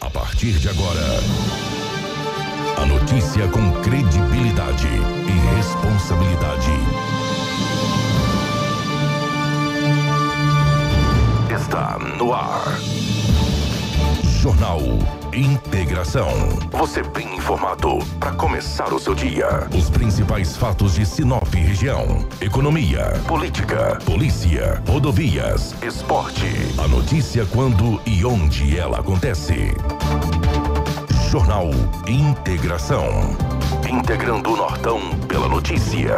A 0.00 0.08
partir 0.08 0.52
de 0.58 0.68
agora, 0.68 1.20
a 2.78 2.86
notícia 2.86 3.46
com 3.48 3.70
credibilidade 3.82 4.88
e 4.88 5.56
responsabilidade. 5.56 6.70
Está 11.54 11.98
no 12.18 12.32
ar. 12.32 12.78
Jornal 14.40 14.80
Integração. 15.32 16.28
Você 16.72 17.04
bem 17.04 17.36
informado 17.36 17.98
para 18.18 18.32
começar 18.32 18.92
o 18.92 18.98
seu 18.98 19.14
dia. 19.14 19.68
Os 19.72 19.88
principais 19.88 20.56
fatos 20.56 20.94
de 20.94 21.06
Sinop 21.06 21.54
região: 21.54 22.26
economia, 22.40 23.12
política, 23.28 23.96
polícia, 24.04 24.82
rodovias, 24.88 25.72
esporte. 25.82 26.48
A 26.78 26.88
notícia 26.88 27.46
quando 27.46 28.00
e 28.04 28.24
onde 28.24 28.76
ela 28.76 28.98
acontece. 28.98 29.72
Jornal 31.30 31.70
Integração. 32.08 33.06
Integrando 33.88 34.52
o 34.52 34.56
Nortão 34.56 35.00
pela 35.28 35.48
notícia. 35.48 36.16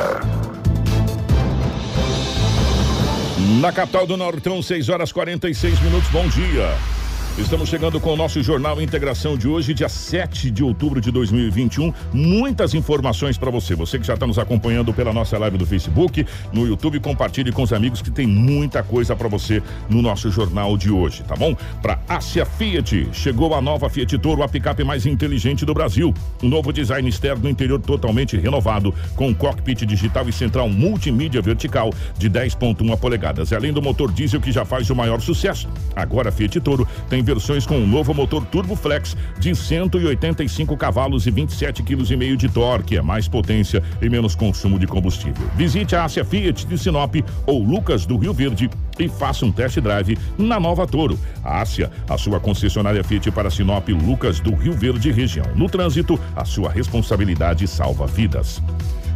Na 3.60 3.70
capital 3.72 4.06
do 4.06 4.16
Nortão, 4.16 4.62
6 4.62 4.88
horas 4.88 5.12
46 5.12 5.80
minutos. 5.80 6.08
Bom 6.08 6.26
dia. 6.28 7.01
Estamos 7.38 7.70
chegando 7.70 7.98
com 7.98 8.12
o 8.12 8.16
nosso 8.16 8.42
Jornal 8.42 8.78
Integração 8.82 9.38
de 9.38 9.48
hoje, 9.48 9.72
dia 9.72 9.88
7 9.88 10.50
de 10.50 10.62
outubro 10.62 11.00
de 11.00 11.10
2021. 11.10 11.90
Muitas 12.12 12.74
informações 12.74 13.38
para 13.38 13.50
você. 13.50 13.74
Você 13.74 13.98
que 13.98 14.06
já 14.06 14.12
está 14.12 14.26
nos 14.26 14.38
acompanhando 14.38 14.92
pela 14.92 15.14
nossa 15.14 15.38
live 15.38 15.56
do 15.56 15.64
Facebook, 15.64 16.26
no 16.52 16.66
YouTube, 16.66 17.00
compartilhe 17.00 17.50
com 17.50 17.62
os 17.62 17.72
amigos 17.72 18.02
que 18.02 18.10
tem 18.10 18.26
muita 18.26 18.82
coisa 18.82 19.16
para 19.16 19.28
você 19.28 19.62
no 19.88 20.02
nosso 20.02 20.30
jornal 20.30 20.76
de 20.76 20.90
hoje, 20.90 21.22
tá 21.22 21.34
bom? 21.34 21.56
Para 21.80 21.98
Ásia 22.06 22.44
Fiat, 22.44 23.08
chegou 23.14 23.54
a 23.54 23.62
nova 23.62 23.88
Fiat 23.88 24.18
Toro, 24.18 24.42
a 24.42 24.48
picape 24.48 24.84
mais 24.84 25.06
inteligente 25.06 25.64
do 25.64 25.72
Brasil. 25.72 26.12
Um 26.42 26.50
novo 26.50 26.70
design 26.70 27.08
externo 27.08 27.48
interior 27.48 27.80
totalmente 27.80 28.36
renovado, 28.36 28.94
com 29.16 29.34
cockpit 29.34 29.86
digital 29.86 30.28
e 30.28 30.32
central 30.34 30.68
multimídia 30.68 31.40
vertical 31.40 31.94
de 32.18 32.28
10.1 32.28 32.98
polegadas. 32.98 33.54
Além 33.54 33.72
do 33.72 33.80
motor 33.80 34.12
diesel 34.12 34.38
que 34.38 34.52
já 34.52 34.66
faz 34.66 34.90
o 34.90 34.94
maior 34.94 35.22
sucesso, 35.22 35.66
agora 35.96 36.28
a 36.28 36.32
Fiat 36.32 36.60
Toro 36.60 36.86
tem 37.08 37.21
versões 37.22 37.66
com 37.66 37.78
um 37.78 37.86
novo 37.86 38.12
motor 38.12 38.44
Turbo 38.46 38.76
Flex 38.76 39.16
de 39.38 39.54
185 39.54 40.76
cavalos 40.76 41.26
e 41.26 41.30
27 41.30 41.82
kg 41.82 42.36
de 42.36 42.48
torque, 42.48 42.96
é 42.96 43.02
mais 43.02 43.28
potência 43.28 43.82
e 44.00 44.08
menos 44.08 44.34
consumo 44.34 44.78
de 44.78 44.86
combustível. 44.86 45.46
Visite 45.56 45.96
a 45.96 46.04
Ásia 46.04 46.24
Fiat 46.24 46.66
de 46.66 46.78
Sinop 46.78 47.14
ou 47.46 47.62
Lucas 47.62 48.06
do 48.06 48.16
Rio 48.16 48.32
Verde 48.32 48.70
e 48.98 49.08
faça 49.08 49.44
um 49.44 49.52
test 49.52 49.78
drive 49.80 50.18
na 50.38 50.58
Nova 50.58 50.86
Toro. 50.86 51.18
Ásia, 51.44 51.90
a 52.08 52.18
sua 52.18 52.40
concessionária 52.40 53.02
Fiat 53.02 53.30
para 53.30 53.50
Sinop, 53.50 53.88
Lucas 53.88 54.40
do 54.40 54.54
Rio 54.54 54.72
Verde 54.72 55.10
região. 55.10 55.46
No 55.54 55.68
trânsito, 55.68 56.18
a 56.36 56.44
sua 56.44 56.70
responsabilidade 56.70 57.66
salva 57.66 58.06
vidas. 58.06 58.62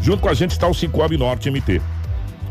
Junto 0.00 0.22
com 0.22 0.28
a 0.28 0.34
gente 0.34 0.52
está 0.52 0.68
o 0.68 0.74
Cicobi 0.74 1.16
Norte 1.16 1.50
MT. 1.50 1.80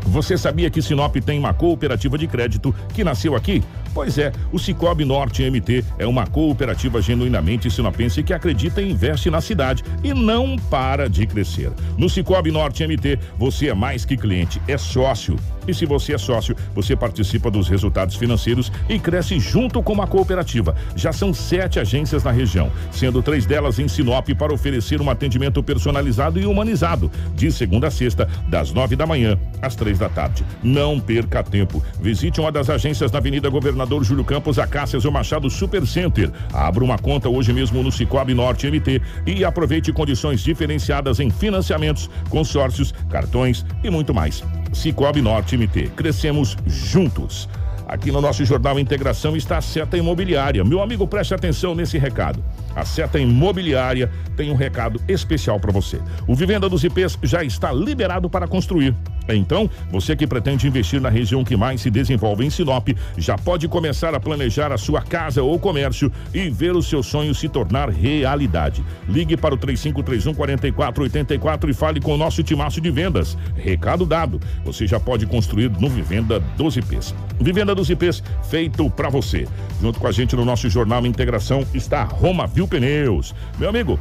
Você 0.06 0.38
sabia 0.38 0.70
que 0.70 0.80
Sinop 0.80 1.16
tem 1.16 1.38
uma 1.38 1.52
cooperativa 1.52 2.16
de 2.16 2.26
crédito 2.26 2.74
que 2.94 3.02
nasceu 3.02 3.34
aqui? 3.34 3.62
Pois 3.96 4.18
é, 4.18 4.30
o 4.52 4.58
Cicobi 4.58 5.06
Norte 5.06 5.42
MT 5.50 5.82
é 5.98 6.06
uma 6.06 6.26
cooperativa 6.26 7.00
genuinamente 7.00 7.70
sinopense 7.70 8.22
que 8.22 8.34
acredita 8.34 8.82
e 8.82 8.90
investe 8.90 9.30
na 9.30 9.40
cidade 9.40 9.82
e 10.04 10.12
não 10.12 10.54
para 10.68 11.08
de 11.08 11.26
crescer. 11.26 11.72
No 11.96 12.06
Cicobi 12.10 12.50
Norte 12.50 12.86
MT, 12.86 13.18
você 13.38 13.68
é 13.68 13.74
mais 13.74 14.04
que 14.04 14.14
cliente, 14.14 14.60
é 14.68 14.76
sócio. 14.76 15.38
E 15.66 15.74
se 15.74 15.84
você 15.84 16.12
é 16.12 16.18
sócio, 16.18 16.54
você 16.74 16.94
participa 16.94 17.50
dos 17.50 17.68
resultados 17.68 18.14
financeiros 18.14 18.70
e 18.88 19.00
cresce 19.00 19.40
junto 19.40 19.82
com 19.82 20.00
a 20.00 20.06
cooperativa. 20.06 20.76
Já 20.94 21.12
são 21.12 21.34
sete 21.34 21.80
agências 21.80 22.22
na 22.22 22.30
região, 22.30 22.70
sendo 22.92 23.20
três 23.20 23.46
delas 23.46 23.78
em 23.80 23.88
Sinop 23.88 24.28
para 24.38 24.54
oferecer 24.54 25.00
um 25.00 25.10
atendimento 25.10 25.60
personalizado 25.62 26.38
e 26.38 26.46
humanizado, 26.46 27.10
de 27.34 27.50
segunda 27.50 27.88
a 27.88 27.90
sexta, 27.90 28.28
das 28.48 28.72
nove 28.72 28.94
da 28.94 29.06
manhã 29.06 29.36
às 29.60 29.74
três 29.74 29.98
da 29.98 30.08
tarde. 30.08 30.44
Não 30.62 31.00
perca 31.00 31.42
tempo. 31.42 31.82
Visite 32.00 32.40
uma 32.40 32.52
das 32.52 32.70
agências 32.70 33.10
na 33.10 33.18
Avenida 33.18 33.48
Governador 33.48 33.85
Governador 33.86 34.04
Júlio 34.04 34.24
Campos, 34.24 34.58
Acácias 34.58 35.04
ou 35.04 35.12
Machado 35.12 35.48
Super 35.48 35.86
Center. 35.86 36.30
Abra 36.52 36.82
uma 36.82 36.98
conta 36.98 37.28
hoje 37.28 37.52
mesmo 37.52 37.82
no 37.82 37.92
Cicobi 37.92 38.34
Norte 38.34 38.68
MT 38.68 39.00
e 39.24 39.44
aproveite 39.44 39.92
condições 39.92 40.40
diferenciadas 40.40 41.20
em 41.20 41.30
financiamentos, 41.30 42.10
consórcios, 42.28 42.92
cartões 43.08 43.64
e 43.84 43.90
muito 43.90 44.12
mais. 44.12 44.42
Cicobi 44.72 45.22
Norte 45.22 45.56
MT. 45.56 45.92
Crescemos 45.94 46.56
juntos. 46.66 47.48
Aqui 47.86 48.10
no 48.10 48.20
nosso 48.20 48.44
Jornal 48.44 48.80
Integração 48.80 49.36
está 49.36 49.58
a 49.58 49.62
Seta 49.62 49.96
Imobiliária. 49.96 50.64
Meu 50.64 50.82
amigo, 50.82 51.06
preste 51.06 51.32
atenção 51.32 51.72
nesse 51.72 51.96
recado. 51.96 52.42
A 52.74 52.84
Seta 52.84 53.20
Imobiliária 53.20 54.10
tem 54.36 54.50
um 54.50 54.56
recado 54.56 55.00
especial 55.06 55.60
para 55.60 55.70
você. 55.70 56.00
O 56.26 56.34
Vivenda 56.34 56.68
dos 56.68 56.82
IPs 56.82 57.16
já 57.22 57.44
está 57.44 57.72
liberado 57.72 58.28
para 58.28 58.48
construir. 58.48 58.92
Então, 59.34 59.68
você 59.90 60.14
que 60.14 60.26
pretende 60.26 60.66
investir 60.66 61.00
na 61.00 61.08
região 61.08 61.44
que 61.44 61.56
mais 61.56 61.80
se 61.80 61.90
desenvolve 61.90 62.44
em 62.44 62.50
Sinop, 62.50 62.88
já 63.16 63.36
pode 63.36 63.68
começar 63.68 64.14
a 64.14 64.20
planejar 64.20 64.72
a 64.72 64.78
sua 64.78 65.02
casa 65.02 65.42
ou 65.42 65.58
comércio 65.58 66.12
e 66.32 66.48
ver 66.50 66.74
o 66.74 66.82
seu 66.82 67.02
sonho 67.02 67.34
se 67.34 67.48
tornar 67.48 67.88
realidade. 67.88 68.84
Ligue 69.08 69.36
para 69.36 69.54
o 69.54 69.58
3531 69.58 70.34
4484 70.34 71.70
e 71.70 71.74
fale 71.74 72.00
com 72.00 72.14
o 72.14 72.16
nosso 72.16 72.42
timaço 72.42 72.80
de 72.80 72.90
vendas. 72.90 73.36
Recado 73.56 74.04
dado. 74.04 74.40
Você 74.64 74.86
já 74.86 75.00
pode 75.00 75.26
construir 75.26 75.70
no 75.70 75.88
Vivenda 75.88 76.40
dos 76.56 76.76
IPs. 76.76 77.14
Vivenda 77.40 77.74
dos 77.74 77.90
IPs 77.90 78.22
feito 78.48 78.88
para 78.90 79.08
você. 79.08 79.46
Junto 79.80 79.98
com 79.98 80.06
a 80.06 80.12
gente 80.12 80.36
no 80.36 80.44
nosso 80.44 80.68
jornal 80.68 81.04
Integração 81.06 81.66
está 81.74 82.04
Roma 82.04 82.46
Viu 82.46 82.66
Pneus. 82.66 83.34
Meu 83.58 83.68
amigo, 83.68 83.98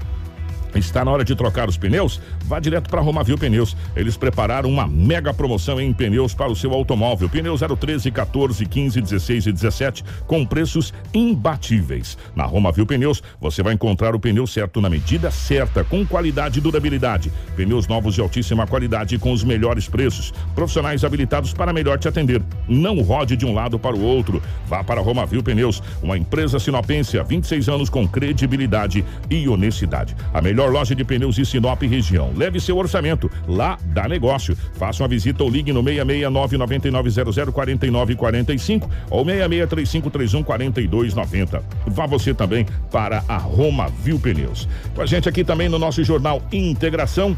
Está 0.76 1.06
na 1.06 1.12
hora 1.12 1.24
de 1.24 1.36
trocar 1.36 1.70
os 1.70 1.78
pneus? 1.78 2.20
Vá 2.44 2.60
direto 2.60 2.90
para 2.90 3.00
Romavil 3.00 3.38
Pneus. 3.38 3.78
Eles 3.96 4.18
prepararam 4.18 4.70
uma 4.70 4.86
mega 4.86 5.34
promoção 5.34 5.80
em 5.80 5.94
pneus 5.94 6.34
para 6.34 6.52
o 6.52 6.56
seu 6.56 6.74
automóvel. 6.74 7.30
Pneus 7.30 7.62
013, 7.62 8.12
14, 8.12 8.66
15, 8.66 9.02
16 9.02 9.48
e 9.48 9.52
17 9.54 10.04
com 10.28 10.46
preços 10.46 10.94
imbatíveis. 11.14 12.18
Na 12.36 12.44
Romavil 12.44 12.86
Pneus, 12.86 13.24
você 13.40 13.64
vai 13.64 13.74
encontrar 13.74 14.14
o 14.14 14.20
pneu 14.20 14.46
certo 14.46 14.82
na 14.82 14.90
medida 14.90 15.32
certa, 15.32 15.84
com 15.84 16.06
qualidade 16.06 16.60
e 16.60 16.62
durabilidade. 16.62 17.32
Pneus 17.56 17.88
novos 17.88 18.14
de 18.14 18.22
altíssima 18.22 18.68
qualidade 18.68 19.18
com 19.18 19.32
os 19.32 19.44
melhores 19.44 19.88
preços. 19.88 20.34
Profissionais 20.54 21.06
habilitados 21.06 21.54
para 21.54 21.72
melhor 21.72 21.98
te 21.98 22.10
atender. 22.10 22.42
Não 22.68 23.02
rode 23.02 23.38
de 23.38 23.46
um 23.46 23.54
lado 23.54 23.80
para 23.80 23.96
o 23.96 24.02
outro. 24.02 24.44
Vá 24.68 24.84
para 24.84 25.00
Romavil 25.00 25.42
Pneus, 25.42 25.82
uma 26.04 26.18
empresa 26.18 26.60
sinopense 26.60 27.18
há 27.18 27.24
26 27.24 27.70
anos 27.70 27.90
com 27.90 28.06
credibilidade 28.06 29.06
e 29.30 29.48
honestidade. 29.48 30.16
A 30.34 30.42
melhor 30.42 30.65
melhor 30.66 30.72
loja 30.72 30.96
de 30.96 31.04
pneus 31.04 31.36
de 31.36 31.46
Sinop 31.46 31.82
região. 31.84 32.32
Leve 32.36 32.60
seu 32.60 32.78
orçamento, 32.78 33.30
lá 33.48 33.78
dá 33.86 34.08
negócio. 34.08 34.58
Faça 34.74 35.04
uma 35.04 35.10
visita 35.10 35.44
ou 35.44 35.50
ligue 35.50 35.72
no 35.72 35.84
669 35.84 36.58
9900 36.58 37.54
4945 37.54 38.90
ou 39.10 39.26
663531 39.26 40.44
4290. 40.44 41.64
Vá 41.88 42.06
você 42.06 42.34
também 42.34 42.66
para 42.92 43.24
a 43.28 43.38
Roma 43.38 43.88
Viu 44.04 44.20
Pneus. 44.20 44.68
Com 44.94 45.02
a 45.02 45.06
gente 45.06 45.30
aqui 45.30 45.44
também 45.44 45.70
no 45.70 45.78
nosso 45.78 46.04
jornal 46.04 46.42
Integração 46.52 47.38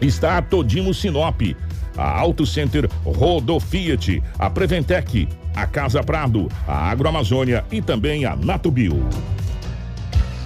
está 0.00 0.38
a 0.38 0.42
Todimo 0.42 0.94
Sinop, 0.94 1.42
a 1.96 2.18
Auto 2.18 2.46
Center 2.46 2.88
Rodo 3.04 3.58
Fiat, 3.60 4.22
a 4.38 4.48
Preventec, 4.48 5.28
a 5.54 5.66
Casa 5.66 6.02
Prado, 6.02 6.48
a 6.66 6.90
Agroamazônia 6.90 7.64
e 7.70 7.82
também 7.82 8.24
a 8.24 8.36
Natubio. 8.36 9.04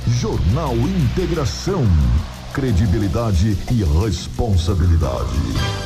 Jornal 0.07 0.75
Integração. 0.75 1.85
Credibilidade 2.53 3.57
e 3.71 3.85
responsabilidade. 4.05 5.82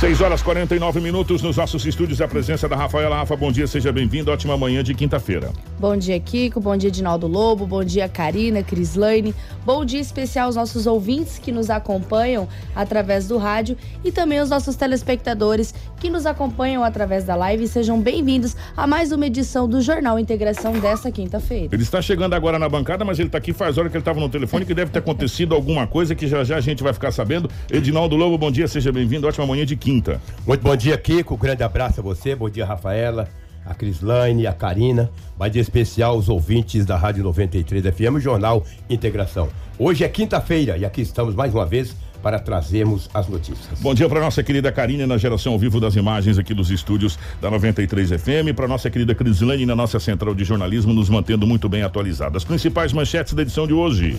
6 0.00 0.20
horas 0.20 0.40
49 0.42 1.00
minutos 1.00 1.42
nos 1.42 1.56
nossos 1.56 1.84
estúdios. 1.84 2.20
A 2.20 2.28
presença 2.28 2.68
da 2.68 2.76
Rafaela. 2.76 3.16
Rafa, 3.16 3.34
bom 3.34 3.50
dia, 3.50 3.66
seja 3.66 3.90
bem-vindo. 3.90 4.30
Ótima 4.30 4.56
manhã 4.56 4.80
de 4.80 4.94
quinta-feira. 4.94 5.50
Bom 5.76 5.96
dia, 5.96 6.20
Kiko. 6.20 6.60
Bom 6.60 6.76
dia, 6.76 6.88
Dinaldo 6.88 7.26
Lobo. 7.26 7.66
Bom 7.66 7.82
dia, 7.82 8.08
Karina, 8.08 8.62
Crislaine. 8.62 9.34
Bom 9.66 9.84
dia 9.84 9.98
especial 9.98 10.46
aos 10.46 10.54
nossos 10.54 10.86
ouvintes 10.86 11.40
que 11.40 11.50
nos 11.50 11.68
acompanham 11.68 12.46
através 12.76 13.26
do 13.26 13.38
rádio 13.38 13.76
e 14.04 14.12
também 14.12 14.38
aos 14.38 14.50
nossos 14.50 14.76
telespectadores 14.76 15.74
que 15.98 16.08
nos 16.08 16.26
acompanham 16.26 16.84
através 16.84 17.24
da 17.24 17.34
live. 17.34 17.66
Sejam 17.66 18.00
bem-vindos 18.00 18.54
a 18.76 18.86
mais 18.86 19.10
uma 19.10 19.26
edição 19.26 19.68
do 19.68 19.80
Jornal 19.80 20.16
Integração 20.16 20.74
desta 20.74 21.10
quinta-feira. 21.10 21.70
Ele 21.72 21.82
está 21.82 22.00
chegando 22.00 22.34
agora 22.34 22.56
na 22.56 22.68
bancada, 22.68 23.04
mas 23.04 23.18
ele 23.18 23.30
está 23.30 23.38
aqui 23.38 23.52
faz 23.52 23.76
hora 23.76 23.88
que 23.88 23.96
ele 23.96 24.02
estava 24.02 24.20
no 24.20 24.28
telefone 24.28 24.64
que 24.64 24.74
deve 24.74 24.92
ter 24.92 25.00
acontecido 25.00 25.56
alguma 25.56 25.88
coisa 25.88 26.14
que 26.14 26.28
já 26.28 26.44
já 26.44 26.56
a 26.56 26.60
gente 26.60 26.84
vai 26.84 26.92
ficar 26.92 27.10
sabendo. 27.10 27.50
Edinaldo 27.68 28.14
Lobo, 28.14 28.38
bom 28.38 28.52
dia, 28.52 28.68
seja 28.68 28.92
bem-vindo. 28.92 29.26
Ótima 29.26 29.44
manhã 29.44 29.66
de 29.66 29.74
quinta 29.74 29.87
quinta. 29.88 30.20
Muito 30.46 30.60
bom 30.60 30.76
dia, 30.76 30.98
Kiko. 30.98 31.34
Grande 31.38 31.62
abraço 31.62 32.00
a 32.00 32.02
você. 32.02 32.34
Bom 32.34 32.50
dia, 32.50 32.66
Rafaela, 32.66 33.26
a 33.64 33.72
Crislaine, 33.72 34.46
a 34.46 34.52
Karina. 34.52 35.10
Mais 35.38 35.50
de 35.50 35.58
especial 35.58 36.18
os 36.18 36.28
ouvintes 36.28 36.84
da 36.84 36.94
Rádio 36.94 37.24
93 37.24 37.82
FM, 37.84 38.16
o 38.16 38.20
Jornal 38.20 38.62
Integração. 38.90 39.48
Hoje 39.78 40.04
é 40.04 40.08
quinta-feira 40.08 40.76
e 40.76 40.84
aqui 40.84 41.00
estamos 41.00 41.34
mais 41.34 41.54
uma 41.54 41.64
vez 41.64 41.96
para 42.22 42.38
trazermos 42.38 43.08
as 43.14 43.28
notícias. 43.28 43.80
Bom 43.80 43.94
dia 43.94 44.06
para 44.10 44.20
nossa 44.20 44.42
querida 44.42 44.70
Karine 44.70 45.06
na 45.06 45.16
geração 45.16 45.54
ao 45.54 45.58
vivo 45.58 45.80
das 45.80 45.96
imagens 45.96 46.36
aqui 46.36 46.52
dos 46.52 46.70
estúdios 46.70 47.18
da 47.40 47.50
93 47.50 48.10
FM, 48.10 48.54
para 48.54 48.68
nossa 48.68 48.90
querida 48.90 49.14
Crislane 49.14 49.64
na 49.64 49.74
nossa 49.74 49.98
central 49.98 50.34
de 50.34 50.44
jornalismo, 50.44 50.92
nos 50.92 51.08
mantendo 51.08 51.46
muito 51.46 51.66
bem 51.66 51.82
atualizados. 51.82 52.36
As 52.36 52.44
principais 52.44 52.92
manchetes 52.92 53.32
da 53.32 53.40
edição 53.40 53.66
de 53.66 53.72
hoje. 53.72 54.18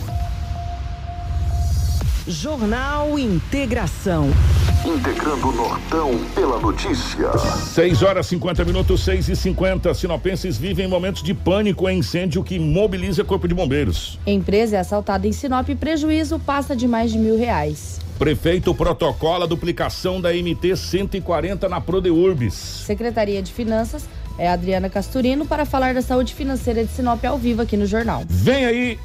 Jornal 2.30 3.18
Integração. 3.18 4.30
Integrando 4.86 5.48
o 5.48 5.52
Nortão 5.52 6.18
pela 6.32 6.60
notícia. 6.60 7.36
6 7.36 8.02
horas 8.02 8.26
50 8.28 8.64
minutos, 8.64 9.02
6 9.02 9.28
e 9.30 9.36
50 9.36 9.92
Sinopenses 9.92 10.56
vivem 10.56 10.86
momentos 10.86 11.24
de 11.24 11.34
pânico 11.34 11.88
em 11.88 11.98
incêndio 11.98 12.44
que 12.44 12.58
mobiliza 12.58 13.24
Corpo 13.24 13.48
de 13.48 13.54
Bombeiros. 13.54 14.18
Empresa 14.24 14.76
é 14.76 14.78
assaltada 14.78 15.26
em 15.26 15.32
Sinop 15.32 15.68
e 15.68 15.74
prejuízo 15.74 16.38
passa 16.38 16.76
de 16.76 16.86
mais 16.86 17.10
de 17.10 17.18
mil 17.18 17.36
reais. 17.36 17.98
Prefeito 18.16 18.72
protocola 18.74 19.44
a 19.44 19.48
duplicação 19.48 20.20
da 20.20 20.32
MT 20.32 20.76
140 20.76 21.68
na 21.68 21.80
Prodeurbis. 21.80 22.54
Secretaria 22.54 23.42
de 23.42 23.52
Finanças 23.52 24.08
é 24.38 24.48
Adriana 24.48 24.88
Casturino 24.88 25.44
para 25.44 25.64
falar 25.64 25.94
da 25.94 26.02
saúde 26.02 26.32
financeira 26.32 26.84
de 26.84 26.92
Sinop 26.92 27.24
ao 27.24 27.36
vivo 27.36 27.60
aqui 27.60 27.76
no 27.76 27.86
jornal. 27.86 28.22
Vem 28.28 28.64
aí 28.64 28.98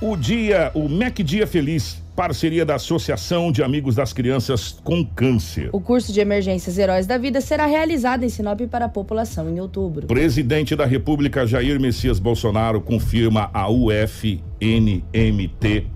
o 0.00 0.16
dia, 0.16 0.70
o 0.74 0.88
MEC 0.88 1.22
Dia 1.22 1.46
Feliz, 1.46 1.98
parceria 2.20 2.66
da 2.66 2.74
Associação 2.74 3.50
de 3.50 3.62
Amigos 3.62 3.94
das 3.94 4.12
Crianças 4.12 4.78
com 4.84 5.02
Câncer. 5.02 5.70
O 5.72 5.80
curso 5.80 6.12
de 6.12 6.20
emergências 6.20 6.76
Heróis 6.76 7.06
da 7.06 7.16
Vida 7.16 7.40
será 7.40 7.64
realizado 7.64 8.24
em 8.24 8.28
Sinop 8.28 8.60
para 8.70 8.84
a 8.84 8.88
população 8.90 9.48
em 9.48 9.58
outubro. 9.58 10.06
Presidente 10.06 10.76
da 10.76 10.84
República 10.84 11.46
Jair 11.46 11.80
Messias 11.80 12.18
Bolsonaro 12.18 12.78
confirma 12.78 13.48
a 13.54 13.70
UFNMT 13.70 14.42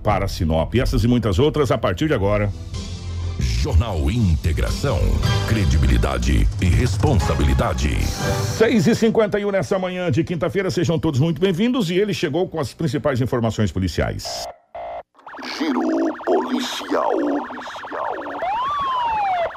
para 0.01 0.27
Sinop. 0.27 0.73
Essas 0.73 1.03
e 1.03 1.07
muitas 1.07 1.37
outras 1.37 1.69
a 1.69 1.77
partir 1.77 2.07
de 2.07 2.15
agora. 2.15 2.51
Jornal 3.39 4.09
Integração. 4.09 4.97
Credibilidade 5.47 6.47
e 6.59 6.65
responsabilidade. 6.65 7.99
6 8.57 8.87
e 8.87 8.95
51 8.95 9.51
nessa 9.51 9.77
manhã 9.77 10.09
de 10.09 10.23
quinta-feira, 10.23 10.71
sejam 10.71 10.97
todos 10.97 11.19
muito 11.19 11.39
bem-vindos 11.39 11.91
e 11.91 11.99
ele 11.99 12.15
chegou 12.15 12.49
com 12.49 12.59
as 12.59 12.73
principais 12.73 13.21
informações 13.21 13.71
policiais. 13.71 14.47
Giro 15.57 16.04
policial. 16.25 17.11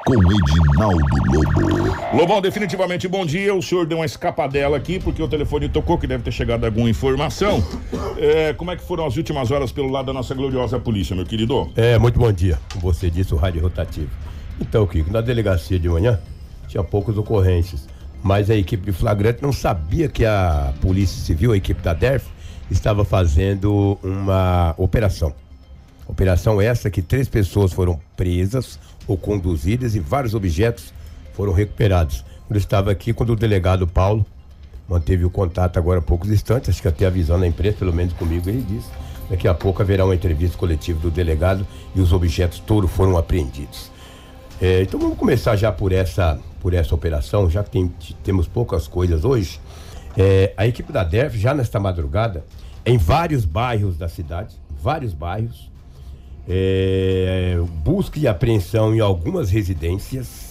Com 0.05 0.15
Edinaldo 0.15 1.15
Lobo. 1.31 2.17
Lobão, 2.17 2.41
definitivamente 2.41 3.07
bom 3.07 3.25
dia. 3.25 3.53
O 3.53 3.61
senhor 3.61 3.85
deu 3.85 3.97
uma 3.97 4.05
escapadela 4.05 4.77
aqui 4.77 4.99
porque 4.99 5.21
o 5.21 5.27
telefone 5.27 5.67
tocou, 5.67 5.97
que 5.97 6.07
deve 6.07 6.23
ter 6.23 6.31
chegado 6.31 6.65
alguma 6.65 6.89
informação. 6.89 7.63
É, 8.17 8.53
como 8.53 8.71
é 8.71 8.75
que 8.75 8.83
foram 8.83 9.05
as 9.05 9.17
últimas 9.17 9.51
horas 9.51 9.71
pelo 9.71 9.89
lado 9.89 10.07
da 10.07 10.13
nossa 10.13 10.33
gloriosa 10.33 10.79
polícia, 10.79 11.15
meu 11.15 11.25
querido? 11.25 11.69
É, 11.75 11.97
muito 11.97 12.19
bom 12.19 12.31
dia. 12.31 12.59
Como 12.71 12.81
você 12.81 13.09
disse, 13.09 13.33
o 13.33 13.37
rádio 13.37 13.61
rotativo. 13.61 14.09
Então, 14.61 14.85
Kiko, 14.85 15.11
na 15.11 15.21
delegacia 15.21 15.79
de 15.79 15.89
manhã 15.89 16.19
tinha 16.67 16.83
poucas 16.83 17.17
ocorrências, 17.17 17.87
mas 18.21 18.49
a 18.49 18.55
equipe 18.55 18.85
de 18.85 18.91
flagrante 18.91 19.41
não 19.41 19.51
sabia 19.51 20.07
que 20.07 20.23
a 20.23 20.71
Polícia 20.81 21.23
Civil, 21.23 21.51
a 21.51 21.57
equipe 21.57 21.81
da 21.81 21.93
DERF, 21.93 22.27
estava 22.69 23.03
fazendo 23.03 23.97
uma 24.03 24.75
operação. 24.77 25.33
Operação 26.09 26.59
essa 26.59 26.89
que 26.89 27.03
três 27.03 27.29
pessoas 27.29 27.71
foram 27.71 27.99
presas 28.17 28.79
ou 29.07 29.15
conduzidas 29.15 29.93
e 29.93 29.99
vários 29.99 30.33
objetos 30.33 30.91
foram 31.33 31.53
recuperados. 31.53 32.25
Eu 32.49 32.57
estava 32.57 32.89
aqui, 32.89 33.13
quando 33.13 33.29
o 33.29 33.35
delegado 33.35 33.85
Paulo 33.85 34.25
manteve 34.87 35.23
o 35.23 35.29
contato 35.29 35.77
agora 35.77 35.99
há 35.99 36.01
poucos 36.01 36.31
instantes, 36.31 36.71
acho 36.71 36.81
que 36.81 36.87
até 36.87 37.05
avisando 37.05 37.43
a 37.43 37.47
imprensa, 37.47 37.77
pelo 37.77 37.93
menos 37.93 38.13
comigo, 38.13 38.49
ele 38.49 38.63
disse. 38.63 38.89
Daqui 39.29 39.47
a 39.47 39.53
pouco 39.53 39.83
haverá 39.83 40.03
uma 40.03 40.15
entrevista 40.15 40.57
coletiva 40.57 40.99
do 40.99 41.11
delegado 41.11 41.65
e 41.93 42.01
os 42.01 42.11
objetos 42.11 42.57
todos 42.57 42.89
foram 42.89 43.15
apreendidos. 43.15 43.91
É, 44.59 44.81
então 44.81 44.99
vamos 44.99 45.15
começar 45.15 45.55
já 45.55 45.71
por 45.71 45.91
essa, 45.91 46.39
por 46.59 46.73
essa 46.73 46.95
operação, 46.95 47.47
já 47.47 47.63
que 47.63 47.69
tem, 47.69 47.93
temos 48.23 48.47
poucas 48.47 48.87
coisas 48.87 49.23
hoje. 49.23 49.61
É, 50.17 50.53
a 50.57 50.65
equipe 50.65 50.91
da 50.91 51.03
DERF, 51.03 51.37
já 51.37 51.53
nesta 51.53 51.79
madrugada, 51.79 52.43
em 52.83 52.97
vários 52.97 53.45
bairros 53.45 53.95
da 53.95 54.09
cidade, 54.09 54.55
vários 54.81 55.13
bairros, 55.13 55.68
é, 56.49 57.59
busca 57.83 58.17
e 58.17 58.27
apreensão 58.27 58.95
em 58.95 58.99
algumas 58.99 59.51
residências. 59.51 60.49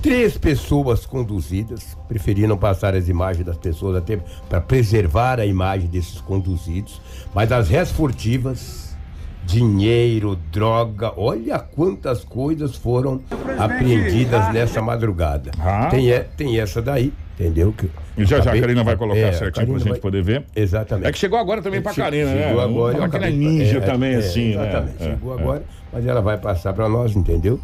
Três 0.00 0.36
pessoas 0.36 1.06
conduzidas, 1.06 1.96
preferiram 2.08 2.56
passar 2.56 2.94
as 2.94 3.08
imagens 3.08 3.44
das 3.44 3.56
pessoas 3.56 3.96
até 3.96 4.18
para 4.48 4.60
preservar 4.60 5.38
a 5.38 5.46
imagem 5.46 5.88
desses 5.88 6.20
conduzidos. 6.20 7.00
Mas 7.34 7.52
as 7.52 7.68
réis 7.68 7.90
furtivas, 7.90 8.96
dinheiro, 9.44 10.36
droga, 10.50 11.12
olha 11.16 11.58
quantas 11.58 12.24
coisas 12.24 12.74
foram 12.74 13.20
apreendidas 13.58 14.52
nessa 14.52 14.82
madrugada. 14.82 15.52
Ah. 15.60 15.86
Tem, 15.86 16.08
tem 16.36 16.58
essa 16.58 16.82
daí, 16.82 17.12
entendeu? 17.38 17.72
Que 17.76 17.86
E 18.16 18.24
já 18.24 18.28
já 18.30 18.36
a 18.36 18.40
acabei- 18.40 18.60
Karina 18.60 18.84
vai 18.84 18.96
colocar 18.96 19.18
é, 19.20 19.32
certinho 19.32 19.66
pra 19.66 19.78
gente 19.78 19.88
vai- 19.90 19.98
poder 19.98 20.22
ver. 20.22 20.44
Exatamente. 20.54 21.08
É 21.08 21.12
que 21.12 21.18
chegou 21.18 21.38
agora 21.38 21.62
também 21.62 21.80
pra 21.82 21.92
Karina, 21.94 22.30
né? 22.32 22.48
Chegou 22.48 22.60
agora. 22.60 22.92
falar 22.94 23.06
eu 23.06 23.10
que 23.10 23.16
ela 23.16 23.24
é 23.26 23.28
acabei- 23.28 23.48
ninja 23.48 23.80
também, 23.80 24.12
é, 24.14 24.16
assim, 24.16 24.54
né? 24.56 24.62
Exatamente. 24.68 24.96
É, 25.02 25.04
Chegou 25.10 25.38
é. 25.38 25.40
agora, 25.42 25.62
mas 25.92 26.06
ela 26.06 26.20
vai 26.20 26.38
passar 26.38 26.72
pra 26.72 26.88
nós, 26.88 27.14
entendeu? 27.16 27.58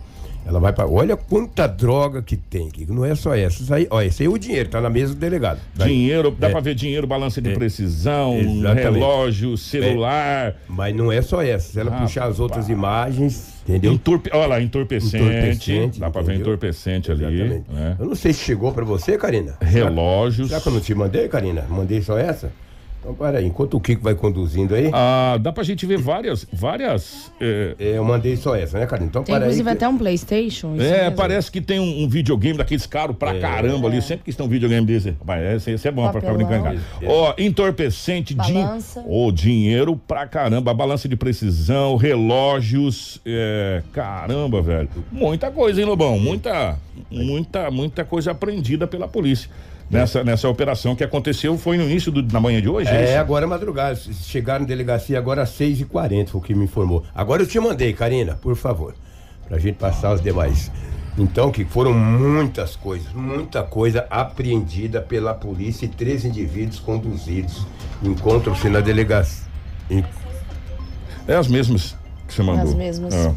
Ela 0.47 0.59
vai 0.61 0.73
para. 0.73 0.89
Olha 0.89 1.15
quanta 1.15 1.67
droga 1.67 2.23
que 2.23 2.35
tem, 2.35 2.71
Kiko. 2.71 2.95
Não 2.95 3.05
é 3.05 3.15
só 3.15 3.35
essa. 3.35 3.63
Isso 3.63 3.75
aí, 3.75 3.87
ó, 3.91 4.01
esse 4.01 4.23
aí 4.23 4.27
é 4.27 4.31
o 4.31 4.39
dinheiro, 4.39 4.67
tá 4.71 4.81
na 4.81 4.89
mesa 4.89 5.13
do 5.13 5.21
delegado. 5.21 5.61
Daí- 5.75 5.89
Dinheiro, 5.91 6.31
dá 6.31 6.49
É. 6.49 6.51
pra 6.51 6.61
ver 6.61 6.75
dinheiro, 6.75 7.07
balança 7.07 7.43
de 7.43 7.51
precisão, 7.53 8.35
Exatamente. 8.39 8.83
relógio, 8.83 9.57
celular. 9.59 10.55
Mas 10.67 10.95
não 10.97 11.13
é 11.13 11.21
só 11.21 11.43
essa. 11.43 11.73
Se 11.73 11.79
ela 11.79 11.95
Ah, 11.95 12.01
puxar 12.01 12.25
as 12.29 12.41
outras 12.41 12.67
pá. 12.67 12.73
imagens, 12.73 13.58
entendeu? 13.69 13.93
Entorpe... 13.93 14.31
Olha 14.33 14.47
lá, 14.47 14.61
entorpecente. 14.61 15.17
Entorpecente, 15.17 16.01
Dá 16.01 16.11
pra 16.11 16.23
ver 16.23 16.37
entorpecente 16.37 17.13
ali. 17.13 17.63
Né? 17.69 17.97
Eu 17.99 18.07
não 18.07 18.15
sei 18.15 18.33
se 18.33 18.45
chegou 18.45 18.73
pra 18.73 18.85
você, 18.85 19.19
Karina. 19.19 19.57
Relógios. 19.61 20.49
Será 20.49 20.61
que 20.61 20.69
eu 20.69 20.73
não 20.73 20.81
te 20.81 20.95
mandei, 20.95 21.29
Karina? 21.29 21.67
Mandei 21.69 22.03
só 22.03 22.19
essa? 22.19 22.51
Então, 23.09 23.15
para 23.15 23.39
aí. 23.39 23.47
Enquanto 23.47 23.75
o 23.75 23.81
Kiko 23.81 24.03
vai 24.03 24.15
conduzindo 24.15 24.75
aí, 24.75 24.91
Ah, 24.93 25.39
dá 25.41 25.51
pra 25.51 25.65
gente 25.65 25.87
ver 25.87 25.97
várias. 25.97 26.47
várias 26.53 27.33
é, 27.41 27.75
é, 27.79 27.97
eu 27.97 28.05
mandei 28.05 28.37
só 28.37 28.55
essa, 28.55 28.79
né, 28.79 28.85
Karina? 28.87 29.09
Então, 29.09 29.23
Tem 29.23 29.35
para 29.35 29.45
aí. 29.45 29.49
inclusive 29.49 29.65
que- 29.71 29.77
até 29.77 29.89
um 29.89 29.97
Playstation. 29.97 30.75
isso 30.77 30.85
É, 30.85 31.05
mesmo. 31.05 31.17
parece 31.17 31.51
que 31.51 31.61
tem 31.63 31.81
um, 31.81 32.03
um 32.05 32.09
videogame 32.09 32.59
daqueles 32.59 32.85
caros 32.87 33.17
pra 33.17 33.35
É. 33.35 33.41
caramba 33.41 33.89
ali. 33.89 34.03
Sempre 34.03 34.25
que 34.25 34.31
estão 34.31 34.45
um 34.45 34.49
videogame 34.49 34.87
desse. 34.87 35.15
Vai, 35.25 35.55
esse, 35.57 35.71
esse 35.71 35.89
é 35.89 35.91
bom 35.91 36.03
pra 36.11 36.21
ficar 36.21 36.33
Papelão. 36.35 36.49
brincando. 36.61 36.75
em 36.75 36.79
casa. 37.01 37.07
Ó, 37.07 37.35
entorpecente, 37.39 38.35
din... 38.35 38.55
Balança. 38.63 39.03
Ô, 39.07 39.33
dinheiro 39.33 39.97
pra 39.97 40.27
caramba. 40.27 40.75
Balança 40.75 41.09
de 41.09 41.17
precisão, 41.17 41.97
relógios. 41.97 43.21
É... 43.25 43.83
Caramba, 43.93 44.61
velho. 44.61 44.89
Muita 45.11 45.51
coisa, 45.51 45.81
hein, 45.81 45.87
Lobão? 45.87 46.19
Muita, 46.19 46.79
muita, 47.11 47.71
muita 47.71 48.05
coisa 48.05 48.33
aprendida 48.33 48.87
pela 48.87 49.09
polícia. 49.09 49.49
Nessa, 49.91 50.23
nessa 50.23 50.49
operação 50.49 50.95
que 50.95 51.03
aconteceu, 51.03 51.57
foi 51.57 51.79
no 51.79 51.85
início 51.85 52.13
do, 52.13 52.23
na 52.31 52.39
manhã 52.39 52.61
de 52.61 52.69
hoje? 52.69 52.91
É, 52.91 53.05
isso? 53.05 53.19
agora 53.19 53.47
é 53.47 53.49
madrugada. 53.49 53.97
Chegaram 53.97 54.61
na 54.61 54.67
delegacia 54.69 55.17
agora 55.19 55.43
às 55.43 55.51
6h40, 55.51 56.29
foi 56.29 56.41
o 56.41 56.45
que 56.45 56.55
me 56.55 56.65
informou. 56.65 57.05
Agora 57.15 57.43
eu 57.43 57.47
te 57.47 57.59
mandei, 57.59 57.93
Karina, 57.95 58.35
por 58.35 58.55
favor, 58.55 58.95
pra 59.49 59.59
gente 59.59 59.77
passar 59.77 60.13
os 60.13 60.21
demais. 60.21 60.71
Então, 61.17 61.51
que 61.51 61.65
foram 61.65 61.93
muitas 61.95 62.77
coisas, 62.77 63.11
muita 63.13 63.63
coisa 63.63 64.07
apreendida 64.11 65.01
pela 65.01 65.35
polícia 65.35 65.87
e 65.87 65.89
três 65.89 66.25
indivíduos 66.25 66.79
conduzidos. 66.79 67.67
Encontram-se 68.03 68.69
na 68.69 68.81
delegacia. 68.81 69.49
Em- 69.91 70.05
É 71.27 71.35
as 71.35 71.49
mesmas 71.49 71.97
que 72.27 72.35
você 72.35 72.43
mandou. 72.43 72.65
As 72.69 72.75
mesmas. 72.75 73.15
Ah. 73.15 73.35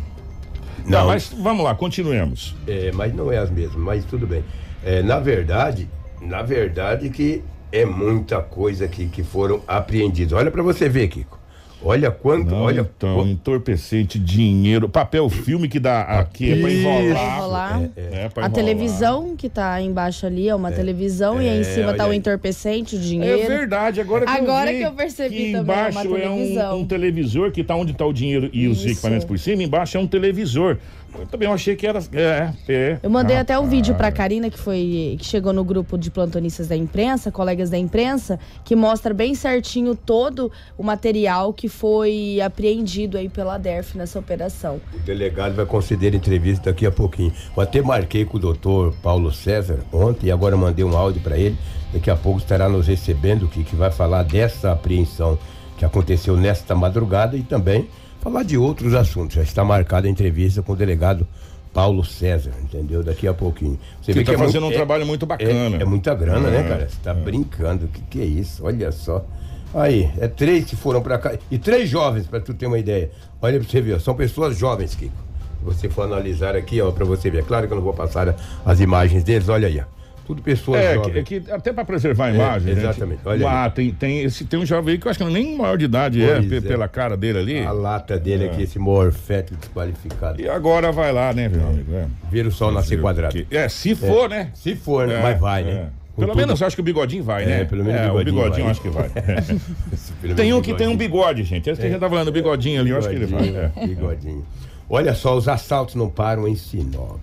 Não. 0.85 0.91
Tá, 0.99 1.05
mas 1.05 1.33
vamos 1.39 1.63
lá, 1.63 1.73
continuemos. 1.75 2.55
É, 2.67 2.91
mas 2.93 3.13
não 3.15 3.31
é 3.31 3.37
as 3.37 3.49
mesmas, 3.49 3.77
mas 3.77 4.03
tudo 4.05 4.27
bem. 4.27 4.43
É, 4.83 5.01
na 5.01 5.19
verdade, 5.19 5.87
na 6.21 6.41
verdade 6.41 7.09
que 7.09 7.41
é 7.71 7.85
muita 7.85 8.41
coisa 8.41 8.87
que, 8.87 9.05
que 9.07 9.23
foram 9.23 9.61
apreendidas. 9.67 10.33
Olha 10.33 10.51
pra 10.51 10.61
você 10.63 10.87
ver, 10.89 11.07
Kiko. 11.07 11.39
Olha 11.83 12.11
quanto, 12.11 12.51
Não, 12.51 12.61
olha. 12.61 12.81
então, 12.95 13.25
entorpecente, 13.27 14.19
dinheiro, 14.19 14.87
papel 14.87 15.27
filme 15.29 15.67
que 15.67 15.79
dá 15.79 16.01
aqui 16.01 16.51
é 16.51 16.61
pra 16.61 16.69
Isso. 16.69 16.87
enrolar. 16.87 17.37
Enrolar. 17.37 17.81
É, 17.97 18.29
pra 18.29 18.43
A 18.43 18.45
enrolar. 18.45 18.51
televisão 18.51 19.35
que 19.35 19.49
tá 19.49 19.81
embaixo 19.81 20.27
ali 20.27 20.47
é 20.47 20.53
uma 20.53 20.71
televisão 20.71 21.41
e 21.41 21.49
aí 21.49 21.57
em 21.57 21.61
É, 21.61 21.63
cima 21.63 21.95
tá 21.95 22.05
o 22.05 22.11
aí. 22.11 22.17
entorpecente, 22.17 22.95
o 22.95 22.99
É 22.99 23.01
dinheiro. 23.01 23.47
verdade, 23.47 23.99
agora 23.99 24.27
que 24.27 24.31
Agora 24.31 24.71
eu 24.71 24.77
que 24.77 24.83
eu 24.85 24.91
percebi 24.91 25.35
que 25.35 25.51
também, 25.53 25.73
é 25.75 25.79
uma 25.79 25.89
embaixo 25.89 25.97
é, 26.15 26.19
televisão. 26.21 26.77
um, 26.77 26.81
um 26.81 26.85
televisor 26.85 27.51
que 27.51 27.63
tá 27.63 27.75
onde 27.75 27.93
tá 27.93 28.05
o 28.05 28.13
dinheiro 28.13 28.47
e 28.53 28.67
os 28.67 28.77
Isso. 28.77 28.89
equipamentos 28.89 29.25
por 29.25 29.39
cima, 29.39 29.63
embaixo 29.63 29.97
é 29.97 29.99
um 29.99 30.05
televisor. 30.05 30.77
Eu 31.19 31.25
também 31.27 31.47
achei 31.47 31.75
que 31.75 31.85
era. 31.85 31.99
É, 32.13 32.53
é. 32.67 32.99
Eu 33.03 33.09
mandei 33.09 33.35
Ah, 33.35 33.41
até 33.41 33.59
um 33.59 33.65
ah, 33.65 33.67
vídeo 33.67 33.95
pra 33.95 34.11
Karina, 34.11 34.49
que 34.49 34.57
foi 34.57 35.17
que 35.19 35.25
chegou 35.25 35.53
no 35.53 35.63
grupo 35.63 35.97
de 35.97 36.09
plantonistas 36.09 36.67
da 36.67 36.75
imprensa, 36.75 37.31
colegas 37.31 37.69
da 37.69 37.77
imprensa, 37.77 38.39
que 38.63 38.75
mostra 38.75 39.13
bem 39.13 39.35
certinho 39.35 39.95
todo 39.95 40.51
o 40.77 40.83
material 40.83 41.53
que 41.53 41.67
foi 41.67 42.39
apreendido 42.41 43.17
aí 43.17 43.29
pela 43.29 43.57
DERF 43.57 43.97
nessa 43.97 44.19
operação. 44.19 44.79
O 44.93 44.99
delegado 44.99 45.55
vai 45.55 45.65
conceder 45.65 46.15
entrevista 46.15 46.71
daqui 46.71 46.85
a 46.85 46.91
pouquinho. 46.91 47.33
Eu 47.55 47.63
até 47.63 47.81
marquei 47.81 48.25
com 48.25 48.37
o 48.37 48.39
doutor 48.39 48.93
Paulo 49.01 49.31
César 49.31 49.79
ontem 49.91 50.27
e 50.27 50.31
agora 50.31 50.55
mandei 50.55 50.85
um 50.85 50.95
áudio 50.95 51.21
para 51.21 51.37
ele. 51.37 51.57
Daqui 51.93 52.09
a 52.09 52.15
pouco 52.15 52.39
estará 52.39 52.69
nos 52.69 52.87
recebendo, 52.87 53.47
que, 53.47 53.63
que 53.63 53.75
vai 53.75 53.91
falar 53.91 54.23
dessa 54.23 54.71
apreensão 54.71 55.37
que 55.77 55.83
aconteceu 55.83 56.37
nesta 56.37 56.73
madrugada 56.73 57.35
e 57.35 57.41
também 57.41 57.87
falar 58.21 58.43
de 58.43 58.57
outros 58.57 58.93
assuntos. 58.93 59.35
Já 59.35 59.41
está 59.41 59.65
marcada 59.65 60.07
a 60.07 60.09
entrevista 60.09 60.61
com 60.61 60.71
o 60.71 60.75
delegado 60.75 61.27
Paulo 61.73 62.05
César, 62.05 62.51
entendeu? 62.61 63.03
Daqui 63.03 63.27
a 63.27 63.33
pouquinho. 63.33 63.77
Você 64.01 64.11
está 64.11 64.33
é 64.33 64.37
fazendo 64.37 64.61
muito, 64.61 64.65
um 64.65 64.71
é, 64.71 64.75
trabalho 64.75 65.05
muito 65.05 65.25
bacana. 65.25 65.77
É, 65.77 65.81
é 65.81 65.85
muita 65.85 66.13
grana, 66.13 66.49
né, 66.49 66.63
cara? 66.63 66.87
Você 66.87 66.97
está 66.97 67.13
brincando. 67.13 67.85
O 67.85 67.87
que, 67.87 68.01
que 68.01 68.21
é 68.21 68.25
isso? 68.25 68.65
Olha 68.65 68.91
só. 68.91 69.25
Aí, 69.73 70.09
é 70.19 70.27
três 70.27 70.65
que 70.65 70.75
foram 70.75 71.01
para 71.01 71.17
cá. 71.17 71.33
E 71.49 71.57
três 71.57 71.89
jovens, 71.89 72.27
para 72.27 72.39
tu 72.39 72.53
ter 72.53 72.67
uma 72.67 72.77
ideia. 72.77 73.09
Olha 73.41 73.59
pra 73.59 73.67
você 73.67 73.81
ver, 73.81 73.99
são 74.01 74.13
pessoas 74.13 74.57
jovens, 74.57 74.95
Kiko. 74.95 75.15
Se 75.59 75.65
você 75.65 75.89
for 75.89 76.03
analisar 76.03 76.55
aqui, 76.55 76.81
ó, 76.81 76.91
para 76.91 77.05
você 77.05 77.29
ver. 77.29 77.39
É 77.39 77.43
claro 77.43 77.67
que 77.67 77.73
eu 77.73 77.77
não 77.77 77.83
vou 77.83 77.93
passar 77.93 78.35
as 78.65 78.79
imagens 78.79 79.23
deles, 79.23 79.47
olha 79.47 79.67
aí, 79.67 79.79
ó. 79.79 80.00
Tudo 80.25 80.41
pessoas 80.41 80.81
é, 80.81 80.93
jovens. 80.95 81.23
Que, 81.23 81.41
que 81.41 81.51
até 81.51 81.73
para 81.73 81.83
preservar 81.83 82.25
a 82.25 82.31
é, 82.31 82.35
imagem. 82.35 82.73
É, 82.73 82.77
exatamente. 82.77 83.17
Gente, 83.17 83.27
olha 83.27 83.49
ah, 83.49 83.69
tem, 83.69 83.91
tem, 83.91 84.23
esse, 84.23 84.45
tem 84.45 84.59
um 84.59 84.65
jovem 84.65 84.93
aí 84.93 84.99
que 84.99 85.07
eu 85.07 85.09
acho 85.09 85.19
que 85.19 85.25
nem 85.25 85.57
maior 85.57 85.77
de 85.77 85.85
idade 85.85 86.23
é, 86.23 86.37
é, 86.37 86.61
pela 86.61 86.87
cara 86.87 87.17
dele 87.17 87.39
ali. 87.39 87.59
A 87.59 87.71
lata 87.71 88.17
dele 88.19 88.45
aqui, 88.45 88.63
esse 88.63 88.79
morfeto 88.79 89.55
desqualificado. 89.55 90.41
E 90.41 90.47
agora 90.47 90.91
vai 90.91 91.11
lá, 91.11 91.33
né, 91.33 91.49
meu 91.49 91.67
amigo? 91.67 91.93
É. 91.93 92.07
Vira 92.29 92.47
o 92.47 92.51
sol 92.51 92.71
nascer 92.71 92.99
quadrado. 92.99 93.33
Que, 93.33 93.47
é, 93.55 93.67
se 93.67 93.95
for, 93.95 94.29
né? 94.29 94.51
Se 94.53 94.75
for, 94.75 95.07
né? 95.07 95.19
Mas 95.21 95.39
vai, 95.39 95.63
né? 95.63 95.89
Pelo 96.15 96.27
tudo... 96.27 96.37
menos 96.37 96.59
eu 96.59 96.67
acho 96.67 96.75
que 96.75 96.81
o 96.81 96.85
bigodinho 96.85 97.23
vai, 97.23 97.45
né? 97.45 97.61
É, 97.61 97.65
pelo 97.65 97.83
menos 97.83 98.01
é, 98.01 98.11
o 98.11 98.23
bigodinho, 98.23 98.67
acho 98.67 98.81
que 98.81 98.89
vai. 98.89 99.09
tem 100.35 100.53
um 100.53 100.61
que 100.61 100.73
tem 100.73 100.87
um 100.87 100.95
bigode, 100.95 101.43
gente. 101.43 101.69
Esse 101.69 101.81
que 101.81 101.89
já 101.89 101.97
tá 101.97 102.09
falando, 102.09 102.27
o 102.27 102.31
bigodinho 102.31 102.81
ali, 102.81 102.89
eu 102.89 102.97
acho 102.97 103.09
que 103.09 103.15
ele 103.15 103.25
vai. 103.25 103.47
É. 103.49 103.87
Bigodinho. 103.87 104.45
Olha 104.89 105.15
só, 105.15 105.35
os 105.35 105.47
assaltos 105.47 105.95
não 105.95 106.09
param 106.09 106.47
em 106.47 106.55
Sinop. 106.55 107.19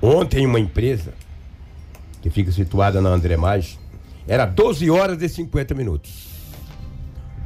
Ontem 0.00 0.46
uma 0.46 0.60
empresa 0.60 1.12
que 2.28 2.34
fica 2.34 2.52
situada 2.52 3.00
na 3.00 3.08
André 3.08 3.36
Mais, 3.36 3.78
era 4.26 4.44
12 4.44 4.90
horas 4.90 5.22
e 5.22 5.28
50 5.28 5.74
minutos. 5.74 6.28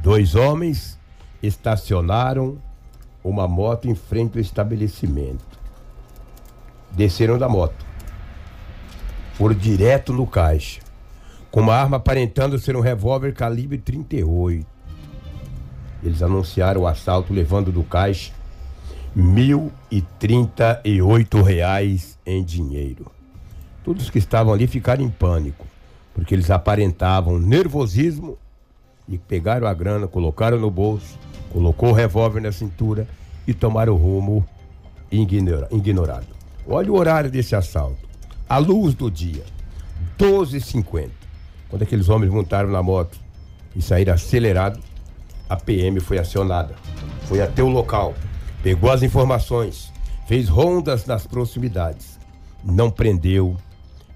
Dois 0.01 0.35
homens 0.35 0.99
estacionaram 1.41 2.57
uma 3.23 3.47
moto 3.47 3.87
em 3.87 3.95
frente 3.95 4.37
ao 4.37 4.41
estabelecimento. 4.41 5.57
Desceram 6.91 7.37
da 7.37 7.47
moto. 7.47 7.85
Foram 9.33 9.55
direto 9.55 10.11
no 10.11 10.27
caixa. 10.27 10.81
Com 11.49 11.61
uma 11.61 11.75
arma 11.75 11.97
aparentando 11.97 12.59
ser 12.59 12.75
um 12.75 12.81
revólver 12.81 13.33
calibre 13.33 13.77
38. 13.77 14.65
Eles 16.03 16.21
anunciaram 16.21 16.81
o 16.81 16.87
assalto 16.87 17.33
levando 17.33 17.71
do 17.71 17.83
caixa 17.83 18.33
oito 21.01 21.41
reais 21.41 22.19
em 22.25 22.43
dinheiro. 22.43 23.09
Todos 23.83 24.09
que 24.09 24.17
estavam 24.17 24.53
ali 24.53 24.65
ficaram 24.65 25.03
em 25.03 25.09
pânico, 25.09 25.65
porque 26.13 26.33
eles 26.33 26.49
aparentavam 26.49 27.37
nervosismo 27.37 28.37
e 29.07 29.17
pegaram 29.17 29.67
a 29.67 29.73
grana, 29.73 30.07
colocaram 30.07 30.57
no 30.57 30.71
bolso, 30.71 31.19
colocou 31.51 31.89
o 31.89 31.93
revólver 31.93 32.39
na 32.39 32.51
cintura 32.51 33.07
e 33.45 33.53
tomaram 33.53 33.93
o 33.93 33.97
rumo 33.97 34.45
ignorado. 35.11 36.27
Olha 36.67 36.91
o 36.91 36.97
horário 36.97 37.29
desse 37.29 37.55
assalto. 37.55 38.07
A 38.47 38.57
luz 38.57 38.93
do 38.93 39.11
dia, 39.11 39.43
12h50. 40.17 41.09
Quando 41.69 41.83
aqueles 41.83 42.07
homens 42.07 42.31
montaram 42.31 42.69
na 42.69 42.81
moto 42.81 43.19
e 43.75 43.81
saíram 43.81 44.13
acelerados, 44.13 44.81
a 45.49 45.57
PM 45.57 45.99
foi 45.99 46.17
acionada. 46.17 46.75
Foi 47.25 47.41
até 47.41 47.61
o 47.61 47.67
local, 47.67 48.13
pegou 48.61 48.91
as 48.91 49.03
informações, 49.03 49.91
fez 50.27 50.47
rondas 50.47 51.05
nas 51.05 51.27
proximidades. 51.27 52.19
Não 52.63 52.89
prendeu, 52.89 53.57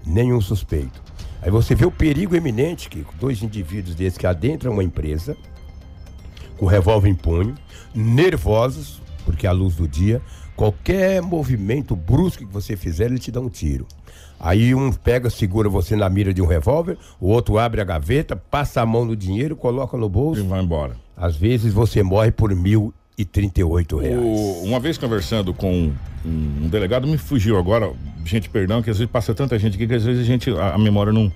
nenhum 0.06 0.40
suspeito. 0.40 1.02
Aí 1.40 1.50
você 1.50 1.74
vê 1.74 1.86
o 1.86 1.90
perigo 1.90 2.34
eminente 2.34 2.88
que 2.88 3.06
dois 3.20 3.42
indivíduos 3.42 3.94
desses 3.94 4.18
que 4.18 4.26
adentram 4.26 4.72
uma 4.72 4.82
empresa 4.82 5.36
com 6.56 6.66
revólver 6.66 7.08
em 7.08 7.14
punho, 7.14 7.54
nervosos, 7.94 9.00
porque 9.24 9.46
à 9.46 9.52
luz 9.52 9.76
do 9.76 9.86
dia, 9.86 10.20
qualquer 10.56 11.22
movimento 11.22 11.94
brusco 11.94 12.44
que 12.44 12.52
você 12.52 12.76
fizer, 12.76 13.06
ele 13.06 13.18
te 13.18 13.30
dá 13.30 13.40
um 13.40 13.48
tiro. 13.48 13.86
Aí 14.40 14.74
um 14.74 14.92
pega, 14.92 15.30
segura 15.30 15.68
você 15.68 15.94
na 15.94 16.08
mira 16.08 16.34
de 16.34 16.42
um 16.42 16.46
revólver, 16.46 16.98
o 17.20 17.28
outro 17.28 17.58
abre 17.58 17.80
a 17.80 17.84
gaveta, 17.84 18.34
passa 18.34 18.80
a 18.80 18.86
mão 18.86 19.04
no 19.04 19.16
dinheiro, 19.16 19.54
coloca 19.54 19.96
no 19.96 20.08
bolso 20.08 20.40
e 20.40 20.46
vai 20.46 20.60
embora. 20.60 20.96
Às 21.16 21.36
vezes 21.36 21.72
você 21.72 22.02
morre 22.02 22.30
por 22.30 22.54
mil 22.54 22.92
e 23.18 23.24
trinta 23.24 23.60
e 23.60 23.64
oito 23.64 23.98
reais. 23.98 24.22
O, 24.22 24.62
uma 24.62 24.78
vez 24.78 24.96
conversando 24.96 25.52
com 25.52 25.72
um, 25.72 25.94
um, 26.24 26.68
delegado, 26.68 27.06
me 27.08 27.18
fugiu 27.18 27.58
agora, 27.58 27.92
gente, 28.24 28.48
perdão, 28.48 28.80
que 28.80 28.88
às 28.88 28.98
vezes 28.98 29.10
passa 29.10 29.34
tanta 29.34 29.58
gente 29.58 29.74
aqui 29.74 29.88
que 29.88 29.94
às 29.94 30.04
vezes 30.04 30.22
a 30.22 30.24
gente, 30.24 30.50
a, 30.52 30.74
a 30.74 30.78
memória 30.78 31.12
não, 31.12 31.32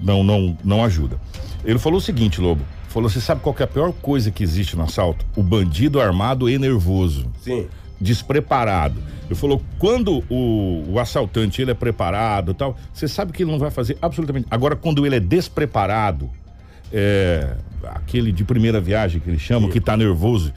não, 0.00 0.22
não, 0.22 0.56
não 0.64 0.84
ajuda. 0.84 1.18
Ele 1.64 1.78
falou 1.78 1.98
o 1.98 2.00
seguinte, 2.00 2.40
Lobo, 2.40 2.62
falou, 2.88 3.10
você 3.10 3.20
sabe 3.20 3.40
qual 3.40 3.54
é 3.58 3.64
a 3.64 3.66
pior 3.66 3.92
coisa 3.92 4.30
que 4.30 4.44
existe 4.44 4.76
no 4.76 4.84
assalto? 4.84 5.26
O 5.34 5.42
bandido 5.42 6.00
armado 6.00 6.48
e 6.48 6.56
nervoso. 6.56 7.28
Sim. 7.40 7.66
Despreparado. 8.00 9.02
Ele 9.26 9.34
falou, 9.34 9.60
quando 9.78 10.22
o, 10.30 10.84
o 10.88 11.00
assaltante 11.00 11.60
ele 11.60 11.72
é 11.72 11.74
preparado 11.74 12.54
tal, 12.54 12.76
você 12.92 13.08
sabe 13.08 13.32
que 13.32 13.42
ele 13.42 13.50
não 13.50 13.58
vai 13.58 13.70
fazer 13.70 13.98
absolutamente. 14.00 14.46
Agora, 14.50 14.76
quando 14.76 15.04
ele 15.04 15.16
é 15.16 15.20
despreparado, 15.20 16.30
é, 16.92 17.56
aquele 17.90 18.32
de 18.32 18.44
primeira 18.44 18.80
viagem 18.80 19.20
que 19.20 19.28
eles 19.28 19.40
chamam, 19.40 19.68
Sim. 19.68 19.72
que 19.72 19.80
tá 19.80 19.96
nervoso. 19.96 20.52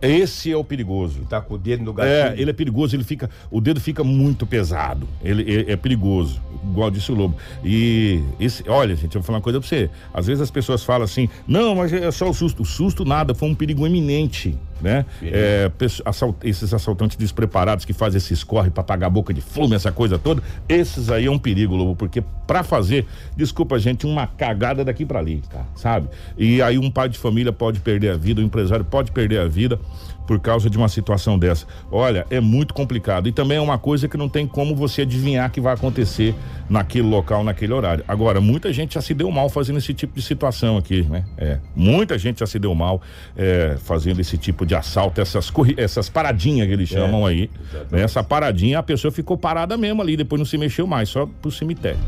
Esse 0.00 0.52
é 0.52 0.56
o 0.56 0.64
perigoso. 0.64 1.20
Tá 1.28 1.40
com 1.40 1.54
o 1.54 1.58
dedo 1.58 1.84
no 1.84 1.92
gatilho. 1.92 2.14
É, 2.14 2.34
ele 2.40 2.50
é 2.50 2.52
perigoso, 2.52 2.94
ele 2.96 3.04
fica, 3.04 3.30
o 3.50 3.60
dedo 3.60 3.80
fica 3.80 4.02
muito 4.04 4.46
pesado. 4.46 5.08
Ele 5.22 5.66
é, 5.68 5.72
é 5.72 5.76
perigoso, 5.76 6.40
igual 6.64 6.90
disse 6.90 7.10
o 7.12 7.14
Lobo. 7.14 7.36
E 7.64 8.22
esse, 8.38 8.68
olha, 8.68 8.94
gente, 8.94 9.14
eu 9.14 9.20
vou 9.20 9.26
falar 9.26 9.38
uma 9.38 9.42
coisa 9.42 9.60
pra 9.60 9.68
você. 9.68 9.90
Às 10.12 10.26
vezes 10.26 10.40
as 10.40 10.50
pessoas 10.50 10.84
falam 10.84 11.04
assim: 11.04 11.28
"Não, 11.46 11.74
mas 11.74 11.92
é 11.92 12.10
só 12.10 12.28
o 12.28 12.34
susto". 12.34 12.62
O 12.62 12.66
susto 12.66 13.04
nada, 13.04 13.34
foi 13.34 13.48
um 13.48 13.54
perigo 13.54 13.86
eminente, 13.86 14.56
né? 14.80 15.04
É, 15.22 15.70
assalt, 16.04 16.36
esses 16.44 16.72
assaltantes 16.72 17.16
despreparados 17.16 17.84
que 17.84 17.92
fazem 17.92 18.18
esses 18.18 18.44
corre 18.44 18.70
para 18.70 18.82
pagar 18.82 19.06
a 19.06 19.10
boca 19.10 19.32
de 19.32 19.40
fumo, 19.40 19.74
essa 19.74 19.90
coisa 19.90 20.18
toda, 20.18 20.42
esses 20.68 21.10
aí 21.10 21.26
é 21.26 21.30
um 21.30 21.38
perigo, 21.38 21.74
Lobo, 21.74 21.96
porque 21.96 22.22
para 22.46 22.62
fazer, 22.62 23.06
desculpa, 23.36 23.78
gente, 23.78 24.06
uma 24.06 24.26
cagada 24.26 24.84
daqui 24.84 25.04
para 25.04 25.18
ali, 25.18 25.42
cara, 25.50 25.66
sabe? 25.74 26.08
E 26.38 26.62
aí 26.66 26.78
um 26.78 26.90
pai 26.90 27.08
de 27.08 27.18
família 27.18 27.52
pode 27.52 27.80
perder 27.80 28.10
a 28.10 28.16
vida, 28.16 28.40
o 28.40 28.44
um 28.44 28.46
empresário 28.46 28.84
pode 28.84 29.12
perder 29.12 29.40
a 29.40 29.46
vida 29.46 29.78
por 30.26 30.40
causa 30.40 30.68
de 30.68 30.76
uma 30.76 30.88
situação 30.88 31.38
dessa. 31.38 31.66
Olha, 31.90 32.26
é 32.30 32.40
muito 32.40 32.74
complicado. 32.74 33.28
E 33.28 33.32
também 33.32 33.58
é 33.58 33.60
uma 33.60 33.78
coisa 33.78 34.08
que 34.08 34.16
não 34.16 34.28
tem 34.28 34.46
como 34.46 34.74
você 34.74 35.02
adivinhar 35.02 35.50
que 35.50 35.60
vai 35.60 35.72
acontecer 35.72 36.34
naquele 36.68 37.08
local, 37.08 37.44
naquele 37.44 37.72
horário. 37.72 38.04
Agora, 38.08 38.40
muita 38.40 38.72
gente 38.72 38.94
já 38.94 39.00
se 39.00 39.14
deu 39.14 39.30
mal 39.30 39.48
fazendo 39.48 39.78
esse 39.78 39.94
tipo 39.94 40.14
de 40.14 40.22
situação 40.22 40.76
aqui, 40.76 41.02
né? 41.02 41.24
É, 41.38 41.58
muita 41.74 42.18
gente 42.18 42.40
já 42.40 42.46
se 42.46 42.58
deu 42.58 42.74
mal 42.74 43.00
é, 43.36 43.76
fazendo 43.78 44.20
esse 44.20 44.36
tipo 44.36 44.66
de 44.66 44.74
assalto, 44.74 45.20
essas, 45.20 45.52
essas 45.76 46.08
paradinhas 46.08 46.66
que 46.66 46.72
eles 46.72 46.92
é, 46.92 46.96
chamam 46.96 47.28
é, 47.28 47.30
aí. 47.30 47.50
Né? 47.90 48.02
Essa 48.02 48.22
paradinha, 48.24 48.80
a 48.80 48.82
pessoa 48.82 49.12
ficou 49.12 49.36
parada 49.36 49.76
mesmo 49.76 50.02
ali, 50.02 50.16
depois 50.16 50.40
não 50.40 50.46
se 50.46 50.58
mexeu 50.58 50.86
mais, 50.86 51.08
só 51.08 51.26
pro 51.40 51.50
cemitério. 51.50 52.00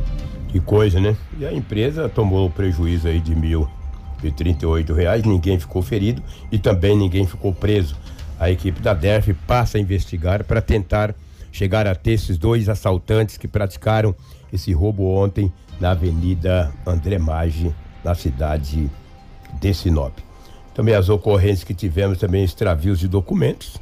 Que 0.48 0.58
coisa, 0.58 0.98
né? 0.98 1.14
E 1.38 1.44
a 1.44 1.52
empresa 1.52 2.08
tomou 2.08 2.46
o 2.46 2.50
prejuízo 2.50 3.06
aí 3.06 3.20
de 3.20 3.34
mil 3.34 3.68
e 4.26 4.30
38 4.30 4.92
reais, 4.92 5.22
ninguém 5.24 5.58
ficou 5.58 5.82
ferido 5.82 6.22
e 6.50 6.58
também 6.58 6.96
ninguém 6.96 7.26
ficou 7.26 7.52
preso. 7.52 7.96
A 8.38 8.50
equipe 8.50 8.80
da 8.80 8.94
DERF 8.94 9.34
passa 9.46 9.78
a 9.78 9.80
investigar 9.80 10.44
para 10.44 10.60
tentar 10.60 11.14
chegar 11.50 11.86
a 11.86 11.94
ter 11.94 12.12
esses 12.12 12.38
dois 12.38 12.68
assaltantes 12.68 13.36
que 13.36 13.48
praticaram 13.48 14.14
esse 14.52 14.72
roubo 14.72 15.04
ontem 15.04 15.52
na 15.80 15.90
Avenida 15.90 16.72
André 16.86 17.18
Maggi, 17.18 17.74
na 18.04 18.14
cidade 18.14 18.90
de 19.60 19.74
Sinop. 19.74 20.16
Também 20.74 20.94
as 20.94 21.08
ocorrências 21.08 21.64
que 21.64 21.74
tivemos 21.74 22.18
também 22.18 22.44
extravios 22.44 23.00
de 23.00 23.08
documentos. 23.08 23.76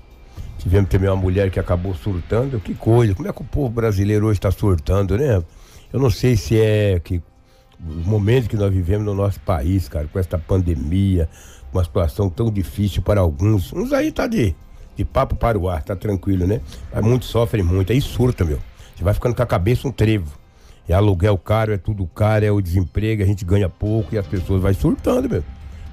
Tivemos 0.58 0.88
também 0.88 1.10
uma 1.10 1.16
mulher 1.16 1.50
que 1.50 1.60
acabou 1.60 1.94
surtando. 1.94 2.58
Que 2.58 2.74
coisa, 2.74 3.14
como 3.14 3.28
é 3.28 3.32
que 3.32 3.42
o 3.42 3.44
povo 3.44 3.68
brasileiro 3.68 4.26
hoje 4.26 4.38
está 4.38 4.50
surtando, 4.50 5.16
né? 5.18 5.42
Eu 5.92 6.00
não 6.00 6.10
sei 6.10 6.36
se 6.36 6.58
é 6.58 6.98
que 6.98 7.22
momento 7.78 8.48
que 8.48 8.56
nós 8.56 8.72
vivemos 8.72 9.04
no 9.04 9.14
nosso 9.14 9.40
país, 9.40 9.88
cara, 9.88 10.06
com 10.06 10.18
esta 10.18 10.38
pandemia, 10.38 11.28
uma 11.72 11.84
situação 11.84 12.28
tão 12.28 12.50
difícil 12.50 13.02
para 13.02 13.20
alguns. 13.20 13.72
Uns 13.72 13.92
aí 13.92 14.10
tá 14.10 14.26
de, 14.26 14.54
de 14.96 15.04
papo 15.04 15.36
para 15.36 15.58
o 15.58 15.68
ar, 15.68 15.82
tá 15.82 15.94
tranquilo, 15.94 16.46
né? 16.46 16.60
Mas 16.92 17.04
muitos 17.04 17.28
sofrem 17.28 17.62
muito, 17.62 17.92
aí 17.92 18.00
surta, 18.00 18.44
meu. 18.44 18.58
Você 18.94 19.04
vai 19.04 19.12
ficando 19.12 19.34
com 19.34 19.42
a 19.42 19.46
cabeça 19.46 19.86
um 19.86 19.92
trevo. 19.92 20.32
É 20.88 20.94
aluguel 20.94 21.36
caro, 21.36 21.72
é 21.72 21.76
tudo 21.76 22.06
caro, 22.06 22.44
é 22.44 22.50
o 22.50 22.60
desemprego, 22.60 23.22
a 23.22 23.26
gente 23.26 23.44
ganha 23.44 23.68
pouco 23.68 24.14
e 24.14 24.18
as 24.18 24.26
pessoas 24.26 24.62
vai 24.62 24.72
surtando, 24.72 25.28
meu. 25.28 25.44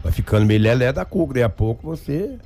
Vai 0.03 0.11
ficando 0.11 0.45
meio 0.45 0.61
lelé 0.61 0.93
da 0.93 1.03
cuca, 1.03 1.33
daí 1.33 1.43
a 1.43 1.49
pouco 1.49 1.87
você, 1.87 2.37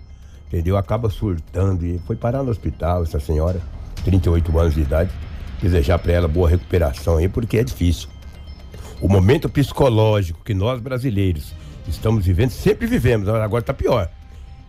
entendeu? 0.48 0.78
Acaba 0.78 1.10
surtando 1.10 1.86
e 1.86 2.00
foi 2.06 2.16
parar 2.16 2.44
no 2.44 2.50
hospital 2.50 3.04
essa 3.04 3.20
senhora, 3.20 3.60
38 4.06 4.58
anos 4.60 4.76
de 4.76 4.82
idade. 4.82 5.12
Desejar 5.62 6.00
para 6.00 6.14
ela 6.14 6.28
boa 6.28 6.48
recuperação 6.48 7.18
aí, 7.18 7.28
porque 7.28 7.58
é 7.58 7.64
difícil. 7.64 8.08
O 9.00 9.08
momento 9.08 9.48
psicológico 9.48 10.44
que 10.44 10.54
nós 10.54 10.82
brasileiros 10.82 11.54
estamos 11.88 12.26
vivendo, 12.26 12.50
sempre 12.50 12.88
vivemos, 12.88 13.30
agora 13.30 13.62
está 13.62 13.74
pior. 13.74 14.10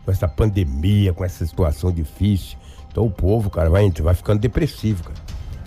Com 0.05 0.11
essa 0.11 0.29
pandemia, 0.29 1.13
com 1.13 1.25
essa 1.25 1.47
situação 1.47 1.91
difícil. 1.91 2.59
Então 2.91 3.05
o 3.05 3.11
povo, 3.11 3.51
cara, 3.51 3.71
vai, 3.71 3.91
vai 3.91 4.15
ficando 4.15 4.41
depressivo, 4.41 5.05
cara. 5.05 5.19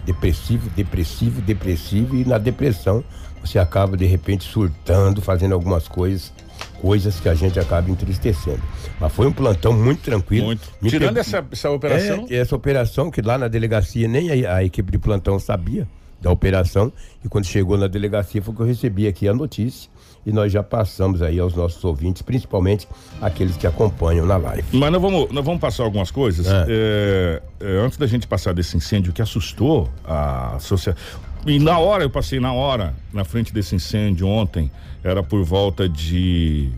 Depressivo, 0.06 0.70
depressivo, 0.72 1.42
depressivo, 1.42 2.16
e 2.16 2.26
na 2.26 2.38
depressão 2.38 3.04
você 3.40 3.60
acaba 3.60 3.98
de 3.98 4.06
repente 4.06 4.44
surtando, 4.44 5.22
fazendo 5.22 5.54
algumas 5.54 5.88
coisas 5.88 6.32
coisas 6.80 7.20
que 7.20 7.30
a 7.30 7.34
gente 7.34 7.60
acaba 7.60 7.90
entristecendo. 7.90 8.62
Mas 9.00 9.12
foi 9.14 9.28
um 9.28 9.32
plantão 9.32 9.74
muito 9.74 10.02
tranquilo. 10.02 10.48
Muito. 10.48 10.68
Tirando 10.88 11.14
per... 11.14 11.22
essa, 11.22 11.46
essa 11.52 11.70
operação. 11.70 12.28
É, 12.30 12.36
essa 12.36 12.56
operação 12.56 13.12
que 13.12 13.22
lá 13.22 13.38
na 13.38 13.48
delegacia 13.48 14.08
nem 14.08 14.46
a, 14.46 14.56
a, 14.58 14.64
equipe 14.64 14.92
de 14.92 14.98
plantão 14.98 15.40
sabia 15.40 15.88
da 16.22 16.32
operação. 16.32 16.92
E 17.24 17.28
quando 17.28 17.46
chegou 17.46 17.78
na 17.78 17.88
delegacia 17.88 18.42
foi 18.42 18.54
que 18.54 18.62
eu 18.62 18.66
recebi 18.66 19.08
aqui 19.08 19.28
a 19.28 19.34
notícia. 19.34 19.90
E 20.24 20.32
nós 20.32 20.52
já 20.52 20.62
passamos 20.62 21.22
aí 21.22 21.40
aos 21.40 21.56
nossos 21.56 21.84
ouvintes, 21.84 22.22
principalmente 22.22 22.88
aqueles 23.20 23.58
que 23.58 23.66
acompanham 23.66 24.26
na 24.26 24.38
live. 24.38 24.64
Mas 24.72 24.92
nós 24.92 25.02
vamos, 25.02 25.32
nós 25.32 25.44
vamos 25.44 25.60
passar 25.60 25.84
algumas 25.84 26.12
coisas. 26.12 26.46
É. 26.48 26.66
É, 26.70 27.42
é, 27.60 27.80
antes 27.80 27.98
da 27.98 28.06
gente 28.06 28.28
passar 28.28 28.54
desse 28.54 28.78
incêndio 28.78 29.12
que 29.12 29.22
assustou 29.22 29.90
a 30.06 30.58
sociedade. 30.60 31.02
E 31.46 31.58
na 31.58 31.80
hora, 31.80 32.04
eu 32.04 32.10
passei 32.10 32.40
na 32.40 32.54
hora, 32.54 32.94
na 33.12 33.24
frente 33.24 33.52
desse 33.52 33.74
incêndio 33.74 34.28
ontem, 34.28 34.70
era 35.04 35.24
por 35.24 35.44
volta 35.44 35.90
de 35.90 36.70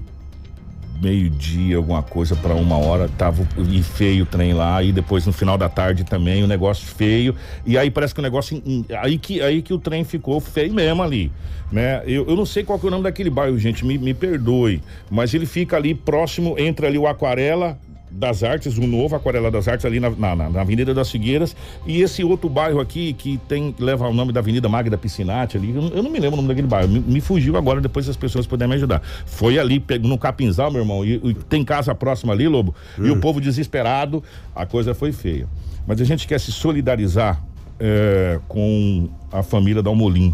meio-dia, 1.03 1.75
alguma 1.75 2.01
coisa 2.01 2.33
para 2.33 2.55
uma 2.55 2.77
hora, 2.77 3.09
tava 3.17 3.45
e 3.69 3.83
feio 3.83 4.23
o 4.23 4.25
trem 4.25 4.53
lá, 4.53 4.81
e 4.81 4.93
depois 4.93 5.25
no 5.27 5.33
final 5.33 5.57
da 5.57 5.67
tarde 5.67 6.05
também 6.05 6.41
o 6.43 6.47
negócio 6.47 6.87
feio, 6.87 7.35
e 7.65 7.77
aí 7.77 7.91
parece 7.91 8.13
que 8.13 8.21
o 8.21 8.23
negócio 8.23 8.63
aí 9.01 9.17
que 9.17 9.41
aí 9.41 9.61
que 9.61 9.73
o 9.73 9.77
trem 9.77 10.05
ficou 10.05 10.39
feio 10.39 10.73
mesmo 10.73 11.03
ali, 11.03 11.29
né? 11.69 12.01
Eu, 12.05 12.25
eu 12.27 12.35
não 12.37 12.45
sei 12.45 12.63
qual 12.63 12.79
é 12.81 12.87
o 12.87 12.89
nome 12.89 13.03
daquele 13.03 13.29
bairro, 13.29 13.57
gente, 13.59 13.85
me, 13.85 13.97
me 13.97 14.13
perdoe, 14.13 14.81
mas 15.11 15.33
ele 15.33 15.45
fica 15.45 15.75
ali 15.75 15.93
próximo 15.93 16.55
entre 16.57 16.87
ali 16.87 16.97
o 16.97 17.05
Aquarela 17.05 17.77
das 18.13 18.43
Artes, 18.43 18.77
o 18.77 18.85
novo 18.85 19.15
Aquarela 19.15 19.49
das 19.49 19.67
Artes 19.67 19.85
ali 19.85 19.99
na, 19.99 20.09
na, 20.11 20.35
na, 20.35 20.61
Avenida 20.61 20.93
das 20.93 21.09
Figueiras 21.09 21.55
e 21.85 22.01
esse 22.01 22.23
outro 22.23 22.47
bairro 22.47 22.79
aqui 22.79 23.13
que 23.13 23.37
tem 23.47 23.73
leva 23.79 24.07
o 24.07 24.13
nome 24.13 24.31
da 24.31 24.39
Avenida 24.39 24.69
Magda 24.69 24.97
Piscinati 24.97 25.57
ali, 25.57 25.75
eu, 25.75 25.81
eu 25.89 26.03
não 26.03 26.11
me 26.11 26.19
lembro 26.19 26.33
o 26.33 26.37
nome 26.37 26.47
daquele 26.47 26.67
bairro, 26.67 26.89
me, 26.89 26.99
me, 26.99 27.19
fugiu 27.19 27.57
agora, 27.57 27.81
depois 27.81 28.07
as 28.07 28.15
pessoas 28.15 28.45
puderem 28.45 28.69
me 28.69 28.75
ajudar. 28.75 29.01
Foi 29.25 29.57
ali 29.57 29.83
no 30.01 30.17
Capinzal, 30.17 30.71
meu 30.71 30.81
irmão, 30.81 31.03
e, 31.03 31.15
e 31.23 31.33
tem 31.33 31.63
casa 31.65 31.95
próxima 31.95 32.33
ali, 32.33 32.47
Lobo, 32.47 32.75
hum. 32.99 33.07
e 33.07 33.09
o 33.09 33.15
hum. 33.15 33.19
povo 33.19 33.41
desesperado, 33.41 34.23
a 34.55 34.65
coisa 34.65 34.93
foi 34.93 35.11
feia. 35.11 35.47
Mas 35.87 35.99
a 35.99 36.05
gente 36.05 36.27
quer 36.27 36.39
se 36.39 36.51
solidarizar 36.51 37.43
é, 37.79 38.39
com 38.47 39.09
a 39.31 39.41
família 39.41 39.81
da 39.81 39.89
Almolim. 39.89 40.33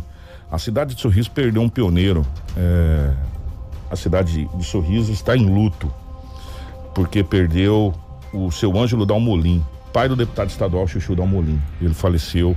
A 0.51 0.57
cidade 0.57 0.95
de 0.95 1.01
Sorriso 1.01 1.31
perdeu 1.31 1.61
um 1.61 1.69
pioneiro. 1.69 2.25
É, 2.57 3.13
a 3.89 3.95
cidade 3.95 4.47
de 4.53 4.63
Sorriso 4.63 5.11
está 5.11 5.35
em 5.35 5.45
luto 5.45 5.91
porque 6.93 7.23
perdeu 7.23 7.93
o 8.33 8.51
seu 8.51 8.77
Ângelo 8.77 9.05
Dalmolin, 9.05 9.63
pai 9.91 10.07
do 10.07 10.15
deputado 10.15 10.49
estadual 10.49 10.87
Chuchu 10.87 11.15
Dalmolin. 11.15 11.59
Ele 11.81 11.93
faleceu 11.93 12.55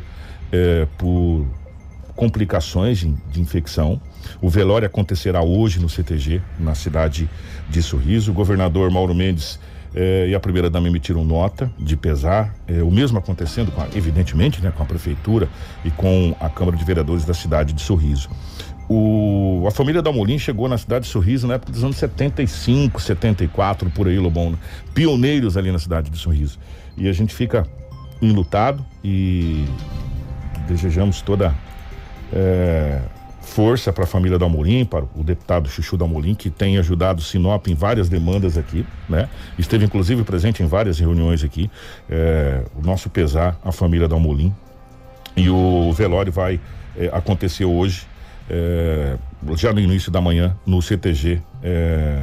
é, 0.51 0.87
por 0.99 1.47
complicações 2.15 2.99
de, 2.99 3.09
de, 3.31 3.41
infecção. 3.41 4.01
O 4.41 4.49
velório 4.49 4.87
acontecerá 4.87 5.43
hoje 5.43 5.81
no 5.81 5.89
CTG, 5.89 6.43
na 6.59 6.75
cidade 6.75 7.29
de 7.69 7.83
Sorriso. 7.83 8.31
O 8.31 8.35
governador 8.35 8.91
Mauro 8.91 9.15
Mendes 9.15 9.59
eh, 9.95 10.29
e 10.29 10.35
a 10.35 10.41
primeira 10.41 10.71
dama 10.71 10.89
emitiram 10.89 11.25
nota 11.25 11.71
de 11.79 11.97
pesar. 11.97 12.55
Eh, 12.69 12.83
o 12.83 12.91
mesmo 12.91 13.19
acontecendo, 13.19 13.73
a, 13.79 13.97
evidentemente, 13.97 14.63
né, 14.63 14.71
com 14.71 14.83
a 14.83 14.87
prefeitura 14.87 15.49
e 15.85 15.91
com 15.91 16.35
a 16.41 16.49
Câmara 16.49 16.77
de 16.77 16.85
Vereadores 16.85 17.25
da 17.25 17.35
cidade 17.35 17.73
de 17.73 17.83
Sorriso. 17.83 18.29
O, 18.95 19.65
a 19.67 19.71
família 19.71 20.03
da 20.03 20.13
Molim 20.13 20.39
chegou 20.39 20.69
na 20.69 20.77
cidade 20.77 21.07
de 21.07 21.11
Sorriso 21.11 21.47
na 21.47 21.55
época 21.55 21.73
dos 21.73 21.83
anos 21.83 21.97
75, 21.97 23.01
74, 23.01 23.89
por 23.89 24.07
aí, 24.07 24.19
Lobão. 24.19 24.51
Né? 24.51 24.59
Pioneiros 24.93 25.57
ali 25.57 25.73
na 25.73 25.79
cidade 25.79 26.11
de 26.11 26.19
Sorriso. 26.19 26.59
E 26.95 27.09
a 27.09 27.13
gente 27.15 27.35
fica 27.35 27.67
enlutado 28.21 28.85
e 29.03 29.65
desejamos 30.69 31.23
toda 31.23 31.55
é, 32.35 33.01
força 33.41 33.95
para 33.95 34.05
a 34.05 34.07
família 34.07 34.39
da 34.39 34.45
Amorim, 34.45 34.85
para 34.85 35.07
o 35.17 35.25
deputado 35.25 35.71
Chuchu 35.71 35.97
da 35.97 36.05
Amorim, 36.05 36.35
que 36.35 36.51
tem 36.51 36.77
ajudado 36.77 37.23
Sinop 37.23 37.67
em 37.69 37.75
várias 37.75 38.11
demandas 38.11 38.59
aqui, 38.59 38.85
né? 39.09 39.27
Esteve 39.59 39.87
inclusive 39.87 40.23
presente 40.23 40.63
em 40.63 40.67
várias 40.67 40.99
reuniões 40.99 41.43
aqui. 41.43 41.71
É, 42.11 42.63
o 42.79 42.87
nosso 42.87 43.09
pesar, 43.09 43.59
a 43.65 43.73
família 43.73 44.07
da 44.07 44.17
Amorim. 44.17 44.55
E 45.35 45.49
o 45.49 45.91
velório 45.95 46.31
vai 46.31 46.61
é, 46.95 47.07
acontecer 47.07 47.65
hoje 47.65 48.12
é, 48.53 49.17
já 49.57 49.73
no 49.73 49.81
início 49.81 50.13
da 50.13 50.21
manhã, 50.21 50.55
no 50.67 50.83
CTG 50.83 51.41
é, 51.63 52.23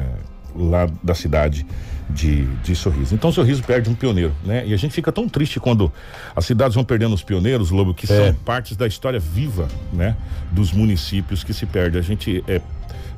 lá 0.54 0.88
da 1.02 1.14
cidade 1.14 1.66
de, 2.08 2.44
de 2.62 2.74
Sorriso. 2.74 3.14
Então 3.14 3.32
Sorriso 3.32 3.62
perde 3.62 3.90
um 3.90 3.94
pioneiro, 3.94 4.32
né? 4.44 4.64
E 4.66 4.72
a 4.72 4.76
gente 4.76 4.92
fica 4.92 5.10
tão 5.10 5.28
triste 5.28 5.58
quando 5.58 5.92
as 6.34 6.44
cidades 6.44 6.74
vão 6.74 6.84
perdendo 6.84 7.14
os 7.14 7.22
pioneiros, 7.22 7.70
Lobo, 7.70 7.92
que 7.92 8.10
é. 8.10 8.16
são 8.16 8.34
partes 8.44 8.76
da 8.76 8.86
história 8.86 9.18
viva, 9.18 9.68
né? 9.92 10.16
Dos 10.52 10.72
municípios 10.72 11.42
que 11.42 11.52
se 11.52 11.66
perde. 11.66 11.98
A 11.98 12.02
gente 12.02 12.44
é, 12.46 12.60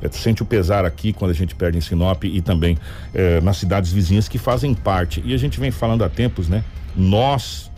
é, 0.03 0.09
sente 0.11 0.43
o 0.43 0.47
pesar 0.47 0.85
aqui 0.85 1.13
quando 1.13 1.31
a 1.31 1.35
gente 1.35 1.55
perde 1.55 1.79
em 1.79 1.81
Sinop 1.81 2.25
e 2.25 2.41
também 2.41 2.79
é, 3.15 3.41
nas 3.41 3.59
cidades 3.59 3.93
vizinhas 3.93 4.29
que 4.29 4.39
fazem 4.39 4.75
parte. 4.75 5.23
E 5.25 5.35
a 5.35 5.39
gente 5.39 5.61
vem 5.61 5.71
falando 5.71 6.03
há 6.03 6.09
tempos, 6.09 6.49
né? 6.49 6.65
Nós 6.97 7.71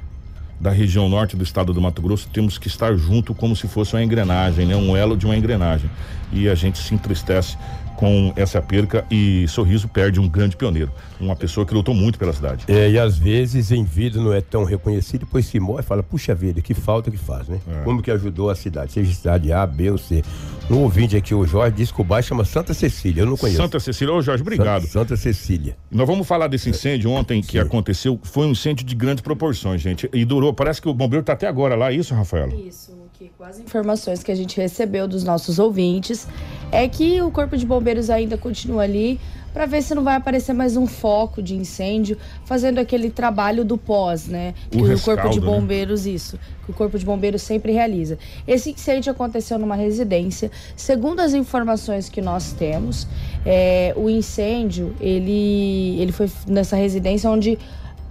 da 0.61 0.71
região 0.71 1.09
norte 1.09 1.37
do 1.37 1.45
estado 1.45 1.73
do 1.73 1.81
Mato 1.81 2.01
Grosso, 2.01 2.29
temos 2.33 2.59
que 2.59 2.69
estar 2.69 2.95
junto 2.97 3.35
como 3.35 3.55
se 3.55 3.69
fosse 3.69 3.95
uma 3.95 4.03
engrenagem, 4.03 4.67
né? 4.67 4.77
Um 4.77 4.97
elo 4.97 5.17
de 5.17 5.27
uma 5.27 5.37
engrenagem. 5.37 5.91
E 6.33 6.49
a 6.49 6.55
gente 6.55 6.79
se 6.79 6.95
entristece 6.95 7.57
com 7.97 8.33
essa 8.37 8.61
perca 8.61 9.05
e 9.11 9.47
Sorriso 9.49 9.89
perde 9.89 10.21
um 10.21 10.29
grande 10.29 10.57
pioneiro, 10.57 10.91
uma 11.21 11.37
pessoa 11.37 11.65
que 11.65 11.75
lutou 11.75 11.95
muito 11.95 12.19
pela 12.19 12.33
cidade. 12.33 12.65
É, 12.69 12.91
e 12.91 12.99
às 12.99 13.17
vezes 13.17 13.71
em 13.71 13.85
vida 13.85 14.21
não 14.21 14.33
é 14.33 14.41
tão 14.41 14.65
reconhecido, 14.65 15.21
depois 15.21 15.47
se 15.47 15.59
morre 15.61 15.81
e 15.81 15.85
fala, 15.85 16.03
puxa 16.03 16.35
vida, 16.35 16.61
que 16.61 16.75
falta 16.75 17.11
que 17.11 17.17
faz, 17.17 17.49
né? 17.49 17.61
É. 17.69 17.85
Como 17.85 18.03
que 18.03 18.11
ajudou 18.11 18.51
a 18.51 18.55
cidade, 18.55 18.93
seja 18.93 19.13
cidade 19.13 19.53
A, 19.53 19.67
B 19.67 19.91
ou 19.91 19.99
C. 19.99 20.23
Um 20.71 20.79
ouvinte 20.79 21.17
aqui, 21.17 21.35
o 21.35 21.47
Jorge, 21.47 21.77
disse 21.77 21.93
que 21.93 22.01
o 22.01 22.05
bairro 22.05 22.27
chama 22.27 22.45
Santa 22.45 22.73
Cecília, 22.73 23.23
eu 23.23 23.27
não 23.27 23.37
conheço. 23.37 23.59
Santa 23.59 23.79
Cecília, 23.79 24.15
ô 24.15 24.23
Jorge, 24.23 24.43
obrigado. 24.43 24.83
Santa, 24.83 24.93
Santa 24.93 25.17
Cecília. 25.17 25.77
Nós 25.91 26.07
vamos 26.07 26.27
falar 26.27 26.49
desse 26.49 26.71
incêndio 26.71 27.11
ontem 27.11 27.41
que 27.43 27.53
Sim. 27.53 27.59
aconteceu, 27.59 28.19
foi 28.23 28.47
um 28.47 28.53
incêndio 28.53 28.85
de 28.85 28.95
grandes 28.95 29.23
proporções, 29.23 29.81
gente, 29.81 30.09
e 30.13 30.25
durou, 30.25 30.53
parece 30.53 30.81
que 30.81 30.89
o 30.89 30.95
bombeiro 30.95 31.21
está 31.21 31.35
até 31.35 31.47
agora 31.47 31.75
lá, 31.75 31.93
é 31.93 31.97
isso, 31.97 32.15
Rafaela? 32.15 32.55
Isso 32.55 33.05
que 33.19 33.31
com 33.39 33.45
as 33.45 33.61
informações 33.61 34.25
que 34.25 34.33
a 34.33 34.35
gente 34.35 34.61
recebeu 34.61 35.07
dos 35.07 35.23
nossos 35.23 35.61
ouvintes, 35.61 36.27
é 36.73 36.89
que 36.89 37.23
o 37.23 37.31
Corpo 37.31 37.57
de 37.57 37.65
Bombeiros 37.65 38.11
ainda 38.11 38.37
continua 38.37 38.83
ali 38.83 39.21
para 39.53 39.67
ver 39.67 39.83
se 39.83 39.95
não 39.95 40.03
vai 40.03 40.17
aparecer 40.17 40.53
mais 40.53 40.77
um 40.77 40.85
foco 40.85 41.41
de 41.41 41.55
incêndio, 41.55 42.19
fazendo 42.45 42.81
aquele 42.81 43.09
trabalho 43.09 43.65
do 43.65 43.79
pós, 43.79 44.27
né? 44.27 44.53
O 44.67 44.71
que 44.71 44.83
rescaldo, 44.83 44.99
o 44.99 45.23
Corpo 45.23 45.31
de 45.31 45.41
né? 45.41 45.47
Bombeiros, 45.47 46.07
né? 46.07 46.11
isso, 46.11 46.41
que 46.65 46.73
o 46.73 46.75
Corpo 46.75 46.99
de 46.99 47.07
Bombeiros 47.07 47.43
sempre 47.43 47.71
realiza. 47.71 48.19
Esse 48.49 48.73
incêndio 48.73 49.13
aconteceu 49.13 49.61
numa 49.61 49.77
residência. 49.77 50.51
Segundo 50.75 51.21
as 51.21 51.35
informações 51.35 52.09
que 52.09 52.21
nós 52.21 52.53
temos, 52.53 53.07
é, 53.47 53.95
o 53.97 54.11
incêndio, 54.11 54.93
ele, 55.01 56.01
ele 56.01 56.11
foi 56.11 56.29
nessa 56.49 56.75
residência 56.75 57.31
onde 57.31 57.57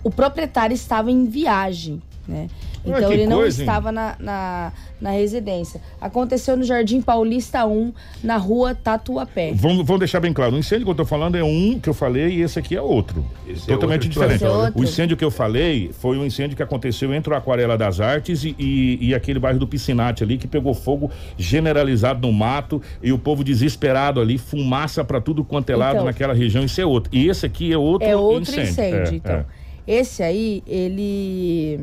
o 0.01 0.09
proprietário 0.09 0.73
estava 0.73 1.11
em 1.11 1.25
viagem, 1.25 2.01
né? 2.25 2.47
Então 2.85 3.11
ele 3.11 3.25
não 3.25 3.37
coisa, 3.37 3.61
estava 3.61 3.91
na, 3.91 4.15
na, 4.19 4.73
na, 4.99 5.11
residência. 5.11 5.81
Aconteceu 6.01 6.57
no 6.57 6.63
Jardim 6.63 7.01
Paulista 7.01 7.65
1, 7.65 7.93
na 8.23 8.37
rua 8.37 8.75
Tatuapé. 8.75 9.53
Vamos, 9.53 9.85
vamos 9.85 9.99
deixar 9.99 10.19
bem 10.19 10.33
claro: 10.33 10.55
o 10.55 10.59
incêndio 10.59 10.85
que 10.85 10.89
eu 10.89 10.93
estou 10.93 11.05
falando 11.05 11.35
é 11.35 11.43
um 11.43 11.79
que 11.79 11.89
eu 11.89 11.93
falei 11.93 12.27
e 12.29 12.41
esse 12.41 12.59
aqui 12.59 12.75
é 12.75 12.81
outro. 12.81 13.25
Esse 13.47 13.71
é 13.71 13.73
totalmente 13.73 14.07
é 14.07 14.09
diferente. 14.09 14.43
O 14.75 14.83
incêndio 14.83 15.15
que 15.15 15.23
eu 15.23 15.31
falei 15.31 15.91
foi 15.93 16.17
um 16.17 16.25
incêndio 16.25 16.57
que 16.57 16.63
aconteceu 16.63 17.13
entre 17.13 17.33
o 17.33 17.37
Aquarela 17.37 17.77
das 17.77 18.01
Artes 18.01 18.43
e, 18.43 18.55
e, 18.59 19.09
e 19.09 19.15
aquele 19.15 19.39
bairro 19.39 19.59
do 19.59 19.67
Piscinate 19.67 20.23
ali, 20.23 20.37
que 20.37 20.47
pegou 20.47 20.73
fogo 20.73 21.09
generalizado 21.37 22.27
no 22.27 22.33
mato 22.33 22.81
e 23.01 23.11
o 23.13 23.17
povo 23.17 23.43
desesperado 23.43 24.19
ali, 24.19 24.37
fumaça 24.37 25.03
para 25.03 25.21
tudo 25.21 25.43
quanto 25.43 25.69
é 25.69 25.75
lado 25.75 25.95
então, 25.95 26.05
naquela 26.05 26.33
região. 26.33 26.63
Isso 26.65 26.81
é 26.81 26.85
outro. 26.85 27.09
E 27.15 27.29
esse 27.29 27.45
aqui 27.45 27.71
é 27.71 27.77
outro 27.77 28.07
incêndio. 28.07 28.19
É 28.19 28.21
outro 28.21 28.61
incêndio, 28.61 28.71
incêndio 28.71 29.13
é, 29.13 29.15
então. 29.15 29.35
É. 29.35 29.45
Esse 29.85 30.23
aí, 30.23 30.63
ele 30.65 31.79